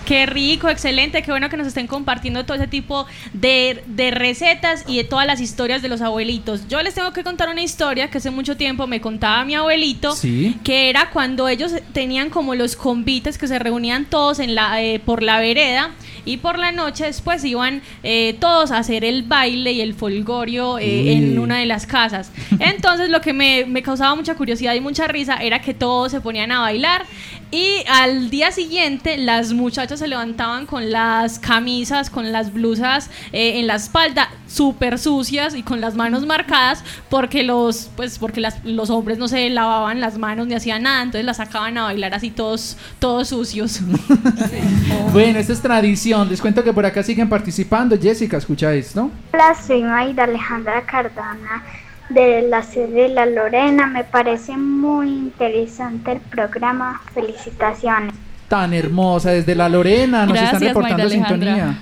Qué 0.05 0.27
rico, 0.27 0.69
excelente, 0.69 1.23
qué 1.23 1.31
bueno 1.31 1.49
que 1.49 1.57
nos 1.57 1.67
estén 1.67 1.87
compartiendo 1.87 2.45
todo 2.45 2.57
ese 2.59 2.67
tipo 2.67 3.07
de, 3.33 3.83
de 3.87 4.11
recetas 4.11 4.85
y 4.87 4.99
de 4.99 5.05
todas 5.05 5.27
las 5.27 5.41
historias 5.41 5.81
de 5.81 5.89
los 5.89 6.03
abuelitos. 6.03 6.69
Yo 6.69 6.83
les 6.83 6.93
tengo 6.95 7.13
que 7.15 7.25
contar 7.25 7.49
una 7.49 7.63
historia 7.63 8.11
que 8.11 8.19
hace 8.19 8.31
mucho 8.31 8.57
tiempo 8.57 8.87
me 8.87 9.01
contaba 9.01 9.45
mi 9.47 9.55
abuelito, 9.55 10.13
Sí. 10.15 10.57
que 10.63 10.91
era 10.91 11.09
cuando 11.11 11.49
ellos 11.49 11.73
tenían 11.95 12.29
como 12.29 12.55
los 12.55 12.77
convites 12.77 13.39
que 13.39 13.49
se 13.49 13.59
reunían 13.59 14.05
todos 14.05 14.41
en 14.41 14.55
la, 14.55 14.83
eh, 14.83 14.99
por 15.01 15.23
la 15.23 15.39
vereda 15.39 15.93
y 16.27 16.37
por 16.39 16.59
la 16.59 16.71
noche 16.73 17.05
después 17.05 17.43
iban 17.45 17.81
eh, 18.03 18.37
todos 18.41 18.73
a 18.73 18.79
hacer 18.79 19.05
el 19.05 19.23
baile 19.23 19.73
y 19.73 19.81
el 19.81 19.95
folgorio 19.95 20.79
eh, 20.79 21.13
en 21.13 21.39
una 21.39 21.59
de 21.59 21.67
las 21.67 21.87
casas. 21.87 22.31
Entonces 22.59 23.09
lo 23.09 23.21
que 23.23 23.33
me, 23.33 23.65
me 23.67 23.83
causaba 23.83 24.15
mucha 24.15 24.35
curiosidad 24.35 24.75
y 24.75 24.81
mucha 24.81 25.07
risa 25.09 25.37
era 25.37 25.61
que 25.61 25.73
todos 25.73 26.13
se 26.13 26.21
ponían 26.21 26.53
a 26.53 26.61
bailar 26.61 27.07
y 27.55 27.85
al 27.89 28.31
día 28.31 28.51
siguiente 28.51 29.17
las 29.17 29.53
muchachas 29.53 30.01
se 30.01 30.09
levantaban 30.09 30.67
con 30.67 30.91
las 30.91 31.39
camisas, 31.39 32.11
con 32.11 32.33
las 32.33 32.53
blusas 32.53 33.11
eh, 33.33 33.61
en 33.61 33.69
la 33.69 33.77
espalda 33.77 34.29
súper 34.49 34.99
sucias 34.99 35.55
y 35.55 35.63
con 35.63 35.81
las 35.81 35.95
manos 35.95 36.27
marcadas 36.27 36.83
porque 37.09 37.43
los 37.45 37.91
pues 37.97 38.19
porque 38.19 38.41
las- 38.41 38.65
los 38.65 38.91
hombres 38.91 39.19
no 39.19 39.29
se 39.29 39.49
lavaban 39.51 40.01
las 40.01 40.19
manos 40.19 40.47
ni 40.49 40.55
hacían 40.55 40.83
nada, 40.83 41.03
entonces 41.03 41.25
las 41.25 41.37
sacaban 41.37 41.79
a 41.79 41.85
bailar 41.85 42.13
así 42.15 42.31
todos 42.33 42.77
todos 42.99 43.29
sucios. 43.29 43.81
Bueno, 45.13 45.39
esta 45.39 45.53
es 45.53 45.61
tradición. 45.63 46.29
Les 46.29 46.41
cuento 46.41 46.65
que 46.65 46.73
por 46.73 46.85
acá 46.85 47.03
siguen 47.05 47.29
participando. 47.29 47.97
Jessica, 48.01 48.37
escucha 48.39 48.73
esto. 48.73 49.11
Hola, 49.33 49.55
soy 49.55 49.83
Maida 49.85 50.25
Alejandra 50.25 50.85
Cardona 50.85 51.63
de 52.09 52.43
la 52.49 52.63
sede 52.63 53.03
de 53.03 53.09
La 53.09 53.27
Lorena. 53.27 53.87
Me 53.87 54.05
parece 54.05 54.57
muy 54.57 55.09
interesante 55.09 56.13
el 56.13 56.21
programa. 56.21 57.01
Felicitaciones. 57.13 58.15
Tan 58.49 58.75
hermosa 58.75 59.31
desde 59.31 59.55
la 59.55 59.69
Lorena. 59.69 60.27
Nos 60.27 60.39
están 60.39 60.61
reportando 60.61 61.09
sintonía. 61.09 61.79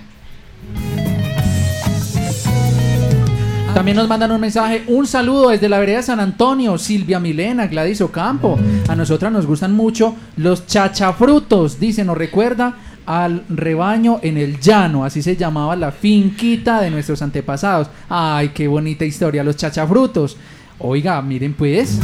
También 3.75 3.97
nos 3.97 4.07
mandan 4.07 4.31
un 4.31 4.41
mensaje, 4.41 4.85
un 4.87 5.07
saludo 5.07 5.49
desde 5.49 5.67
la 5.67 5.79
vereda 5.79 5.97
de 5.97 6.03
San 6.03 6.21
Antonio, 6.21 6.77
Silvia 6.77 7.19
Milena, 7.19 7.67
Gladys 7.67 8.03
Ocampo. 8.03 8.59
A 8.87 8.95
nosotras 8.95 9.33
nos 9.33 9.47
gustan 9.47 9.73
mucho 9.73 10.15
los 10.37 10.67
chachafrutos, 10.67 11.81
dice, 11.81 12.05
nos 12.05 12.19
recuerda 12.19 12.75
al 13.07 13.45
rebaño 13.49 14.21
en 14.23 14.37
el 14.39 14.61
llano, 14.61 15.05
así 15.05 15.23
se 15.23 15.37
llamaba 15.37 15.77
la 15.77 15.93
finquita 15.93 16.81
de 16.81 16.91
nuestros 16.91 17.23
antepasados. 17.23 17.89
Ay, 18.09 18.51
qué 18.51 18.69
bonita 18.69 19.05
historia, 19.05 19.45
los 19.45 19.57
chachafrutos. 19.57 20.37
Oiga, 20.79 21.21
miren 21.23 21.55
pues, 21.55 22.01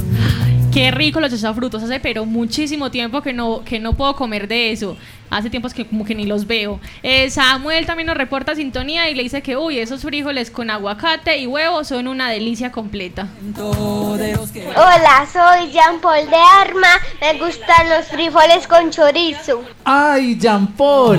Qué 0.79 0.93
rico 0.93 1.19
los 1.19 1.33
chachafrutos, 1.33 1.83
hace 1.83 1.99
pero 1.99 2.25
muchísimo 2.25 2.89
tiempo 2.89 3.21
que 3.21 3.33
no, 3.33 3.65
que 3.65 3.81
no 3.81 3.95
puedo 3.95 4.15
comer 4.15 4.47
de 4.47 4.71
eso. 4.71 4.97
Hace 5.29 5.51
tiempos 5.51 5.75
que 5.75 5.85
como 5.85 6.05
que 6.05 6.15
ni 6.15 6.25
los 6.25 6.47
veo. 6.47 6.79
Eh, 7.03 7.29
Samuel 7.31 7.85
también 7.85 8.07
nos 8.07 8.17
reporta 8.17 8.55
sintonía 8.55 9.11
y 9.11 9.17
le 9.17 9.25
dice 9.25 9.43
que, 9.43 9.57
uy, 9.57 9.81
esos 9.81 10.03
frijoles 10.03 10.53
con 10.53 10.71
aguacate 10.71 11.37
y 11.37 11.49
huevo 11.49 11.83
son 11.83 12.07
una 12.07 12.31
delicia 12.31 12.71
completa. 12.71 13.27
Hola, 13.57 15.27
soy 15.33 15.73
Jean 15.73 16.01
Paul 16.01 16.31
de 16.31 16.37
Arma. 16.37 16.87
Me 17.21 17.41
gustan 17.41 17.91
los 17.91 18.07
frijoles 18.07 18.69
con 18.69 18.91
chorizo. 18.93 19.65
¡Ay, 19.85 20.39
Jean 20.39 20.69
Paul! 20.69 21.19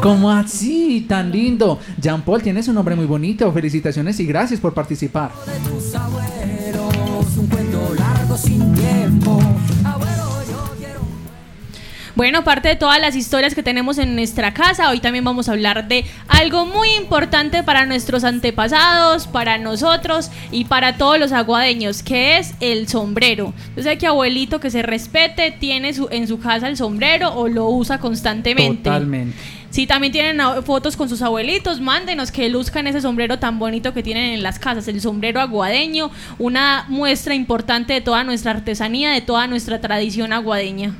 ¿Cómo 0.00 0.30
así? 0.30 1.04
Tan 1.06 1.30
lindo. 1.30 1.78
Jean 2.00 2.22
Paul, 2.22 2.42
tienes 2.42 2.66
un 2.66 2.76
nombre 2.76 2.96
muy 2.96 3.04
bonito. 3.04 3.52
Felicitaciones 3.52 4.18
y 4.20 4.24
gracias 4.24 4.58
por 4.58 4.72
participar. 4.72 5.32
Sin 8.36 8.74
tiempo. 8.74 9.38
Bueno, 12.14 12.38
aparte 12.38 12.68
de 12.68 12.76
todas 12.76 12.98
las 12.98 13.14
historias 13.14 13.54
que 13.54 13.62
tenemos 13.62 13.98
en 13.98 14.16
nuestra 14.16 14.54
casa, 14.54 14.88
hoy 14.88 15.00
también 15.00 15.22
vamos 15.22 15.50
a 15.50 15.52
hablar 15.52 15.86
de 15.86 16.06
algo 16.28 16.64
muy 16.64 16.88
importante 16.94 17.62
para 17.62 17.84
nuestros 17.84 18.24
antepasados, 18.24 19.26
para 19.26 19.58
nosotros 19.58 20.30
y 20.50 20.64
para 20.64 20.96
todos 20.96 21.18
los 21.18 21.32
aguadeños, 21.32 22.02
que 22.02 22.38
es 22.38 22.54
el 22.60 22.88
sombrero. 22.88 23.52
Yo 23.76 23.82
sé 23.82 23.98
que 23.98 24.06
abuelito 24.06 24.60
que 24.60 24.70
se 24.70 24.80
respete 24.80 25.50
tiene 25.50 25.92
su, 25.92 26.08
en 26.10 26.26
su 26.26 26.38
casa 26.38 26.68
el 26.68 26.78
sombrero 26.78 27.34
o 27.34 27.48
lo 27.48 27.68
usa 27.68 27.98
constantemente. 27.98 28.84
Totalmente. 28.84 29.36
Si 29.76 29.86
también 29.86 30.10
tienen 30.10 30.40
fotos 30.64 30.96
con 30.96 31.10
sus 31.10 31.20
abuelitos, 31.20 31.82
mándenos 31.82 32.32
que 32.32 32.48
luzcan 32.48 32.86
ese 32.86 33.02
sombrero 33.02 33.38
tan 33.38 33.58
bonito 33.58 33.92
que 33.92 34.02
tienen 34.02 34.32
en 34.32 34.42
las 34.42 34.58
casas, 34.58 34.88
el 34.88 35.02
sombrero 35.02 35.38
aguadeño, 35.38 36.10
una 36.38 36.86
muestra 36.88 37.34
importante 37.34 37.92
de 37.92 38.00
toda 38.00 38.24
nuestra 38.24 38.52
artesanía, 38.52 39.10
de 39.10 39.20
toda 39.20 39.46
nuestra 39.46 39.78
tradición 39.78 40.32
aguadeña. 40.32 40.94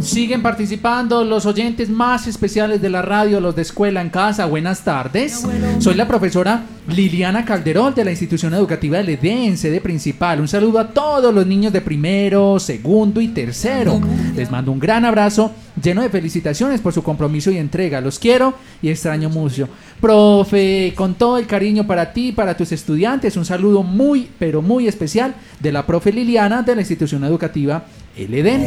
Siguen 0.00 0.40
participando 0.40 1.22
los 1.22 1.44
oyentes 1.44 1.90
más 1.90 2.26
especiales 2.26 2.80
de 2.80 2.88
la 2.88 3.02
radio, 3.02 3.38
los 3.40 3.54
de 3.54 3.60
Escuela 3.60 4.00
en 4.00 4.08
Casa. 4.08 4.46
Buenas 4.46 4.82
tardes. 4.82 5.46
Soy 5.78 5.94
la 5.94 6.08
profesora 6.08 6.62
Liliana 6.88 7.44
Calderón 7.44 7.94
de 7.94 8.06
la 8.06 8.10
institución 8.10 8.54
educativa 8.54 8.96
del 8.96 9.10
EDEN, 9.10 9.58
sede 9.58 9.82
principal. 9.82 10.40
Un 10.40 10.48
saludo 10.48 10.78
a 10.78 10.88
todos 10.88 11.34
los 11.34 11.46
niños 11.46 11.74
de 11.74 11.82
primero, 11.82 12.58
segundo 12.58 13.20
y 13.20 13.28
tercero. 13.28 14.00
Les 14.34 14.50
mando 14.50 14.72
un 14.72 14.78
gran 14.78 15.04
abrazo 15.04 15.52
lleno 15.82 16.02
de 16.02 16.10
felicitaciones 16.10 16.80
por 16.80 16.92
su 16.92 17.02
compromiso 17.02 17.50
y 17.50 17.58
entrega. 17.58 18.00
Los 18.00 18.18
quiero 18.18 18.54
y 18.82 18.88
extraño 18.88 19.28
mucho. 19.28 19.68
Profe, 20.00 20.92
con 20.96 21.14
todo 21.14 21.38
el 21.38 21.46
cariño 21.46 21.86
para 21.86 22.12
ti 22.12 22.28
y 22.28 22.32
para 22.32 22.56
tus 22.56 22.72
estudiantes, 22.72 23.36
un 23.36 23.44
saludo 23.44 23.82
muy, 23.82 24.28
pero 24.38 24.62
muy 24.62 24.88
especial 24.88 25.34
de 25.58 25.72
la 25.72 25.86
profe 25.86 26.12
Liliana 26.12 26.62
de 26.62 26.74
la 26.74 26.80
institución 26.80 27.24
educativa 27.24 27.84
el 28.16 28.34
Edén. 28.34 28.66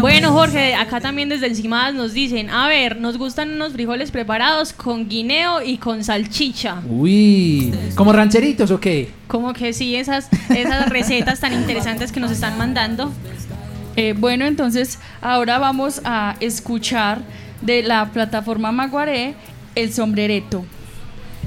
Bueno, 0.00 0.32
Jorge, 0.32 0.74
acá 0.74 1.00
también 1.00 1.28
desde 1.28 1.46
encima 1.46 1.92
nos 1.92 2.12
dicen, 2.12 2.50
a 2.50 2.68
ver, 2.68 3.00
nos 3.00 3.16
gustan 3.16 3.52
unos 3.52 3.72
frijoles 3.72 4.10
preparados 4.10 4.72
con 4.72 5.08
guineo 5.08 5.62
y 5.62 5.78
con 5.78 6.02
salchicha. 6.04 6.82
Uy, 6.88 7.72
¿como 7.94 8.12
rancheritos 8.12 8.70
o 8.70 8.80
qué? 8.80 9.08
Como 9.28 9.52
que 9.52 9.72
sí, 9.72 9.96
esas, 9.96 10.28
esas 10.50 10.88
recetas 10.90 11.40
tan 11.40 11.52
interesantes 11.52 12.12
que 12.12 12.20
nos 12.20 12.30
están 12.30 12.58
mandando. 12.58 13.12
Eh, 13.96 14.14
bueno, 14.16 14.44
entonces 14.44 14.98
ahora 15.22 15.58
vamos 15.58 16.02
a 16.04 16.36
escuchar 16.40 17.22
de 17.62 17.82
la 17.82 18.12
plataforma 18.12 18.70
Maguaré 18.70 19.34
el 19.74 19.92
sombrereto. 19.92 20.64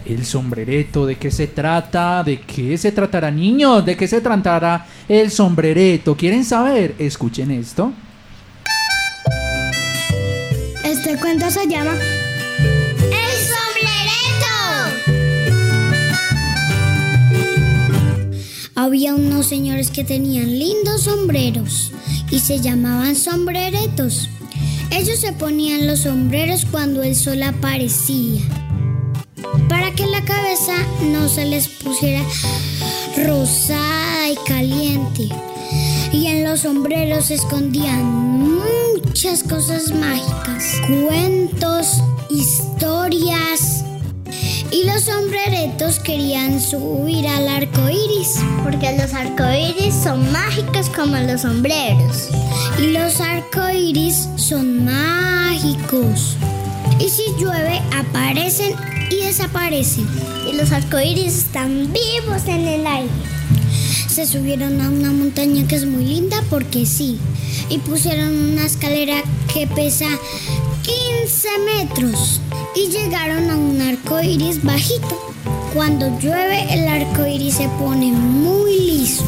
El 0.05 0.25
sombrereto, 0.25 1.05
¿de 1.05 1.17
qué 1.17 1.29
se 1.29 1.45
trata? 1.47 2.23
¿De 2.23 2.41
qué 2.41 2.75
se 2.77 2.91
tratará, 2.91 3.29
niños? 3.29 3.85
¿De 3.85 3.95
qué 3.95 4.07
se 4.07 4.19
tratará 4.21 4.87
el 5.07 5.29
sombrereto? 5.29 6.17
¿Quieren 6.17 6.43
saber? 6.43 6.95
Escuchen 6.97 7.51
esto. 7.51 7.93
Este 10.83 11.17
cuento 11.17 11.51
se 11.51 11.67
llama 11.67 11.93
¡El 13.01 13.37
sombrerito! 13.53 14.47
Había 18.73 19.13
unos 19.13 19.47
señores 19.47 19.91
que 19.91 20.03
tenían 20.03 20.57
lindos 20.57 21.03
sombreros 21.03 21.91
y 22.31 22.39
se 22.39 22.59
llamaban 22.59 23.15
sombreretos. 23.15 24.29
Ellos 24.91 25.19
se 25.19 25.33
ponían 25.33 25.87
los 25.87 26.01
sombreros 26.01 26.65
cuando 26.69 27.03
el 27.03 27.15
sol 27.15 27.43
aparecía, 27.43 28.41
para 29.67 29.91
que 29.91 30.07
la 30.07 30.23
cabeza 30.23 30.73
no 31.11 31.29
se 31.29 31.45
les 31.45 31.67
pusiera 31.67 32.23
rosada 33.25 34.29
y 34.29 34.35
caliente. 34.47 35.29
Y 36.11 36.27
en 36.27 36.43
los 36.43 36.61
sombreros 36.61 37.25
se 37.25 37.35
escondían 37.35 38.03
muchas 38.03 39.43
cosas 39.43 39.93
mágicas, 39.93 40.81
cuentos, 40.87 42.03
historias. 42.29 43.85
Y 44.71 44.83
los 44.83 45.03
sombreretos 45.03 45.99
querían 45.99 46.61
subir 46.61 47.27
al 47.27 47.47
arco 47.47 47.89
iris. 47.89 48.35
Porque 48.63 48.95
los 48.97 49.13
arcoíris 49.13 49.95
son 49.95 50.31
mágicos 50.31 50.89
como 50.89 51.17
los 51.17 51.41
sombreros. 51.41 52.29
Y 52.77 52.91
los 52.91 53.19
arcoíris 53.19 54.29
son 54.35 54.85
mágicos. 54.85 56.35
Y 56.99 57.09
si 57.09 57.23
llueve, 57.39 57.81
aparecen 57.97 58.75
y 59.09 59.15
desaparecen. 59.25 60.07
Y 60.47 60.55
los 60.55 60.71
arcoíris 60.71 61.35
están 61.35 61.91
vivos 61.91 62.43
en 62.45 62.67
el 62.67 62.85
aire. 62.85 63.09
Se 64.07 64.27
subieron 64.27 64.79
a 64.81 64.89
una 64.89 65.11
montaña 65.11 65.67
que 65.67 65.77
es 65.77 65.85
muy 65.85 66.05
linda 66.05 66.43
porque 66.49 66.85
sí. 66.85 67.17
Y 67.69 67.79
pusieron 67.79 68.35
una 68.51 68.65
escalera 68.65 69.23
que 69.51 69.65
pesa 69.65 70.07
15 70.89 71.47
metros. 71.59 72.41
Y 72.75 72.87
llegaron 72.89 73.49
a 73.49 73.55
un 73.55 73.81
arco 73.81 74.21
iris 74.21 74.63
bajito. 74.63 75.19
Cuando 75.73 76.07
llueve, 76.19 76.73
el 76.73 76.87
arco 76.87 77.27
iris 77.27 77.55
se 77.55 77.67
pone 77.79 78.11
muy 78.11 78.79
liso. 78.79 79.23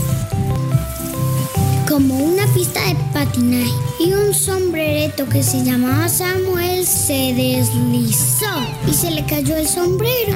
Como 1.88 2.16
una 2.16 2.48
pista 2.48 2.82
de 2.86 2.96
patinaje. 3.14 3.72
Y 4.00 4.14
un 4.14 4.34
sombrereto 4.34 5.30
que 5.30 5.44
se 5.44 5.64
llamaba 5.64 6.10
Samuel 6.10 6.88
se 6.88 7.34
deslizó. 7.34 8.56
Y 8.90 8.94
se 8.94 9.12
le 9.12 9.24
cayó 9.26 9.56
el 9.56 9.68
sombrero. 9.68 10.36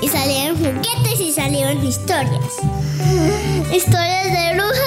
Y 0.00 0.08
salieron 0.08 0.56
juguetes 0.56 1.20
y 1.20 1.32
salieron 1.32 1.84
historias. 1.86 2.54
Historias 3.72 4.24
de 4.24 4.54
brujas, 4.54 4.83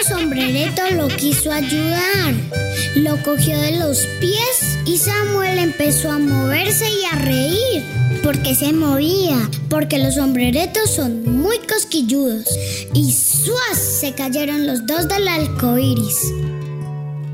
Otro 0.00 0.18
sombrereto 0.18 0.82
lo 0.92 1.08
quiso 1.08 1.52
ayudar. 1.52 2.34
Lo 2.96 3.22
cogió 3.22 3.58
de 3.58 3.72
los 3.78 4.06
pies 4.20 4.78
y 4.86 4.96
Samuel 4.96 5.58
empezó 5.58 6.10
a 6.10 6.18
moverse 6.18 6.86
y 6.88 7.04
a 7.04 7.18
reír. 7.18 7.84
Porque 8.22 8.54
se 8.54 8.72
movía. 8.72 9.36
Porque 9.68 9.98
los 9.98 10.14
sombreretos 10.14 10.90
son 10.90 11.24
muy 11.42 11.58
cosquilludos. 11.58 12.46
Y 12.94 13.12
¡suas! 13.12 13.78
se 13.78 14.12
cayeron 14.12 14.66
los 14.66 14.86
dos 14.86 15.08
del 15.08 15.28
arco 15.28 15.76
iris. 15.76 16.32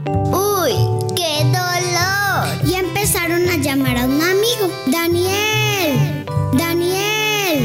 ¡Uy! 0.07 0.73
¡Qué 1.15 1.45
dolor! 1.45 2.69
Y 2.69 2.75
empezaron 2.75 3.49
a 3.49 3.57
llamar 3.59 3.99
a 3.99 4.07
un 4.07 4.21
amigo. 4.21 4.71
¡Daniel! 4.87 6.25
¡Daniel! 6.55 7.65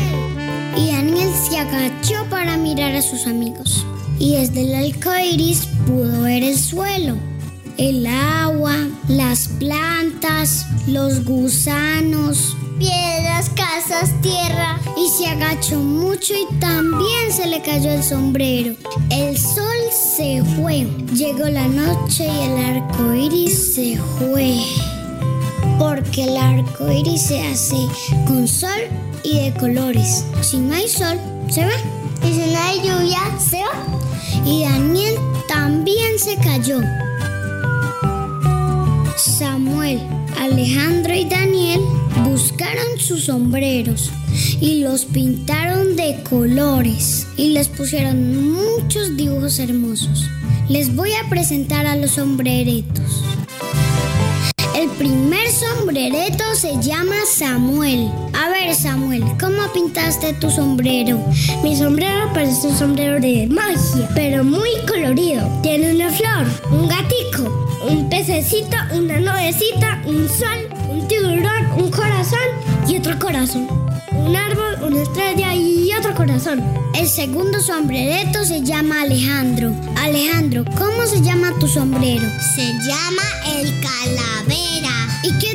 Y 0.77 0.91
Daniel 0.91 1.29
se 1.49 1.57
agachó 1.57 2.25
para 2.29 2.57
mirar 2.57 2.93
a 2.95 3.01
sus 3.01 3.25
amigos. 3.25 3.85
Y 4.21 4.35
desde 4.35 4.61
el 4.61 4.75
arco 4.75 5.09
iris 5.17 5.67
pudo 5.87 6.21
ver 6.21 6.43
el 6.43 6.55
suelo, 6.55 7.15
el 7.79 8.05
agua, 8.05 8.75
las 9.07 9.47
plantas, 9.47 10.67
los 10.85 11.25
gusanos, 11.25 12.55
piedras, 12.77 13.49
casas, 13.49 14.11
tierra. 14.21 14.79
Y 14.95 15.09
se 15.09 15.27
agachó 15.27 15.79
mucho 15.79 16.35
y 16.35 16.55
también 16.59 17.31
se 17.31 17.47
le 17.47 17.63
cayó 17.63 17.89
el 17.89 18.03
sombrero. 18.03 18.75
El 19.09 19.35
sol 19.39 19.65
se 19.91 20.43
fue. 20.55 20.85
Llegó 21.15 21.49
la 21.49 21.67
noche 21.67 22.27
y 22.27 22.43
el 22.45 22.77
arco 22.77 23.15
iris 23.15 23.73
se 23.73 23.97
fue. 24.19 24.59
Porque 25.79 26.25
el 26.25 26.37
arco 26.37 26.91
iris 26.91 27.23
se 27.23 27.41
hace 27.41 27.87
con 28.27 28.47
sol 28.47 28.81
y 29.23 29.39
de 29.39 29.53
colores. 29.59 30.23
Si 30.41 30.59
no 30.59 30.75
hay 30.75 30.87
sol, 30.87 31.17
se 31.49 31.65
va. 31.65 31.71
Y 32.23 32.33
si 32.33 32.51
no 32.51 32.59
hay 32.59 32.77
lluvia, 32.81 33.19
se 33.39 33.57
va. 33.57 34.00
Y 34.45 34.63
Daniel 34.63 35.15
también 35.47 36.17
se 36.17 36.35
cayó. 36.37 36.81
Samuel, 39.17 39.99
Alejandro 40.39 41.13
y 41.13 41.25
Daniel 41.25 41.81
buscaron 42.23 42.97
sus 42.97 43.25
sombreros 43.25 44.11
y 44.59 44.81
los 44.81 45.05
pintaron 45.05 45.95
de 45.95 46.23
colores 46.29 47.27
y 47.37 47.49
les 47.49 47.67
pusieron 47.67 48.51
muchos 48.51 49.15
dibujos 49.15 49.59
hermosos. 49.59 50.27
Les 50.69 50.95
voy 50.95 51.11
a 51.13 51.29
presentar 51.29 51.85
a 51.85 51.95
los 51.95 52.11
sombreretos. 52.11 53.23
El 54.81 54.89
primer 54.93 55.47
sombrereto 55.51 56.43
se 56.55 56.75
llama 56.81 57.13
Samuel. 57.31 58.11
A 58.33 58.49
ver, 58.49 58.73
Samuel, 58.73 59.23
¿cómo 59.39 59.71
pintaste 59.71 60.33
tu 60.33 60.49
sombrero? 60.49 61.23
Mi 61.61 61.75
sombrero 61.75 62.33
parece 62.33 62.65
un 62.65 62.75
sombrero 62.75 63.19
de 63.19 63.45
magia, 63.45 64.09
pero 64.15 64.43
muy 64.43 64.71
colorido. 64.87 65.47
Tiene 65.61 65.93
una 65.93 66.09
flor, 66.09 66.47
un 66.71 66.87
gatico, 66.87 67.77
un 67.87 68.09
pececito, 68.09 68.75
una 68.95 69.19
nubecita, 69.19 70.01
un 70.07 70.27
sol, 70.27 70.67
un 70.89 71.07
tiburón, 71.07 71.71
un 71.77 71.91
corazón 71.91 72.39
y 72.87 72.97
otro 72.97 73.19
corazón. 73.19 73.67
Un 74.11 74.35
árbol, 74.35 74.79
una 74.81 75.03
estrella 75.03 75.53
y 75.53 75.93
otro 75.93 76.15
corazón. 76.15 76.63
El 76.95 77.07
segundo 77.07 77.61
sombrereto 77.61 78.43
se 78.45 78.63
llama 78.63 79.03
Alejandro. 79.03 79.75
Alejandro, 79.97 80.65
¿cómo 80.75 81.05
se 81.05 81.21
llama 81.21 81.53
tu 81.59 81.67
sombrero? 81.67 82.27
Se 82.55 82.63
llama 82.63 83.23
el 83.59 83.79
calavera. 83.79 84.60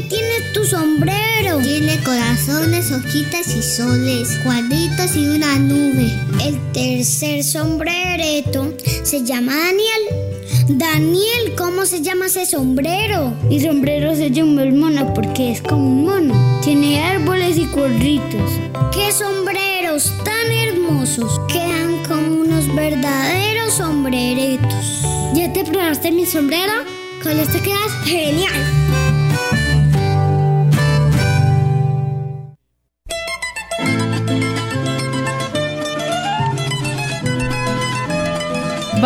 ¿Y 0.06 0.08
qué 0.08 0.16
tiene 0.16 0.52
tu 0.52 0.64
sombrero? 0.64 1.58
Tiene 1.62 1.98
corazones, 2.04 2.92
hojitas 2.92 3.48
y 3.56 3.62
soles, 3.62 4.38
cuadritos 4.44 5.16
y 5.16 5.26
una 5.26 5.58
nube. 5.58 6.12
El 6.44 6.72
tercer 6.72 7.42
sombrereto 7.42 8.72
se 9.02 9.24
llama 9.24 9.56
Daniel. 9.56 10.78
Daniel, 10.78 11.54
¿cómo 11.56 11.86
se 11.86 12.02
llama 12.02 12.26
ese 12.26 12.46
sombrero? 12.46 13.34
Mi 13.48 13.60
sombrero 13.60 14.14
se 14.14 14.30
llama 14.30 14.62
el 14.62 14.74
mono 14.74 15.12
porque 15.12 15.52
es 15.52 15.62
como 15.62 15.84
un 15.84 16.04
mono. 16.04 16.60
Tiene 16.62 17.02
árboles 17.02 17.58
y 17.58 17.66
cuadritos. 17.66 18.52
¡Qué 18.92 19.10
sombreros 19.12 20.12
tan 20.24 20.52
hermosos! 20.52 21.40
Quedan 21.48 22.04
como 22.06 22.42
unos 22.42 22.72
verdaderos 22.76 23.74
sombreretos. 23.74 25.02
¿Ya 25.34 25.52
te 25.52 25.64
probaste 25.64 26.12
mi 26.12 26.26
sombrero? 26.26 26.74
Con 27.22 27.36
este 27.40 27.60
quedas 27.60 27.92
genial. 28.04 28.85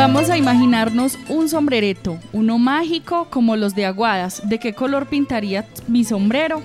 Vamos 0.01 0.31
a 0.31 0.39
imaginarnos 0.39 1.19
un 1.29 1.51
sombrereto, 1.51 2.19
uno 2.33 2.59
mágico 2.59 3.27
como 3.29 3.55
los 3.55 3.75
de 3.75 3.85
Aguadas. 3.85 4.49
¿De 4.49 4.59
qué 4.59 4.73
color 4.73 5.09
pintaría 5.09 5.67
mi 5.89 6.05
sombrero? 6.05 6.63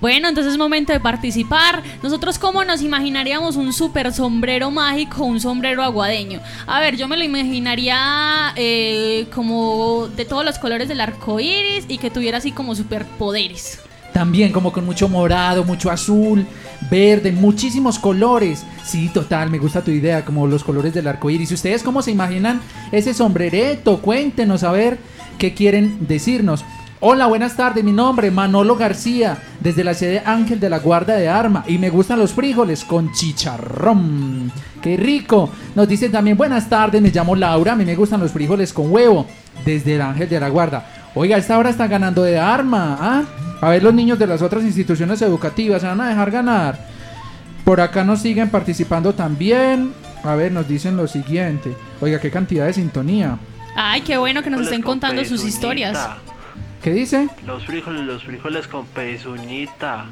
Bueno, 0.00 0.28
entonces 0.28 0.52
es 0.52 0.58
momento 0.60 0.92
de 0.92 1.00
participar. 1.00 1.82
Nosotros, 2.04 2.38
¿cómo 2.38 2.62
nos 2.62 2.80
imaginaríamos 2.80 3.56
un 3.56 3.72
super 3.72 4.12
sombrero 4.12 4.70
mágico, 4.70 5.24
un 5.24 5.40
sombrero 5.40 5.82
aguadeño? 5.82 6.40
A 6.68 6.78
ver, 6.78 6.96
yo 6.96 7.08
me 7.08 7.16
lo 7.16 7.24
imaginaría 7.24 8.52
eh, 8.54 9.26
como 9.34 10.06
de 10.16 10.24
todos 10.24 10.44
los 10.44 10.60
colores 10.60 10.86
del 10.86 11.00
arco 11.00 11.40
iris 11.40 11.86
y 11.88 11.98
que 11.98 12.10
tuviera 12.10 12.38
así 12.38 12.52
como 12.52 12.76
superpoderes. 12.76 13.80
También 14.12 14.52
como 14.52 14.72
con 14.72 14.86
mucho 14.86 15.08
morado, 15.08 15.64
mucho 15.64 15.90
azul, 15.90 16.46
verde, 16.90 17.32
muchísimos 17.32 17.98
colores. 17.98 18.64
Sí, 18.84 19.08
total, 19.08 19.50
me 19.50 19.58
gusta 19.58 19.82
tu 19.82 19.90
idea, 19.90 20.24
como 20.24 20.46
los 20.46 20.64
colores 20.64 20.94
del 20.94 21.08
arco 21.08 21.30
iris. 21.30 21.52
¿Ustedes 21.52 21.82
cómo 21.82 22.02
se 22.02 22.10
imaginan 22.10 22.60
ese 22.90 23.14
sombrereto? 23.14 24.00
Cuéntenos 24.00 24.62
a 24.64 24.72
ver 24.72 24.98
qué 25.38 25.54
quieren 25.54 26.06
decirnos. 26.06 26.64
Hola, 27.04 27.26
buenas 27.26 27.56
tardes. 27.56 27.82
Mi 27.82 27.90
nombre 27.90 28.28
es 28.28 28.32
Manolo 28.32 28.76
García, 28.76 29.36
desde 29.58 29.82
la 29.82 29.92
sede 29.92 30.22
Ángel 30.24 30.60
de 30.60 30.70
la 30.70 30.78
Guardia 30.78 31.16
de 31.16 31.28
Arma. 31.28 31.64
Y 31.66 31.78
me 31.78 31.90
gustan 31.90 32.20
los 32.20 32.32
frijoles 32.32 32.84
con 32.84 33.10
chicharrón. 33.12 34.52
¡Qué 34.80 34.96
rico! 34.96 35.50
Nos 35.74 35.88
dicen 35.88 36.12
también 36.12 36.36
buenas 36.36 36.68
tardes. 36.68 37.02
Me 37.02 37.10
llamo 37.10 37.34
Laura. 37.34 37.72
A 37.72 37.76
mí 37.76 37.84
me 37.84 37.96
gustan 37.96 38.20
los 38.20 38.30
frijoles 38.30 38.72
con 38.72 38.92
huevo, 38.92 39.26
desde 39.64 39.96
el 39.96 40.00
Ángel 40.00 40.28
de 40.28 40.38
la 40.38 40.48
Guardia. 40.48 40.84
Oiga, 41.14 41.36
esta 41.36 41.58
hora 41.58 41.70
está 41.70 41.86
ganando 41.86 42.22
de 42.22 42.38
arma. 42.38 42.96
¿ah? 43.00 43.24
A 43.60 43.68
ver, 43.70 43.82
los 43.82 43.92
niños 43.92 44.18
de 44.18 44.26
las 44.26 44.42
otras 44.42 44.64
instituciones 44.64 45.20
educativas 45.22 45.82
se 45.82 45.88
van 45.88 46.00
a 46.00 46.08
dejar 46.08 46.30
ganar. 46.30 46.86
Por 47.64 47.80
acá 47.80 48.02
nos 48.02 48.20
siguen 48.20 48.50
participando 48.50 49.14
también. 49.14 49.92
A 50.24 50.34
ver, 50.34 50.52
nos 50.52 50.66
dicen 50.66 50.96
lo 50.96 51.06
siguiente. 51.06 51.76
Oiga, 52.00 52.18
qué 52.20 52.30
cantidad 52.30 52.66
de 52.66 52.72
sintonía. 52.72 53.38
Ay, 53.76 54.00
qué 54.02 54.16
bueno 54.18 54.42
que 54.42 54.50
nos 54.50 54.62
estén 54.62 54.82
contando 54.82 55.24
sus 55.24 55.44
historias. 55.44 55.98
¿Qué 56.82 56.92
dice? 56.92 57.28
Los 57.46 57.64
frijoles, 57.64 58.02
los 58.02 58.24
frijoles 58.24 58.66
con 58.66 58.86
pezuñita. 58.86 60.06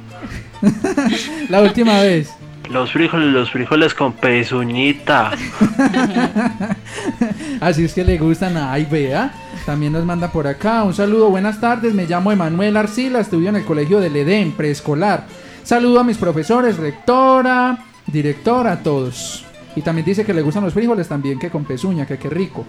La 1.48 1.62
última 1.62 2.00
vez. 2.00 2.30
Los 2.68 2.92
frijoles, 2.92 3.32
los 3.32 3.50
frijoles 3.50 3.94
con 3.94 4.12
pezuñita. 4.12 5.30
Así 7.60 7.84
es 7.84 7.94
que 7.94 8.04
le 8.04 8.18
gustan 8.18 8.56
a 8.56 8.76
vea. 8.78 9.32
También 9.66 9.92
nos 9.92 10.04
manda 10.04 10.30
por 10.30 10.46
acá. 10.46 10.84
Un 10.84 10.94
saludo, 10.94 11.30
buenas 11.30 11.60
tardes. 11.60 11.94
Me 11.94 12.06
llamo 12.06 12.30
Emanuel 12.30 12.76
Arcila. 12.76 13.20
Estudio 13.20 13.48
en 13.48 13.56
el 13.56 13.64
colegio 13.64 14.00
del 14.00 14.14
Edén, 14.14 14.52
preescolar. 14.52 15.26
Saludo 15.64 16.00
a 16.00 16.04
mis 16.04 16.16
profesores, 16.16 16.76
rectora, 16.76 17.78
directora, 18.06 18.72
a 18.72 18.82
todos. 18.82 19.44
Y 19.76 19.82
también 19.82 20.04
dice 20.04 20.24
que 20.24 20.34
le 20.34 20.42
gustan 20.42 20.64
los 20.64 20.74
frijoles 20.74 21.08
también, 21.08 21.38
que 21.38 21.50
con 21.50 21.64
pezuña, 21.64 22.06
que 22.06 22.18
qué 22.18 22.28
rico. 22.28 22.66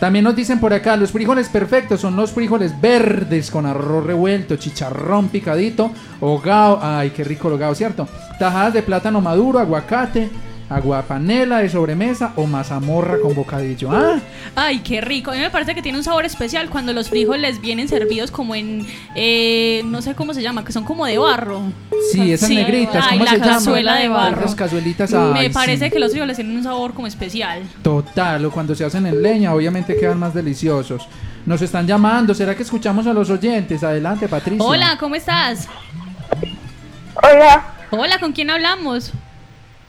También 0.00 0.24
nos 0.24 0.36
dicen 0.36 0.60
por 0.60 0.72
acá, 0.72 0.96
los 0.96 1.12
frijoles 1.12 1.48
perfectos 1.48 2.00
son 2.00 2.16
los 2.16 2.32
frijoles 2.32 2.78
verdes 2.80 3.50
con 3.50 3.64
arroz 3.64 4.04
revuelto, 4.04 4.56
chicharrón 4.56 5.28
picadito, 5.28 5.90
hogao, 6.20 6.78
ay, 6.82 7.10
qué 7.10 7.24
rico 7.24 7.48
el 7.48 7.54
hogao, 7.54 7.74
¿cierto? 7.74 8.08
Tajadas 8.38 8.74
de 8.74 8.82
plátano 8.82 9.20
maduro, 9.20 9.58
aguacate, 9.58 10.28
aguapanela 10.74 11.58
de 11.58 11.68
sobremesa 11.68 12.32
o 12.36 12.46
mazamorra 12.46 13.18
con 13.20 13.34
bocadillo. 13.34 13.90
¿Ah? 13.92 14.18
Ay, 14.56 14.80
qué 14.80 15.00
rico. 15.00 15.30
A 15.30 15.34
mí 15.34 15.40
me 15.40 15.50
parece 15.50 15.74
que 15.74 15.82
tiene 15.82 15.98
un 15.98 16.04
sabor 16.04 16.24
especial 16.24 16.68
cuando 16.68 16.92
los 16.92 17.08
frijoles 17.08 17.60
vienen 17.60 17.88
servidos 17.88 18.30
como 18.30 18.54
en, 18.54 18.86
eh, 19.14 19.82
no 19.84 20.02
sé 20.02 20.14
cómo 20.14 20.34
se 20.34 20.42
llama, 20.42 20.64
que 20.64 20.72
son 20.72 20.84
como 20.84 21.06
de 21.06 21.18
barro. 21.18 21.62
Sí, 22.12 22.32
esas 22.32 22.50
negritas, 22.50 23.06
¿cómo 23.08 23.24
la 23.24 23.30
se 23.30 23.38
llaman? 23.38 23.54
cazuela 23.54 23.94
de 23.96 24.08
barro. 24.08 24.40
Esas 24.40 24.54
cazuelitas, 24.54 25.10
Me 25.12 25.40
ay, 25.40 25.48
parece 25.50 25.86
sí. 25.86 25.90
que 25.92 25.98
los 25.98 26.10
frijoles 26.10 26.36
tienen 26.36 26.56
un 26.56 26.62
sabor 26.64 26.92
como 26.92 27.06
especial. 27.06 27.62
Total, 27.82 28.44
o 28.44 28.50
cuando 28.50 28.74
se 28.74 28.84
hacen 28.84 29.06
en 29.06 29.22
leña, 29.22 29.54
obviamente 29.54 29.96
quedan 29.96 30.18
más 30.18 30.34
deliciosos. 30.34 31.06
Nos 31.46 31.60
están 31.62 31.86
llamando, 31.86 32.34
¿será 32.34 32.54
que 32.56 32.62
escuchamos 32.62 33.06
a 33.06 33.12
los 33.12 33.30
oyentes? 33.30 33.84
Adelante, 33.84 34.28
Patricia. 34.28 34.64
Hola, 34.64 34.96
¿cómo 34.98 35.14
estás? 35.14 35.68
Hola, 37.22 37.64
Hola, 37.90 38.18
¿con 38.18 38.32
quién 38.32 38.50
hablamos? 38.50 39.12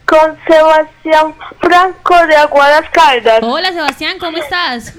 Con 0.06 0.38
Sebastián 0.48 1.34
Franco 1.60 2.28
de 2.28 2.36
Aguadas 2.36 2.90
Caldas. 2.92 3.40
Hola, 3.42 3.72
Sebastián, 3.72 4.18
¿cómo 4.20 4.38
estás? 4.38 4.96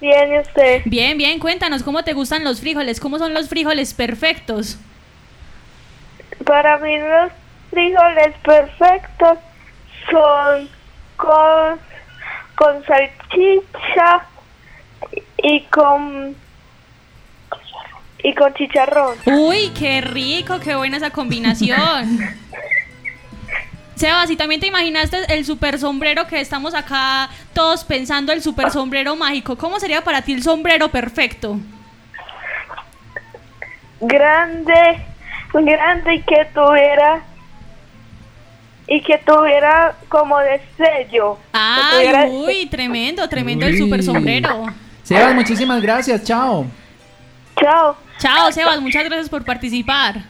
Bien, 0.00 0.32
¿y 0.32 0.38
usted? 0.38 0.82
Bien, 0.86 1.18
bien, 1.18 1.38
cuéntanos 1.38 1.82
cómo 1.82 2.02
te 2.02 2.14
gustan 2.14 2.42
los 2.42 2.60
frijoles, 2.60 3.00
cómo 3.00 3.18
son 3.18 3.34
los 3.34 3.48
frijoles 3.48 3.92
perfectos. 3.92 4.78
Para 6.44 6.78
mí 6.78 6.98
los 6.98 7.30
frijoles 7.70 8.34
perfectos 8.42 9.38
son 10.10 10.68
con, 11.16 11.78
con 12.54 12.84
salchicha 12.86 14.26
y 15.42 15.60
con 15.64 16.34
y 18.22 18.34
con 18.34 18.52
chicharrón. 18.54 19.16
Uy, 19.26 19.70
qué 19.78 20.00
rico, 20.00 20.60
qué 20.60 20.74
buena 20.74 20.96
esa 20.96 21.10
combinación. 21.10 21.78
Sebas, 24.00 24.30
¿y 24.30 24.36
también 24.36 24.62
te 24.62 24.66
imaginaste 24.66 25.18
el 25.28 25.44
super 25.44 25.78
sombrero 25.78 26.26
que 26.26 26.40
estamos 26.40 26.72
acá 26.74 27.28
todos 27.52 27.84
pensando, 27.84 28.32
el 28.32 28.40
super 28.40 28.70
sombrero 28.70 29.14
mágico? 29.14 29.58
¿Cómo 29.58 29.78
sería 29.78 30.02
para 30.02 30.22
ti 30.22 30.32
el 30.32 30.42
sombrero 30.42 30.88
perfecto? 30.88 31.58
Grande, 34.00 35.04
grande 35.52 36.14
y 36.14 36.22
que 36.22 36.46
tuviera 36.54 37.22
y 38.86 39.02
que 39.02 39.18
tuviera 39.18 39.94
como 40.08 40.38
de 40.38 40.62
sello. 40.78 41.38
Ay, 41.52 41.82
tuviera- 41.92 42.24
uy, 42.24 42.66
tremendo, 42.70 43.28
tremendo 43.28 43.66
el 43.66 43.76
super 43.76 44.02
sombrero. 44.02 44.64
Sebas, 45.02 45.34
muchísimas 45.34 45.82
gracias, 45.82 46.24
chao. 46.24 46.64
Chao. 47.60 47.98
Chao, 48.18 48.50
Sebas, 48.50 48.80
muchas 48.80 49.04
gracias 49.04 49.28
por 49.28 49.44
participar. 49.44 50.22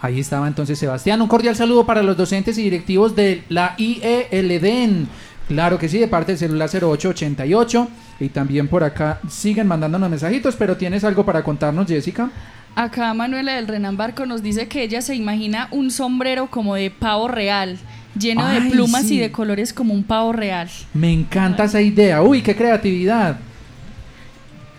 Ahí 0.00 0.20
estaba 0.20 0.46
entonces 0.46 0.78
Sebastián. 0.78 1.20
Un 1.20 1.28
cordial 1.28 1.56
saludo 1.56 1.84
para 1.84 2.02
los 2.02 2.16
docentes 2.16 2.56
y 2.58 2.62
directivos 2.62 3.16
de 3.16 3.42
la 3.48 3.74
IELDEN. 3.78 5.08
Claro 5.48 5.78
que 5.78 5.88
sí, 5.88 5.98
de 5.98 6.08
parte 6.08 6.32
del 6.32 6.38
celular 6.38 6.68
0888. 6.68 7.88
Y 8.20 8.28
también 8.28 8.68
por 8.68 8.84
acá 8.84 9.20
siguen 9.28 9.66
mandándonos 9.66 10.10
mensajitos, 10.10 10.56
pero 10.56 10.76
¿tienes 10.76 11.04
algo 11.04 11.24
para 11.24 11.42
contarnos, 11.42 11.86
Jessica? 11.86 12.30
Acá 12.74 13.12
Manuela 13.14 13.54
del 13.54 13.66
Renan 13.66 13.96
Barco 13.96 14.26
nos 14.26 14.42
dice 14.42 14.68
que 14.68 14.82
ella 14.82 15.02
se 15.02 15.14
imagina 15.14 15.68
un 15.72 15.90
sombrero 15.90 16.48
como 16.48 16.76
de 16.76 16.90
pavo 16.90 17.26
real, 17.26 17.76
lleno 18.16 18.46
Ay, 18.46 18.62
de 18.62 18.70
plumas 18.70 19.04
sí. 19.06 19.16
y 19.16 19.18
de 19.18 19.32
colores 19.32 19.72
como 19.72 19.94
un 19.94 20.04
pavo 20.04 20.32
real. 20.32 20.68
Me 20.94 21.12
encanta 21.12 21.64
esa 21.64 21.80
idea. 21.80 22.22
Uy, 22.22 22.42
qué 22.42 22.54
creatividad. 22.54 23.38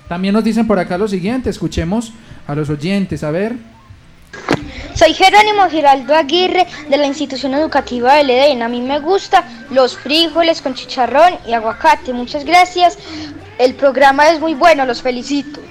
También 0.08 0.34
nos 0.34 0.44
dicen 0.44 0.66
por 0.66 0.80
acá 0.80 0.98
lo 0.98 1.08
siguiente. 1.08 1.50
Escuchemos 1.50 2.14
a 2.48 2.56
los 2.56 2.70
oyentes. 2.70 3.24
A 3.24 3.32
ver. 3.32 3.56
Soy 4.96 5.14
Jerónimo 5.14 5.70
Giraldo 5.70 6.14
Aguirre 6.14 6.68
de 6.90 6.98
la 6.98 7.06
institución 7.06 7.54
educativa 7.54 8.16
del 8.16 8.32
Edén. 8.32 8.62
A 8.64 8.68
mí 8.68 8.82
me 8.82 9.00
gustan 9.00 9.44
los 9.72 9.98
frijoles 9.98 10.62
con 10.62 10.74
chicharrón 10.74 11.36
y 11.48 11.54
aguacate. 11.54 12.12
Muchas 12.12 12.44
gracias. 12.44 12.98
El 13.58 13.76
programa 13.76 14.30
es 14.30 14.40
muy 14.40 14.56
bueno, 14.56 14.86
los 14.86 15.02
felicito. 15.02 15.62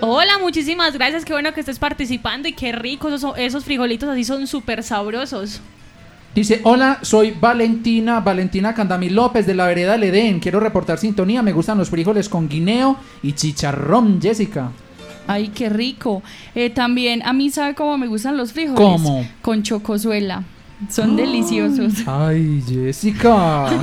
Hola, 0.00 0.38
muchísimas 0.38 0.92
gracias, 0.94 1.24
qué 1.24 1.32
bueno 1.32 1.54
que 1.54 1.60
estés 1.60 1.78
participando 1.78 2.46
y 2.46 2.52
qué 2.52 2.72
ricos 2.72 3.12
esos, 3.12 3.38
esos 3.38 3.64
frijolitos 3.64 4.08
así 4.08 4.22
son 4.22 4.46
súper 4.46 4.82
sabrosos. 4.82 5.60
Dice, 6.34 6.60
hola, 6.64 6.98
soy 7.02 7.30
Valentina, 7.30 8.18
Valentina 8.18 8.74
Candamil 8.74 9.14
López 9.14 9.46
de 9.46 9.54
la 9.54 9.66
vereda 9.66 9.92
del 9.92 10.04
Edén. 10.04 10.40
Quiero 10.40 10.58
reportar 10.58 10.98
sintonía. 10.98 11.42
Me 11.42 11.52
gustan 11.52 11.78
los 11.78 11.90
frijoles 11.90 12.28
con 12.28 12.48
guineo 12.48 12.96
y 13.22 13.34
chicharrón, 13.34 14.20
Jessica. 14.20 14.72
Ay, 15.26 15.48
qué 15.48 15.68
rico. 15.68 16.22
Eh, 16.54 16.70
también 16.70 17.22
a 17.24 17.32
mí 17.32 17.50
sabe 17.50 17.74
cómo 17.74 17.96
me 17.98 18.06
gustan 18.06 18.36
los 18.36 18.52
frijoles. 18.52 18.78
¿Cómo? 18.78 19.26
Con 19.42 19.62
chocosuela. 19.62 20.44
Son 20.90 21.16
deliciosos. 21.16 21.92
Ay, 22.06 22.62
Jessica. 22.68 23.68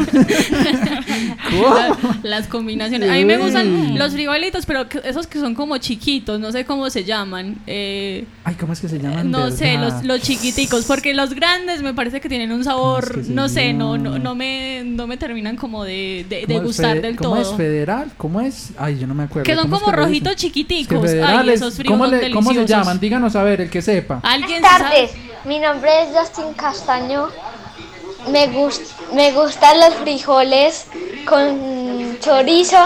La- 1.52 1.98
las 2.24 2.48
combinaciones. 2.48 3.10
A 3.10 3.14
mí 3.14 3.26
me 3.26 3.38
gustan 3.38 3.98
los 3.98 4.14
frijolitos, 4.14 4.66
pero 4.66 4.88
que- 4.88 5.02
esos 5.04 5.28
que 5.28 5.40
son 5.40 5.54
como 5.56 5.78
chiquitos, 5.78 6.40
no 6.40 6.52
sé 6.52 6.66
cómo 6.66 6.90
se 6.90 7.04
llaman. 7.04 7.56
Eh, 7.68 8.26
Ay, 8.44 8.56
¿cómo 8.56 8.74
es 8.74 8.80
que 8.80 8.88
se 8.88 9.00
llaman? 9.00 9.30
no 9.30 9.52
sé, 9.52 9.78
¿Verdad? 9.78 9.96
los, 9.98 10.04
los 10.06 10.22
chiquiticos, 10.22 10.86
porque 10.86 11.14
los 11.14 11.34
grandes 11.34 11.82
me 11.82 11.94
parece 11.94 12.22
que 12.22 12.30
tienen 12.30 12.52
un 12.52 12.64
sabor, 12.64 13.16
que 13.16 13.24
se 13.26 13.34
no 13.34 13.50
sé, 13.50 13.74
no, 13.74 13.98
no, 13.98 14.18
no 14.20 14.36
me, 14.36 14.84
no 14.86 15.08
me 15.08 15.18
terminan 15.18 15.56
como 15.58 15.84
de, 15.84 16.26
de, 16.30 16.42
de 16.42 16.46
¿Cómo 16.48 16.58
es 16.60 16.64
gustar 16.66 16.96
fe- 16.98 17.02
del 17.02 17.16
¿Cómo 17.18 17.36
todo. 17.36 17.42
es 17.52 17.58
federal? 17.58 18.12
¿Cómo 18.18 18.42
es? 18.42 18.72
Ay, 18.78 18.98
yo 19.00 19.08
no 19.08 19.14
me 19.14 19.24
acuerdo. 19.24 19.46
Que 19.46 19.56
son 19.56 19.64
¿Cómo 19.64 19.76
es 19.78 19.82
como 19.84 19.96
le 19.96 20.04
rojitos 20.04 20.36
dicen? 20.36 20.50
chiquiticos. 20.52 20.96
Es 20.98 21.02
que 21.02 21.08
Ay, 21.08 21.26
federales, 21.26 21.56
esos 21.56 21.74
frijos 21.76 21.94
¿cómo, 21.98 22.06
son 22.10 22.12
le- 22.20 22.32
¿Cómo 22.32 22.50
se 22.52 22.56
deliciosos. 22.58 22.86
llaman? 22.86 23.00
Díganos 23.00 23.36
a 23.36 23.44
ver, 23.44 23.62
el 23.62 23.70
que 23.70 23.82
sepa. 23.82 24.20
¿Alguien 24.24 24.62
Buenas 24.62 24.80
tardes, 24.80 25.12
mi 25.46 25.60
nombre 25.60 25.90
es 26.04 26.10
Justin 26.18 26.54
Castaño. 26.54 27.28
Me, 28.32 28.48
me 29.16 29.32
gustan 29.32 29.80
los 29.80 29.96
frijoles 29.96 30.86
con 31.26 32.20
chorizo 32.20 32.78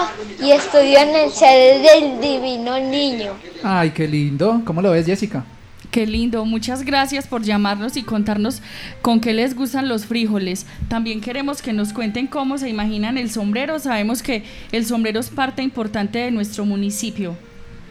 y 0.42 0.50
estudio 0.50 0.98
en 0.98 1.14
el 1.14 1.30
sede 1.30 1.80
del 1.80 2.20
Divino 2.20 2.78
Niño. 2.78 3.32
Ay, 3.62 3.90
qué 3.90 4.08
lindo. 4.08 4.62
¿Cómo 4.64 4.80
lo 4.80 4.92
ves, 4.92 5.06
Jessica? 5.06 5.44
Qué 5.90 6.06
lindo, 6.06 6.44
muchas 6.44 6.82
gracias 6.82 7.26
por 7.26 7.42
llamarnos 7.42 7.96
y 7.96 8.02
contarnos 8.02 8.60
con 9.00 9.20
qué 9.20 9.32
les 9.32 9.54
gustan 9.54 9.88
los 9.88 10.04
frijoles. 10.04 10.66
También 10.88 11.20
queremos 11.20 11.62
que 11.62 11.72
nos 11.72 11.92
cuenten 11.92 12.26
cómo 12.26 12.58
se 12.58 12.68
imaginan 12.68 13.16
el 13.16 13.30
sombrero. 13.30 13.78
Sabemos 13.78 14.22
que 14.22 14.44
el 14.72 14.84
sombrero 14.84 15.20
es 15.20 15.30
parte 15.30 15.62
importante 15.62 16.18
de 16.18 16.30
nuestro 16.30 16.66
municipio. 16.66 17.36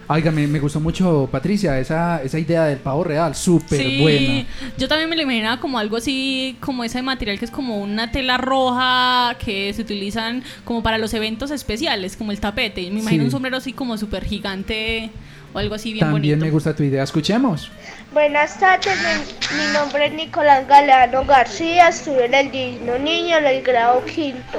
Oiga, 0.08 0.30
me, 0.30 0.46
me 0.46 0.60
gustó 0.60 0.78
mucho, 0.78 1.28
Patricia, 1.32 1.78
esa, 1.80 2.22
esa 2.22 2.38
idea 2.38 2.64
del 2.66 2.78
pavo 2.78 3.02
real. 3.02 3.34
Súper 3.34 3.78
Sí, 3.80 3.98
buena. 4.00 4.44
yo 4.78 4.86
también 4.86 5.10
me 5.10 5.16
lo 5.16 5.22
imaginaba 5.22 5.58
como 5.60 5.78
algo 5.80 5.96
así, 5.96 6.56
como 6.60 6.84
ese 6.84 7.02
material 7.02 7.38
que 7.40 7.44
es 7.44 7.50
como 7.50 7.78
una 7.78 8.12
tela 8.12 8.38
roja 8.38 9.36
que 9.44 9.72
se 9.74 9.82
utilizan 9.82 10.44
como 10.64 10.80
para 10.82 10.98
los 10.98 11.12
eventos 11.12 11.50
especiales, 11.50 12.16
como 12.16 12.30
el 12.30 12.38
tapete. 12.38 12.82
Me 12.90 13.00
imagino 13.00 13.22
Sí. 13.22 13.26
un 13.26 13.30
sombrero 13.32 13.56
así 13.56 13.72
como 13.72 13.98
súper 13.98 14.24
gigante. 14.24 15.10
o 15.52 15.58
algo 15.58 15.74
así 15.74 15.92
bien 15.94 16.00
También 16.04 16.34
bonito. 16.34 16.44
me 16.44 16.50
gusta 16.50 16.76
tu 16.76 16.82
idea. 16.82 17.02
Escuchemos. 17.02 17.70
Buenas 18.12 18.60
tardes, 18.60 18.94
mi, 18.98 19.56
mi 19.56 19.72
nombre 19.72 20.06
es 20.06 20.12
Nicolás 20.12 20.68
Galeano 20.68 21.24
García, 21.24 21.88
estudio 21.88 22.24
en 22.24 22.34
el 22.34 22.50
Divino 22.50 22.98
Niño 22.98 23.38
en 23.38 23.46
el 23.46 23.62
grado 23.62 24.04
quinto. 24.04 24.58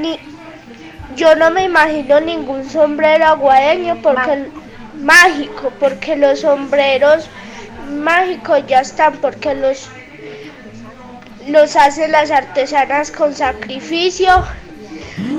Ni- 0.00 0.18
yo 1.16 1.34
no 1.34 1.50
me 1.50 1.64
imagino 1.64 2.20
ningún 2.20 2.68
sombrero 2.68 3.26
aguadeño 3.26 4.00
porque 4.02 4.48
mágico, 4.98 5.72
porque 5.78 6.16
los 6.16 6.40
sombreros 6.40 7.28
mágicos 7.88 8.62
ya 8.66 8.80
están, 8.80 9.16
porque 9.18 9.54
los 9.54 9.88
los 11.48 11.74
hacen 11.74 12.12
las 12.12 12.30
artesanas 12.30 13.10
con 13.10 13.34
sacrificio 13.34 14.44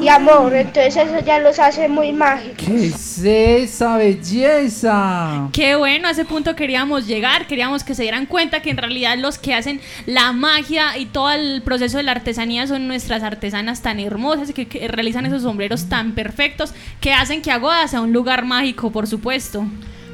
y 0.01 0.07
amor, 0.07 0.53
entonces 0.53 0.95
eso 0.97 1.19
ya 1.25 1.39
los 1.39 1.59
hace 1.59 1.87
muy 1.87 2.11
mágicos. 2.11 2.65
¿Qué 2.65 2.87
es 2.87 3.19
esa 3.23 3.97
belleza? 3.97 5.49
Qué 5.51 5.75
bueno, 5.75 6.07
a 6.07 6.11
ese 6.11 6.25
punto 6.25 6.55
queríamos 6.55 7.07
llegar, 7.07 7.47
queríamos 7.47 7.83
que 7.83 7.95
se 7.95 8.03
dieran 8.03 8.25
cuenta 8.25 8.61
que 8.61 8.69
en 8.69 8.77
realidad 8.77 9.17
los 9.17 9.37
que 9.37 9.53
hacen 9.53 9.81
la 10.05 10.31
magia 10.31 10.97
y 10.97 11.05
todo 11.05 11.31
el 11.31 11.61
proceso 11.63 11.97
de 11.97 12.03
la 12.03 12.11
artesanía 12.11 12.67
son 12.67 12.87
nuestras 12.87 13.23
artesanas 13.23 13.81
tan 13.81 13.99
hermosas 13.99 14.49
y 14.49 14.53
que, 14.53 14.67
que 14.67 14.87
realizan 14.87 15.25
esos 15.25 15.43
sombreros 15.43 15.89
tan 15.89 16.13
perfectos 16.13 16.73
que 16.99 17.13
hacen 17.13 17.41
que 17.41 17.51
Aguada 17.51 17.87
sea 17.87 18.01
un 18.01 18.13
lugar 18.13 18.45
mágico, 18.45 18.91
por 18.91 19.07
supuesto. 19.07 19.65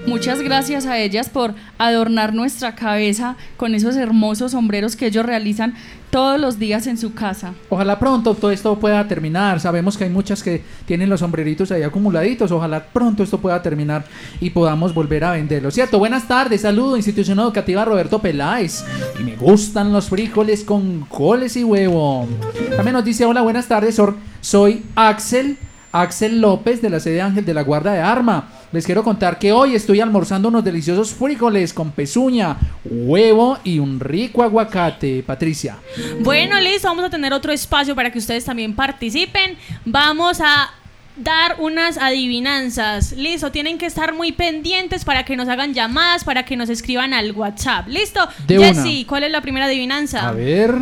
Muchas 0.10 0.42
gracias 0.42 0.88
a 0.88 0.98
ellas 0.98 1.30
por 1.30 1.54
adornar 1.78 2.34
nuestra 2.34 2.74
cabeza 2.74 3.36
con 3.58 3.76
esos 3.76 3.96
hermosos 3.96 4.54
sombreros 4.54 4.96
que 4.96 5.06
ellos 5.06 5.24
realizan 5.24 5.76
todos 6.10 6.40
los 6.42 6.58
días 6.58 6.88
en 6.88 6.98
su 6.98 7.14
casa. 7.14 7.54
Ojalá 7.70 8.00
pronto 8.00 8.34
todo 8.34 8.50
esto 8.50 8.80
pueda 8.80 9.08
terminar. 9.08 9.60
Sabemos 9.60 9.96
que 9.96 10.06
hay 10.06 10.10
muchas 10.10 10.42
que 10.42 10.64
tienen 10.88 11.10
los 11.10 11.20
sombreritos 11.20 11.72
ahí 11.72 11.84
acumuladitos. 11.84 12.52
Ojalá 12.52 12.84
pronto 12.84 13.22
esto 13.22 13.40
pueda 13.40 13.62
terminar 13.62 14.04
y 14.42 14.50
podamos 14.50 14.96
volver 14.96 15.24
a 15.26 15.32
venderlo. 15.34 15.70
¿Cierto? 15.70 16.00
Buenas 16.00 16.28
tardes. 16.28 16.62
Saludo, 16.62 16.98
institución 16.98 17.40
educativa 17.40 17.86
Roberto 17.86 18.18
Peláez. 18.18 18.84
Y 19.20 19.24
me 19.24 19.36
gustan 19.36 19.94
los 19.94 20.10
frijoles 20.10 20.64
con 20.64 21.02
coles 21.02 21.56
y 21.56 21.64
huevo. 21.64 22.28
También 22.76 22.94
nos 22.94 23.06
dice, 23.06 23.26
hola, 23.26 23.42
buenas 23.42 23.68
tardes. 23.68 24.02
Soy 24.42 24.84
Axel, 24.96 25.58
Axel 25.92 26.40
López 26.40 26.82
de 26.82 26.90
la 26.90 27.00
sede 27.00 27.22
Ángel 27.22 27.46
de 27.46 27.54
la 27.54 27.64
Guarda 27.64 27.94
de 27.94 28.00
Arma. 28.00 28.50
Les 28.72 28.86
quiero 28.86 29.04
contar 29.04 29.40
que 29.40 29.52
hoy 29.52 29.74
estoy 29.74 30.00
almorzando 30.00 30.50
unos 30.50 30.64
deliciosos 30.64 31.14
frijoles 31.14 31.74
con 31.74 31.92
pezuña, 31.92 32.58
huevo 32.86 33.58
y 33.64 33.80
un 33.80 34.00
rico 34.00 34.44
aguacate. 34.44 35.24
Patricia. 35.24 35.78
Bueno, 36.20 36.60
listo, 36.60 36.88
vamos 36.88 37.06
a 37.06 37.10
tener 37.10 37.34
otro 37.34 37.52
espacio 37.52 37.96
para 37.96 38.12
que 38.12 38.20
ustedes 38.20 38.46
también 38.46 38.76
participen. 38.76 39.58
Vamos 39.86 40.40
a 40.42 40.70
dar 41.16 41.56
unas 41.60 41.98
adivinanzas. 41.98 43.14
Listo, 43.14 43.52
tienen 43.52 43.78
que 43.78 43.86
estar 43.86 44.14
muy 44.14 44.32
pendientes 44.32 45.04
para 45.04 45.26
que 45.26 45.36
nos 45.36 45.50
hagan 45.50 45.74
llamadas, 45.74 46.24
para 46.24 46.46
que 46.46 46.56
nos 46.56 46.70
escriban 46.70 47.14
al 47.14 47.32
WhatsApp. 47.32 47.88
¿Listo? 47.88 48.28
Jessy. 48.48 49.06
¿cuál 49.06 49.24
es 49.24 49.32
la 49.32 49.42
primera 49.42 49.66
adivinanza? 49.66 50.28
A 50.28 50.32
ver. 50.32 50.76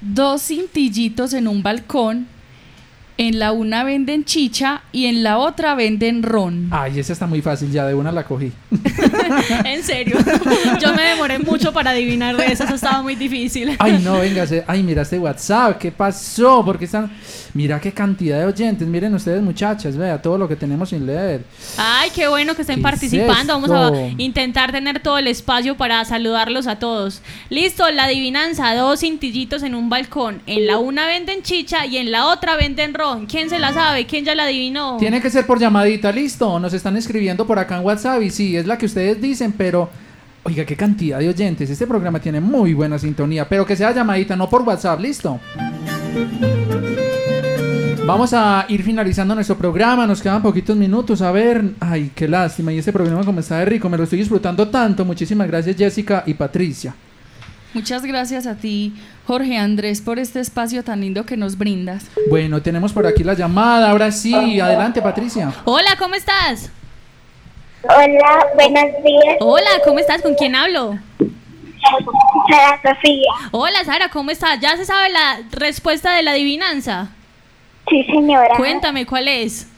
Dos 0.00 0.42
cintillitos 0.42 1.32
en 1.34 1.46
un 1.46 1.62
balcón. 1.62 2.26
En 3.20 3.38
la 3.38 3.52
una 3.52 3.84
venden 3.84 4.24
chicha 4.24 4.80
y 4.92 5.04
en 5.04 5.22
la 5.22 5.36
otra 5.36 5.74
venden 5.74 6.22
ron. 6.22 6.68
Ay, 6.70 6.98
esa 7.00 7.12
está 7.12 7.26
muy 7.26 7.42
fácil, 7.42 7.70
ya 7.70 7.84
de 7.86 7.92
una 7.94 8.10
la 8.10 8.24
cogí. 8.24 8.50
en 9.66 9.82
serio. 9.82 10.16
Yo 10.80 10.94
me 10.94 11.02
demoré 11.02 11.38
mucho 11.38 11.70
para 11.70 11.90
adivinar 11.90 12.34
de 12.38 12.46
eso, 12.46 12.64
eso 12.64 12.76
estaba 12.76 13.02
muy 13.02 13.16
difícil. 13.16 13.76
Ay, 13.78 14.00
no, 14.02 14.20
venga, 14.20 14.46
se- 14.46 14.64
ay, 14.66 14.82
mira 14.82 15.02
este 15.02 15.18
WhatsApp, 15.18 15.76
¿qué 15.76 15.92
pasó? 15.92 16.64
Porque 16.64 16.86
están, 16.86 17.10
mira 17.52 17.78
qué 17.78 17.92
cantidad 17.92 18.38
de 18.38 18.46
oyentes, 18.46 18.88
miren 18.88 19.14
ustedes 19.14 19.42
muchachas, 19.42 19.98
vea 19.98 20.22
todo 20.22 20.38
lo 20.38 20.48
que 20.48 20.56
tenemos 20.56 20.88
sin 20.88 21.04
leer. 21.04 21.44
Ay, 21.76 22.08
qué 22.14 22.26
bueno 22.26 22.54
que 22.54 22.62
estén 22.62 22.76
¿Qué 22.76 22.80
es 22.80 22.84
participando. 22.84 23.60
Vamos 23.60 23.70
a 23.70 23.92
intentar 24.16 24.72
tener 24.72 25.00
todo 25.00 25.18
el 25.18 25.26
espacio 25.26 25.76
para 25.76 26.02
saludarlos 26.06 26.66
a 26.66 26.78
todos. 26.78 27.20
Listo, 27.50 27.90
la 27.90 28.04
adivinanza, 28.04 28.74
dos 28.74 29.00
cintillitos 29.00 29.62
en 29.62 29.74
un 29.74 29.90
balcón. 29.90 30.40
En 30.46 30.66
la 30.66 30.78
una 30.78 31.04
venden 31.06 31.42
chicha 31.42 31.84
y 31.84 31.98
en 31.98 32.10
la 32.12 32.24
otra 32.24 32.56
venden 32.56 32.94
ron. 32.94 33.09
¿Quién 33.28 33.48
se 33.50 33.58
la 33.58 33.72
sabe? 33.72 34.06
¿Quién 34.06 34.24
ya 34.24 34.34
la 34.34 34.44
adivinó? 34.44 34.96
Tiene 34.98 35.20
que 35.20 35.30
ser 35.30 35.46
por 35.46 35.58
llamadita, 35.58 36.12
listo, 36.12 36.58
nos 36.58 36.72
están 36.72 36.96
escribiendo 36.96 37.46
por 37.46 37.58
acá 37.58 37.76
en 37.76 37.84
WhatsApp 37.84 38.22
y 38.22 38.30
sí, 38.30 38.56
es 38.56 38.66
la 38.66 38.78
que 38.78 38.86
ustedes 38.86 39.20
dicen, 39.20 39.52
pero... 39.52 39.88
Oiga, 40.42 40.64
qué 40.64 40.74
cantidad 40.74 41.18
de 41.18 41.28
oyentes. 41.28 41.68
Este 41.68 41.86
programa 41.86 42.18
tiene 42.18 42.40
muy 42.40 42.72
buena 42.72 42.98
sintonía, 42.98 43.46
pero 43.46 43.66
que 43.66 43.76
sea 43.76 43.92
llamadita, 43.92 44.36
no 44.36 44.48
por 44.48 44.62
WhatsApp, 44.62 44.98
listo. 44.98 45.38
Vamos 48.06 48.32
a 48.32 48.64
ir 48.68 48.82
finalizando 48.82 49.34
nuestro 49.34 49.56
programa, 49.56 50.06
nos 50.06 50.22
quedan 50.22 50.40
poquitos 50.40 50.76
minutos. 50.76 51.20
A 51.20 51.30
ver, 51.30 51.74
ay, 51.78 52.10
qué 52.14 52.26
lástima. 52.26 52.72
Y 52.72 52.78
este 52.78 52.92
programa 52.92 53.22
como 53.22 53.40
está 53.40 53.58
de 53.58 53.66
rico, 53.66 53.88
me 53.90 53.98
lo 53.98 54.04
estoy 54.04 54.18
disfrutando 54.18 54.66
tanto. 54.68 55.04
Muchísimas 55.04 55.46
gracias 55.46 55.76
Jessica 55.76 56.24
y 56.26 56.34
Patricia. 56.34 56.94
Muchas 57.72 58.04
gracias 58.04 58.48
a 58.48 58.56
ti, 58.56 58.92
Jorge 59.26 59.56
Andrés, 59.56 60.00
por 60.00 60.18
este 60.18 60.40
espacio 60.40 60.82
tan 60.82 61.00
lindo 61.00 61.24
que 61.24 61.36
nos 61.36 61.56
brindas. 61.56 62.10
Bueno, 62.28 62.60
tenemos 62.60 62.92
por 62.92 63.06
aquí 63.06 63.22
la 63.22 63.34
llamada. 63.34 63.90
Ahora 63.90 64.10
sí, 64.10 64.58
adelante 64.58 65.00
Patricia. 65.00 65.52
Hola, 65.64 65.90
¿cómo 65.96 66.16
estás? 66.16 66.70
Hola, 67.84 68.46
buenos 68.56 69.04
días. 69.04 69.36
Hola, 69.40 69.70
¿cómo 69.84 70.00
estás? 70.00 70.20
¿Con 70.20 70.34
quién 70.34 70.56
hablo? 70.56 70.98
Sara 72.50 72.80
Sofía. 72.82 73.30
Hola, 73.52 73.84
Sara, 73.84 74.08
¿cómo 74.08 74.32
estás? 74.32 74.58
¿Ya 74.60 74.76
se 74.76 74.84
sabe 74.84 75.08
la 75.10 75.38
respuesta 75.52 76.12
de 76.14 76.24
la 76.24 76.32
adivinanza? 76.32 77.10
Sí, 77.88 78.04
señora. 78.04 78.56
Cuéntame, 78.56 79.06
¿cuál 79.06 79.28
es? 79.28 79.69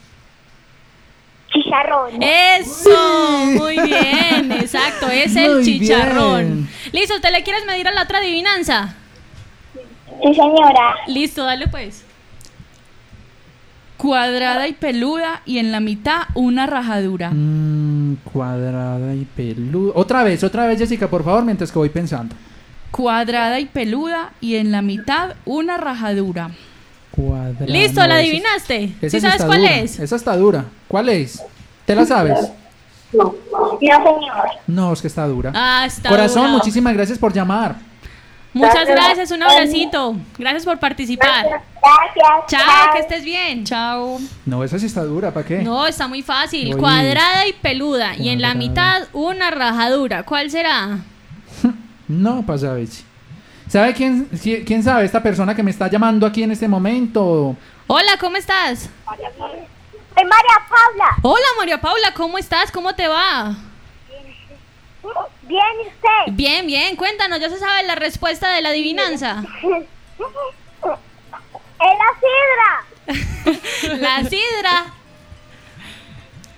Chicharrón. 1.53 2.21
Eso, 2.21 3.45
muy 3.45 3.79
bien, 3.79 4.51
exacto, 4.51 5.07
es 5.09 5.35
el 5.35 5.55
Muy 5.55 5.63
chicharrón. 5.63 6.67
Listo, 6.91 7.21
¿te 7.21 7.31
le 7.31 7.43
quieres 7.43 7.65
medir 7.65 7.87
a 7.87 7.91
la 7.91 8.03
otra 8.03 8.19
adivinanza? 8.19 8.95
Sí, 10.21 10.33
señora. 10.33 10.95
Listo, 11.07 11.43
dale 11.43 11.67
pues. 11.67 12.05
Cuadrada 13.97 14.67
y 14.67 14.73
peluda 14.73 15.41
y 15.45 15.59
en 15.59 15.71
la 15.71 15.79
mitad 15.79 16.23
una 16.33 16.65
rajadura. 16.65 17.29
Mm, 17.31 18.17
cuadrada 18.23 19.15
y 19.15 19.25
peluda. 19.25 19.93
Otra 19.95 20.23
vez, 20.23 20.43
otra 20.43 20.65
vez 20.65 20.79
Jessica, 20.79 21.07
por 21.07 21.23
favor, 21.23 21.45
mientras 21.45 21.71
que 21.71 21.79
voy 21.79 21.89
pensando. 21.89 22.35
Cuadrada 22.91 23.59
y 23.59 23.65
peluda 23.65 24.33
y 24.41 24.55
en 24.55 24.71
la 24.71 24.81
mitad 24.81 25.35
una 25.45 25.77
rajadura. 25.77 26.51
Listo, 27.67 28.05
¿la 28.07 28.15
adivinaste? 28.15 28.85
esa 29.01 29.01
¿Sí 29.01 29.09
sí 29.09 29.21
sabes 29.21 29.43
cuál 29.43 29.61
dura, 29.61 29.75
es? 29.77 29.99
Esa 29.99 30.15
está 30.15 30.35
dura. 30.35 30.65
¿Cuál 30.87 31.09
es? 31.09 31.43
¿Te 31.85 31.95
la 31.95 32.05
sabes? 32.05 32.39
No. 33.11 33.35
No, 33.51 33.77
señor. 33.79 34.49
No, 34.65 34.93
es 34.93 35.01
que 35.01 35.07
está 35.07 35.27
dura. 35.27 35.51
Ah, 35.53 35.83
está 35.85 36.09
Corazón, 36.09 36.43
dura. 36.47 36.53
muchísimas 36.53 36.93
gracias 36.95 37.19
por 37.19 37.31
llamar. 37.31 37.75
Muchas 38.53 38.87
gracias, 38.87 39.31
un 39.31 39.41
abracito. 39.41 40.15
Gracias 40.37 40.65
por 40.65 40.79
participar. 40.79 41.45
Gracias. 41.45 42.45
Chao, 42.47 42.93
que 42.93 42.99
estés 42.99 43.23
bien. 43.23 43.63
Chao. 43.65 44.19
No, 44.45 44.63
esa 44.63 44.77
sí 44.77 44.85
está 44.85 45.03
dura, 45.03 45.31
¿para 45.31 45.45
qué? 45.45 45.59
No, 45.59 45.85
está 45.87 46.07
muy 46.07 46.21
fácil. 46.21 46.75
Cuadrada 46.77 47.47
y 47.47 47.53
peluda. 47.53 48.15
Y 48.15 48.29
en 48.29 48.41
la 48.41 48.53
mitad 48.53 49.03
una 49.13 49.51
rajadura. 49.51 50.23
¿Cuál 50.23 50.49
será? 50.49 50.99
No 52.07 52.45
pasa, 52.45 52.73
Betsy. 52.73 53.03
¿Sabe 53.67 53.93
quién, 53.93 54.25
quién, 54.65 54.83
sabe 54.83 55.05
esta 55.05 55.21
persona 55.23 55.55
que 55.55 55.63
me 55.63 55.71
está 55.71 55.89
llamando 55.89 56.27
aquí 56.27 56.43
en 56.43 56.51
este 56.51 56.67
momento? 56.67 57.55
Hola, 57.87 58.17
¿cómo 58.19 58.37
estás? 58.37 58.89
Soy 59.07 60.25
María 60.25 60.61
Paula. 60.69 61.09
Hola, 61.23 61.45
María 61.57 61.81
Paula, 61.81 62.13
¿cómo 62.13 62.37
estás? 62.37 62.71
¿Cómo 62.71 62.93
te 62.93 63.07
va? 63.07 63.55
Bien, 65.43 65.61
¿y 65.83 65.87
usted? 65.87 66.33
Bien, 66.33 66.67
bien. 66.67 66.95
Cuéntanos, 66.95 67.39
¿ya 67.39 67.49
se 67.49 67.57
sabe 67.59 67.83
la 67.83 67.95
respuesta 67.95 68.49
de 68.51 68.61
la 68.61 68.69
adivinanza? 68.69 69.43
Es 71.83 71.97
la 71.99 73.17
sidra. 73.43 73.97
La 73.99 74.29
sidra. 74.29 74.85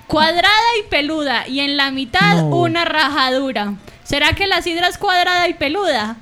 Cuadrada 0.05 0.77
y 0.79 0.83
peluda. 0.89 1.47
Y 1.47 1.61
en 1.61 1.77
la 1.77 1.89
mitad 1.89 2.35
No. 2.43 2.55
una 2.57 2.85
rajadura. 2.85 3.73
¿Será 4.03 4.33
que 4.33 4.45
la 4.45 4.61
sidra 4.61 4.87
es 4.87 4.99
cuadrada 4.99 5.47
y 5.47 5.55
peluda? 5.55 6.17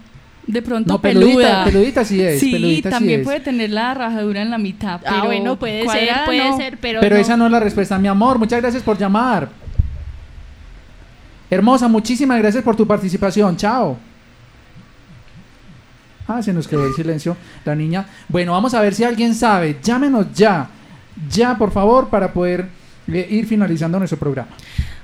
De 0.45 0.61
pronto 0.61 0.91
No, 0.93 0.99
peludita, 1.01 1.35
peluda. 1.37 1.63
peludita 1.65 2.05
sí 2.05 2.21
es, 2.21 2.39
Sí, 2.39 2.51
peludita 2.51 2.89
sí 2.89 2.93
también 2.95 3.21
es. 3.21 3.25
puede 3.25 3.39
tener 3.39 3.69
la 3.69 3.93
rajadura 3.93 4.41
en 4.41 4.49
la 4.51 4.57
mitad. 4.57 4.99
Pero 5.01 5.15
ah, 5.15 5.25
bueno, 5.25 5.57
puede 5.57 5.87
ser, 5.87 6.09
puede 6.25 6.49
no. 6.49 6.57
ser, 6.57 6.77
pero, 6.79 6.99
Pero 6.99 7.15
no. 7.15 7.21
esa 7.21 7.37
no 7.37 7.45
es 7.45 7.51
la 7.51 7.59
respuesta, 7.61 7.97
mi 7.97 8.07
amor. 8.09 8.37
Muchas 8.39 8.59
gracias 8.61 8.83
por 8.83 8.97
llamar. 8.97 9.49
Hermosa, 11.49 11.87
muchísimas 11.87 12.39
gracias 12.39 12.63
por 12.63 12.75
tu 12.75 12.85
participación. 12.85 13.55
Chao. 13.55 13.97
Ah, 16.27 16.41
se 16.41 16.53
nos 16.53 16.67
quedó 16.67 16.85
el 16.87 16.93
silencio 16.93 17.35
la 17.65 17.75
niña. 17.75 18.05
Bueno, 18.27 18.53
vamos 18.53 18.73
a 18.73 18.81
ver 18.81 18.93
si 18.95 19.03
alguien 19.03 19.35
sabe. 19.35 19.77
Llámenos 19.83 20.27
ya. 20.33 20.67
Ya, 21.29 21.57
por 21.57 21.71
favor, 21.71 22.09
para 22.09 22.33
poder 22.33 22.67
eh, 23.07 23.27
ir 23.29 23.45
finalizando 23.45 23.99
nuestro 23.99 24.17
programa. 24.17 24.49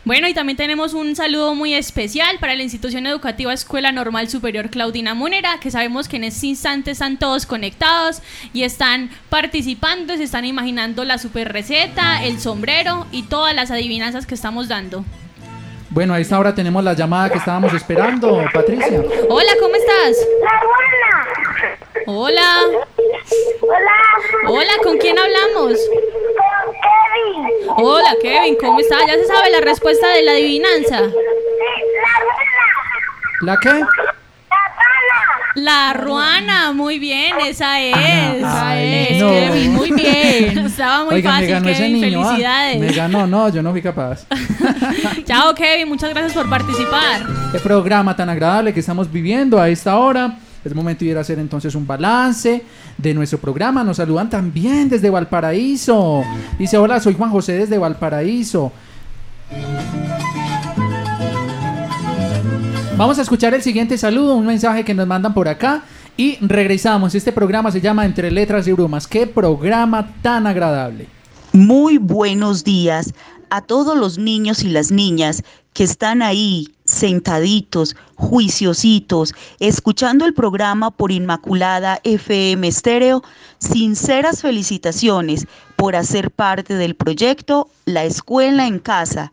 Bueno, 0.10 0.28
y 0.28 0.34
también 0.34 0.58
tenemos 0.58 0.96
un 0.96 1.16
saludo 1.16 1.54
muy 1.54 1.76
especial 1.76 2.40
para 2.40 2.56
la 2.56 2.64
institución 2.64 3.06
educativa 3.06 3.54
Escuela 3.54 3.92
Normal 3.92 4.28
Superior 4.28 4.72
Claudina 4.72 5.14
Munera, 5.14 5.60
que 5.60 5.70
sabemos 5.70 6.08
que 6.08 6.16
en 6.16 6.24
este 6.24 6.48
instante 6.48 6.90
están 6.90 7.20
todos 7.20 7.46
conectados 7.46 8.24
y 8.52 8.64
están 8.64 9.12
participando, 9.30 10.18
se 10.18 10.24
están 10.24 10.46
imaginando 10.46 11.06
la 11.06 11.20
super 11.20 11.54
receta, 11.54 12.24
el 12.24 12.40
sombrero 12.40 13.06
y 13.12 13.22
todas 13.22 13.54
las 13.54 13.70
adivinanzas 13.70 14.26
que 14.26 14.34
estamos 14.34 14.68
dando. 14.68 15.06
Bueno, 15.92 16.16
a 16.16 16.20
esta 16.20 16.40
hora 16.40 16.56
tenemos 16.56 16.84
la 16.84 16.94
llamada 16.94 17.30
que 17.30 17.38
estábamos 17.38 17.72
esperando, 17.76 18.44
Patricia. 18.52 19.04
Hola, 19.30 19.52
¿cómo 19.62 19.76
estás? 19.76 20.18
Hola. 22.06 22.62
Hola. 23.62 23.92
Hola, 24.48 24.72
¿con 24.84 24.98
quién 24.98 25.18
hablamos? 25.18 25.74
Con 25.74 26.74
Kevin. 26.74 27.70
Hola, 27.78 28.16
Kevin, 28.22 28.56
¿cómo 28.60 28.80
estás? 28.80 29.00
¿Ya 29.08 29.14
se 29.16 29.26
sabe 29.26 29.50
la 29.52 29.62
respuesta 29.62 30.08
de 30.10 30.24
la 30.24 30.32
adivinanza? 30.32 31.02
¿La 33.42 33.58
qué? 33.62 33.82
La 35.56 35.94
ruana, 35.94 36.72
muy 36.74 37.00
bien, 37.00 37.36
esa 37.46 37.82
es. 37.82 37.94
Ah, 37.96 38.70
Ay, 38.70 38.94
esa 38.94 39.16
es, 39.16 39.22
no. 39.22 39.30
Kevin, 39.30 39.74
muy 39.74 39.92
bien. 39.92 40.58
Estaba 40.66 41.06
muy 41.06 41.16
Oiga, 41.16 41.32
me 41.32 41.36
fácil, 41.38 41.50
ganó 41.52 41.70
ese 41.70 41.80
Kevin, 41.84 42.02
niño. 42.02 42.22
ah. 42.22 42.26
felicidades. 42.30 42.80
Me 42.80 42.92
ganó, 42.94 43.28
no, 43.28 43.50
yo 43.50 43.62
no 43.62 43.72
fui 43.72 43.82
capaz. 43.82 44.26
Chao, 45.26 45.54
Kevin, 45.56 45.90
muchas 45.90 46.10
gracias 46.12 46.34
por 46.34 46.50
participar. 46.50 47.22
Qué 47.52 47.60
programa 47.60 48.16
tan 48.16 48.30
agradable 48.30 48.74
que 48.74 48.80
estamos 48.80 49.12
viviendo 49.12 49.60
a 49.60 49.68
esta 49.70 49.98
hora. 49.98 50.38
Es 50.64 50.76
momento 50.76 51.06
de 51.06 51.12
ir 51.12 51.18
a 51.18 51.22
hacer 51.22 51.40
entonces 51.40 51.74
un 51.76 51.88
balance 51.88 52.64
de 52.98 53.14
nuestro 53.14 53.40
programa. 53.40 53.84
Nos 53.84 53.98
saludan 53.98 54.30
también 54.30 54.90
desde 54.90 55.10
Valparaíso. 55.10 56.24
Dice, 56.58 56.78
hola, 56.78 57.00
soy 57.00 57.14
Juan 57.14 57.32
José 57.32 57.54
desde 57.54 57.78
Valparaíso. 57.78 58.72
Vamos 62.98 63.18
a 63.18 63.22
escuchar 63.22 63.54
el 63.54 63.62
siguiente 63.62 63.98
saludo, 63.98 64.36
un 64.36 64.46
mensaje 64.46 64.84
que 64.84 64.94
nos 64.94 65.08
mandan 65.08 65.34
por 65.34 65.48
acá 65.48 65.84
y 66.18 66.38
regresamos. 66.42 67.16
Este 67.16 67.32
programa 67.32 67.72
se 67.72 67.80
llama 67.80 68.06
Entre 68.06 68.30
Letras 68.30 68.68
y 68.68 68.74
Brumas. 68.74 69.08
Qué 69.08 69.26
programa 69.26 70.16
tan 70.22 70.46
agradable. 70.46 71.08
Muy 71.54 71.98
buenos 71.98 72.66
días 72.66 73.14
a 73.50 73.62
todos 73.62 73.98
los 73.98 74.18
niños 74.18 74.64
y 74.64 74.68
las 74.68 74.92
niñas 74.92 75.44
que 75.72 75.86
están 75.86 76.22
ahí 76.22 76.68
sentaditos, 76.90 77.96
juiciositos, 78.16 79.34
escuchando 79.60 80.26
el 80.26 80.34
programa 80.34 80.92
por 80.92 81.12
Inmaculada 81.12 82.00
FM 82.04 82.68
Estéreo. 82.68 83.24
Sinceras 83.60 84.42
felicitaciones 84.42 85.46
por 85.76 85.96
hacer 85.96 86.32
parte 86.32 86.74
del 86.74 86.96
proyecto 86.96 87.70
La 87.86 88.06
Escuela 88.06 88.66
en 88.66 88.80
Casa. 88.80 89.32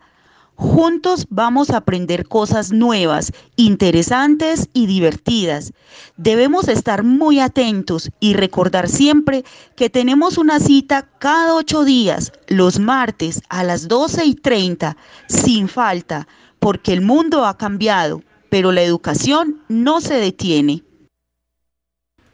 Juntos 0.55 1.27
vamos 1.29 1.69
a 1.69 1.77
aprender 1.77 2.27
cosas 2.27 2.71
nuevas, 2.71 3.31
interesantes 3.57 4.69
y 4.73 4.87
divertidas. 4.87 5.71
Debemos 6.17 6.67
estar 6.67 7.03
muy 7.03 7.39
atentos 7.39 8.09
y 8.19 8.33
recordar 8.33 8.89
siempre 8.89 9.45
que 9.75 9.91
tenemos 9.91 10.39
una 10.39 10.59
cita 10.59 11.09
cada 11.19 11.53
ocho 11.53 11.83
días, 11.83 12.31
los 12.47 12.79
martes 12.79 13.41
a 13.49 13.63
las 13.63 13.87
12 13.87 14.25
y 14.25 14.33
30, 14.33 14.97
sin 15.27 15.67
falta, 15.67 16.27
porque 16.59 16.93
el 16.93 17.01
mundo 17.01 17.45
ha 17.45 17.57
cambiado, 17.57 18.23
pero 18.49 18.71
la 18.71 18.81
educación 18.81 19.61
no 19.67 20.01
se 20.01 20.15
detiene. 20.15 20.83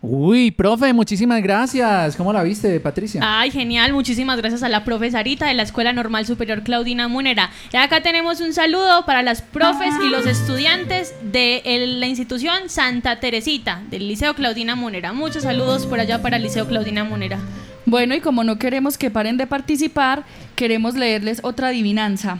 Uy, 0.05 0.51
profe, 0.51 0.91
muchísimas 0.91 1.41
gracias. 1.41 2.17
¿Cómo 2.17 2.34
la 2.34 2.43
viste, 2.43 2.78
Patricia? 2.82 3.21
Ay, 3.24 3.51
genial. 3.51 3.93
Muchísimas 3.93 4.38
gracias 4.38 4.61
a 4.61 4.67
la 4.67 4.84
profe 4.84 5.09
Sarita 5.09 5.47
de 5.47 5.53
la 5.53 5.63
Escuela 5.63 5.93
Normal 5.93 6.26
Superior 6.26 6.61
Claudina 6.63 7.07
Munera. 7.07 7.51
Y 7.71 7.78
acá 7.78 8.03
tenemos 8.03 8.41
un 8.41 8.51
saludo 8.51 9.05
para 9.05 9.24
las 9.24 9.41
profes 9.41 9.93
y 10.05 10.09
los 10.09 10.26
estudiantes 10.26 11.15
de 11.32 11.61
la 11.97 12.07
institución 12.07 12.67
Santa 12.67 13.21
Teresita 13.21 13.82
del 13.89 14.09
Liceo 14.09 14.34
Claudina 14.34 14.76
Munera. 14.76 15.13
Muchos 15.13 15.43
saludos 15.43 15.86
por 15.86 16.01
allá 16.01 16.21
para 16.21 16.36
el 16.36 16.43
Liceo 16.43 16.67
Claudina 16.67 17.05
Munera. 17.05 17.39
Bueno, 17.86 18.13
y 18.13 18.19
como 18.19 18.43
no 18.43 18.59
queremos 18.59 18.97
que 18.97 19.09
paren 19.09 19.38
de 19.38 19.47
participar, 19.47 20.26
queremos 20.57 20.95
leerles 20.95 21.39
otra 21.43 21.69
adivinanza. 21.69 22.39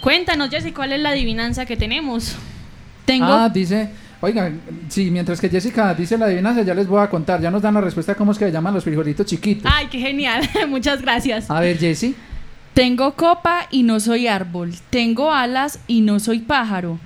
Cuéntanos, 0.00 0.50
Jessy, 0.50 0.72
¿cuál 0.72 0.92
es 0.92 1.00
la 1.00 1.10
adivinanza 1.10 1.66
que 1.66 1.76
tenemos? 1.76 2.36
Tengo 3.04 3.26
Ah, 3.26 3.48
dice, 3.48 3.88
oiga, 4.20 4.50
sí, 4.88 5.10
mientras 5.10 5.40
que 5.40 5.48
Jessica 5.48 5.94
dice 5.94 6.18
la 6.18 6.26
adivinanza, 6.26 6.62
ya 6.62 6.74
les 6.74 6.86
voy 6.86 7.02
a 7.02 7.08
contar. 7.10 7.40
Ya 7.40 7.50
nos 7.50 7.62
dan 7.62 7.74
la 7.74 7.80
respuesta 7.80 8.14
cómo 8.14 8.32
es 8.32 8.38
que 8.38 8.46
se 8.46 8.52
llaman 8.52 8.74
los 8.74 8.84
frijolitos 8.84 9.26
chiquitos. 9.26 9.70
Ay, 9.72 9.86
qué 9.90 9.98
genial. 9.98 10.48
Muchas 10.68 11.02
gracias. 11.02 11.50
A 11.50 11.60
ver, 11.60 11.78
Jessy. 11.78 12.14
Tengo 12.74 13.14
copa 13.14 13.66
y 13.70 13.82
no 13.84 14.00
soy 14.00 14.26
árbol. 14.28 14.74
Tengo 14.90 15.32
alas 15.32 15.78
y 15.86 16.02
no 16.02 16.20
soy 16.20 16.40
pájaro. 16.40 16.98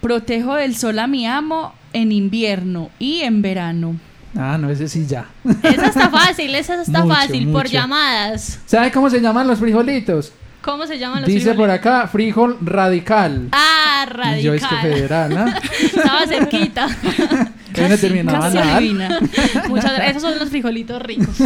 Protejo 0.00 0.54
del 0.54 0.74
sol 0.76 0.98
a 1.00 1.06
mi 1.06 1.26
amo 1.26 1.74
en 1.92 2.12
invierno 2.12 2.90
y 2.98 3.20
en 3.20 3.42
verano. 3.42 3.96
Ah, 4.36 4.56
no, 4.58 4.70
ese 4.70 4.88
sí 4.88 5.06
ya. 5.06 5.26
Esa 5.62 5.86
está 5.86 6.08
fácil, 6.10 6.54
esa 6.54 6.80
está 6.80 7.00
Mucho, 7.04 7.14
fácil, 7.14 7.48
por 7.48 7.66
llamadas. 7.68 8.60
¿Sabe 8.66 8.90
cómo 8.92 9.10
se 9.10 9.20
llaman 9.20 9.46
los 9.46 9.58
frijolitos? 9.58 10.32
¿Cómo 10.68 10.86
se 10.86 10.98
llaman 10.98 11.22
los 11.22 11.28
Dice 11.28 11.54
por 11.54 11.70
acá, 11.70 12.06
frijol 12.08 12.58
radical. 12.60 13.48
Ah, 13.52 14.04
Y 14.38 14.42
Yo 14.42 14.52
es 14.52 14.62
que 14.62 14.74
radical. 14.74 14.92
federal, 14.92 15.34
¿no? 15.34 15.46
Estaba 15.82 16.26
cerquita. 16.26 16.88
Que 17.72 17.88
no 17.88 17.96
terminaba 17.98 18.40
casi 18.40 18.56
nada. 18.56 18.76
adivina. 18.76 19.20
Muchas 19.68 19.92
gracias. 19.92 20.10
Esos 20.16 20.22
son 20.22 20.38
los 20.38 20.48
frijolitos 20.48 21.00
ricos. 21.00 21.36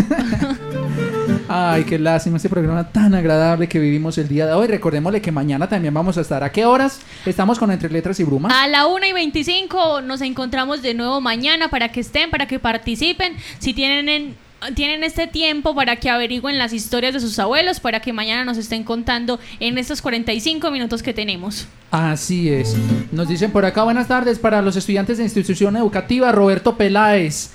Ay, 1.49 1.85
qué 1.85 1.99
lástima 1.99 2.37
este 2.37 2.49
programa 2.49 2.89
tan 2.89 3.15
agradable 3.15 3.69
que 3.69 3.79
vivimos 3.79 4.17
el 4.19 4.29
día 4.29 4.47
de 4.47 4.53
hoy. 4.55 4.67
Recordémosle 4.67 5.21
que 5.21 5.31
mañana 5.33 5.69
también 5.69 5.93
vamos 5.93 6.17
a 6.17 6.23
estar. 6.23 6.43
¿A 6.43 6.51
qué 6.51 6.65
horas? 6.65 7.01
Estamos 7.27 7.59
con 7.59 7.71
Entre 7.71 7.91
Letras 7.91 8.19
y 8.21 8.25
Brumas. 8.25 8.53
A 8.53 8.67
la 8.69 8.87
1 8.87 9.05
y 9.07 9.13
25 9.13 10.01
nos 10.03 10.21
encontramos 10.23 10.81
de 10.81 10.95
nuevo 10.95 11.21
mañana 11.21 11.69
para 11.69 11.91
que 11.91 12.01
estén, 12.01 12.31
para 12.31 12.47
que 12.47 12.59
participen. 12.59 13.35
Si 13.59 13.75
tienen 13.75 14.09
en- 14.09 14.37
tienen 14.75 15.05
este 15.05 15.27
tiempo 15.27 15.75
para 15.75 15.97
que 15.97 16.11
averigüen 16.11 16.59
las 16.59 16.73
historias 16.73 17.15
de 17.15 17.21
sus 17.21 17.39
abuelos, 17.39 17.81
para 17.81 18.01
que 18.01 18.13
mañana 18.13 18.45
nos 18.45 18.59
estén 18.59 18.85
contando 18.85 19.39
en 19.61 19.79
estos 19.79 20.03
45 20.03 20.71
minutos 20.71 21.03
que 21.03 21.13
tenemos. 21.13 21.67
Así 21.91 22.49
es. 22.49 22.77
Nos 23.11 23.29
dicen 23.29 23.51
por 23.51 23.65
acá, 23.65 23.83
buenas 23.85 24.09
tardes 24.09 24.39
para 24.39 24.63
los 24.63 24.77
estudiantes 24.77 25.19
de 25.19 25.25
institución 25.25 25.77
educativa, 25.77 26.33
Roberto 26.33 26.77
Peláez. 26.77 27.51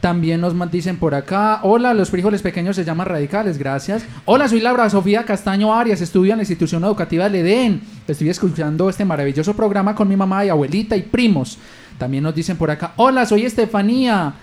También 0.00 0.40
nos 0.40 0.54
dicen 0.70 0.98
por 0.98 1.14
acá, 1.14 1.60
hola, 1.62 1.94
los 1.94 2.10
frijoles 2.10 2.42
pequeños 2.42 2.76
se 2.76 2.84
llaman 2.84 3.06
radicales, 3.06 3.56
gracias. 3.56 4.04
Hola, 4.26 4.48
soy 4.48 4.60
Laura 4.60 4.90
Sofía 4.90 5.24
Castaño 5.24 5.74
Arias, 5.74 6.02
estudio 6.02 6.32
en 6.32 6.38
la 6.38 6.42
institución 6.42 6.84
educativa 6.84 7.24
del 7.24 7.36
EDEN. 7.36 7.80
Estoy 8.06 8.28
escuchando 8.28 8.90
este 8.90 9.06
maravilloso 9.06 9.56
programa 9.56 9.94
con 9.94 10.06
mi 10.06 10.14
mamá 10.14 10.44
y 10.44 10.50
abuelita 10.50 10.94
y 10.94 11.02
primos. 11.02 11.56
También 11.96 12.22
nos 12.22 12.34
dicen 12.34 12.58
por 12.58 12.70
acá, 12.70 12.92
hola, 12.96 13.24
soy 13.24 13.46
Estefanía. 13.46 14.34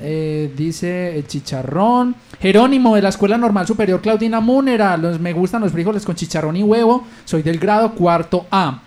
Eh, 0.00 0.52
dice 0.56 1.18
el 1.18 1.26
chicharrón. 1.26 2.14
Jerónimo 2.40 2.94
de 2.94 3.02
la 3.02 3.08
Escuela 3.08 3.36
Normal 3.36 3.66
Superior 3.66 4.00
Claudina 4.00 4.40
Múnera. 4.40 4.96
Los, 4.96 5.18
me 5.18 5.32
gustan 5.32 5.62
los 5.62 5.72
frijoles 5.72 6.04
con 6.04 6.14
chicharrón 6.14 6.56
y 6.56 6.62
huevo. 6.62 7.04
Soy 7.24 7.42
del 7.42 7.58
grado 7.58 7.92
cuarto 7.92 8.46
A. 8.50 8.80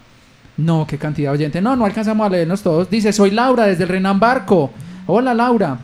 No, 0.57 0.85
qué 0.87 0.97
cantidad 0.97 1.31
de 1.31 1.37
oyente. 1.37 1.61
No, 1.61 1.75
no 1.75 1.85
alcanzamos 1.85 2.25
a 2.25 2.29
leernos 2.29 2.61
todos. 2.61 2.89
Dice, 2.89 3.11
soy 3.11 3.31
Laura 3.31 3.65
desde 3.65 3.83
el 3.83 3.89
Renan 3.89 4.19
Barco. 4.19 4.71
Hola 5.07 5.33
Laura. 5.33 5.79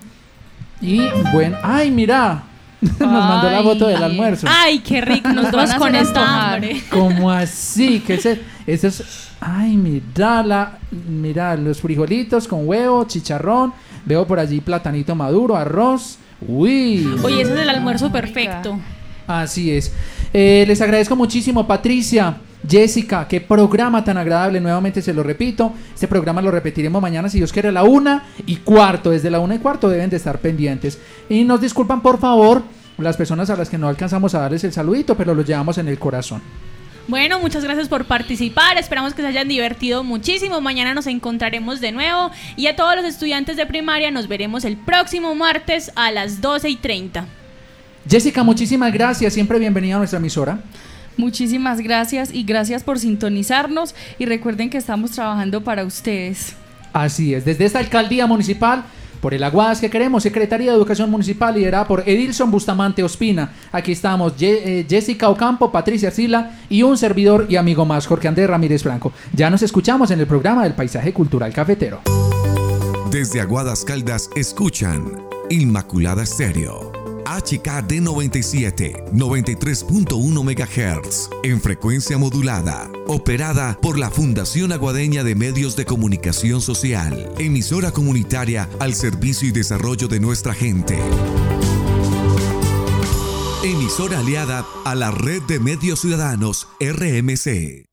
Y 0.81 1.01
bueno, 1.33 1.57
ay, 1.63 1.91
mira. 1.91 2.43
Nos 2.81 2.99
mandó 2.99 3.49
la 3.49 3.63
foto 3.63 3.87
del 3.87 4.03
almuerzo. 4.03 4.47
Ay, 4.47 4.79
qué 4.79 5.01
rico, 5.01 5.29
nos 5.29 5.51
dos 5.51 5.73
con 5.73 5.95
antojar. 5.95 6.53
hambre. 6.53 6.83
¿Cómo 6.91 7.31
así? 7.31 8.01
¿Qué 8.05 8.13
es 8.13 8.25
eso 8.67 8.87
es? 8.87 9.29
Ay, 9.39 9.75
mira, 9.75 10.43
la, 10.43 10.77
mira, 11.09 11.55
los 11.55 11.81
frijolitos 11.81 12.47
con 12.47 12.67
huevo, 12.67 13.03
chicharrón. 13.05 13.73
Veo 14.07 14.25
por 14.25 14.39
allí 14.39 14.61
platanito 14.61 15.15
maduro, 15.15 15.57
arroz. 15.57 16.17
Uy. 16.47 17.05
Oye, 17.23 17.41
ese 17.41 17.53
es 17.53 17.59
el 17.59 17.69
almuerzo 17.69 18.09
perfecto. 18.09 18.79
Así 19.27 19.71
es. 19.71 19.91
Eh, 20.33 20.63
les 20.65 20.79
agradezco 20.79 21.13
muchísimo, 21.17 21.67
Patricia, 21.67 22.37
Jessica, 22.65 23.27
qué 23.27 23.41
programa 23.41 24.05
tan 24.05 24.17
agradable. 24.17 24.61
Nuevamente 24.61 25.01
se 25.01 25.13
lo 25.13 25.23
repito. 25.23 25.73
Este 25.93 26.07
programa 26.07 26.41
lo 26.41 26.51
repetiremos 26.51 27.01
mañana, 27.01 27.27
si 27.27 27.39
Dios 27.39 27.51
quiere, 27.51 27.67
a 27.67 27.73
la 27.73 27.83
una 27.83 28.23
y 28.45 28.57
cuarto. 28.57 29.09
Desde 29.09 29.29
la 29.29 29.41
una 29.41 29.55
y 29.55 29.59
cuarto 29.59 29.89
deben 29.89 30.09
de 30.09 30.15
estar 30.15 30.39
pendientes. 30.39 30.97
Y 31.27 31.43
nos 31.43 31.59
disculpan, 31.59 32.01
por 32.01 32.17
favor, 32.17 32.63
las 32.97 33.17
personas 33.17 33.49
a 33.49 33.57
las 33.57 33.69
que 33.69 33.77
no 33.77 33.89
alcanzamos 33.89 34.33
a 34.35 34.39
darles 34.39 34.63
el 34.63 34.71
saludito, 34.71 35.17
pero 35.17 35.35
los 35.35 35.45
llevamos 35.45 35.77
en 35.79 35.89
el 35.89 35.99
corazón. 35.99 36.41
Bueno, 37.07 37.39
muchas 37.39 37.63
gracias 37.63 37.87
por 37.87 38.03
participar. 38.03 38.77
Esperamos 38.77 39.13
que 39.13 39.21
se 39.21 39.29
hayan 39.29 39.47
divertido 39.47 40.03
muchísimo. 40.03 40.59
Mañana 40.59 40.93
nos 40.93 41.07
encontraremos 41.07 41.79
de 41.79 41.93
nuevo. 41.93 42.31
Y 42.57 42.67
a 42.67 42.75
todos 42.75 42.97
los 42.97 43.05
estudiantes 43.05 43.55
de 43.55 43.65
primaria 43.65 44.11
nos 44.11 44.27
veremos 44.27 44.65
el 44.65 44.75
próximo 44.75 45.33
martes 45.33 45.89
a 45.95 46.11
las 46.11 46.41
12 46.41 46.69
y 46.69 46.75
30. 46.75 47.25
Jessica, 48.09 48.43
muchísimas 48.43 48.91
gracias. 48.91 49.33
Siempre 49.33 49.57
bienvenida 49.57 49.95
a 49.95 49.99
nuestra 49.99 50.19
emisora. 50.19 50.59
Muchísimas 51.15 51.79
gracias 51.79 52.33
y 52.33 52.43
gracias 52.43 52.83
por 52.83 52.99
sintonizarnos 52.99 53.95
y 54.19 54.25
recuerden 54.25 54.69
que 54.69 54.77
estamos 54.77 55.11
trabajando 55.11 55.63
para 55.63 55.85
ustedes. 55.85 56.55
Así 56.91 57.33
es, 57.33 57.45
desde 57.45 57.65
esta 57.65 57.79
alcaldía 57.79 58.27
municipal 58.27 58.83
por 59.21 59.33
el 59.33 59.43
Aguadas 59.43 59.81
que 59.81 59.89
queremos, 59.89 60.23
Secretaría 60.23 60.71
de 60.71 60.77
Educación 60.77 61.09
Municipal 61.09 61.55
liderada 61.55 61.87
por 61.87 62.07
Edilson 62.07 62.51
Bustamante 62.51 63.03
Ospina. 63.03 63.53
Aquí 63.71 63.91
estamos 63.91 64.33
eh, 64.39 64.85
Jessica 64.87 65.29
Ocampo, 65.29 65.71
Patricia 65.71 66.11
Sila 66.11 66.57
y 66.69 66.83
un 66.83 66.97
servidor 66.97 67.47
y 67.49 67.55
amigo 67.55 67.85
más, 67.85 68.07
Jorge 68.07 68.27
Andrés 68.27 68.49
Ramírez 68.49 68.83
Franco. 68.83 69.11
Ya 69.33 69.49
nos 69.49 69.61
escuchamos 69.61 70.11
en 70.11 70.19
el 70.19 70.27
programa 70.27 70.63
del 70.63 70.73
Paisaje 70.73 71.13
Cultural 71.13 71.53
Cafetero. 71.53 72.01
Desde 73.11 73.41
Aguadas 73.41 73.85
Caldas 73.85 74.29
escuchan 74.35 75.13
Inmaculada 75.49 76.23
Estéreo. 76.23 77.06
HKD 77.27 77.99
97, 77.99 79.03
93.1 79.11 80.43
MHz, 80.43 81.29
en 81.43 81.59
frecuencia 81.59 82.17
modulada, 82.17 82.89
operada 83.05 83.77
por 83.81 83.99
la 83.99 84.09
Fundación 84.09 84.71
Aguadeña 84.71 85.25
de 85.25 85.35
Medios 85.35 85.75
de 85.75 85.83
Comunicación 85.83 86.61
Social, 86.61 87.29
emisora 87.37 87.91
comunitaria 87.91 88.69
al 88.79 88.93
servicio 88.93 89.45
y 89.45 89.51
desarrollo 89.51 90.07
de 90.07 90.21
nuestra 90.21 90.53
gente. 90.53 90.97
Emisora 93.61 94.19
aliada 94.19 94.65
a 94.85 94.95
la 94.95 95.11
Red 95.11 95.41
de 95.49 95.59
Medios 95.59 95.99
Ciudadanos, 95.99 96.69
RMC. 96.79 97.85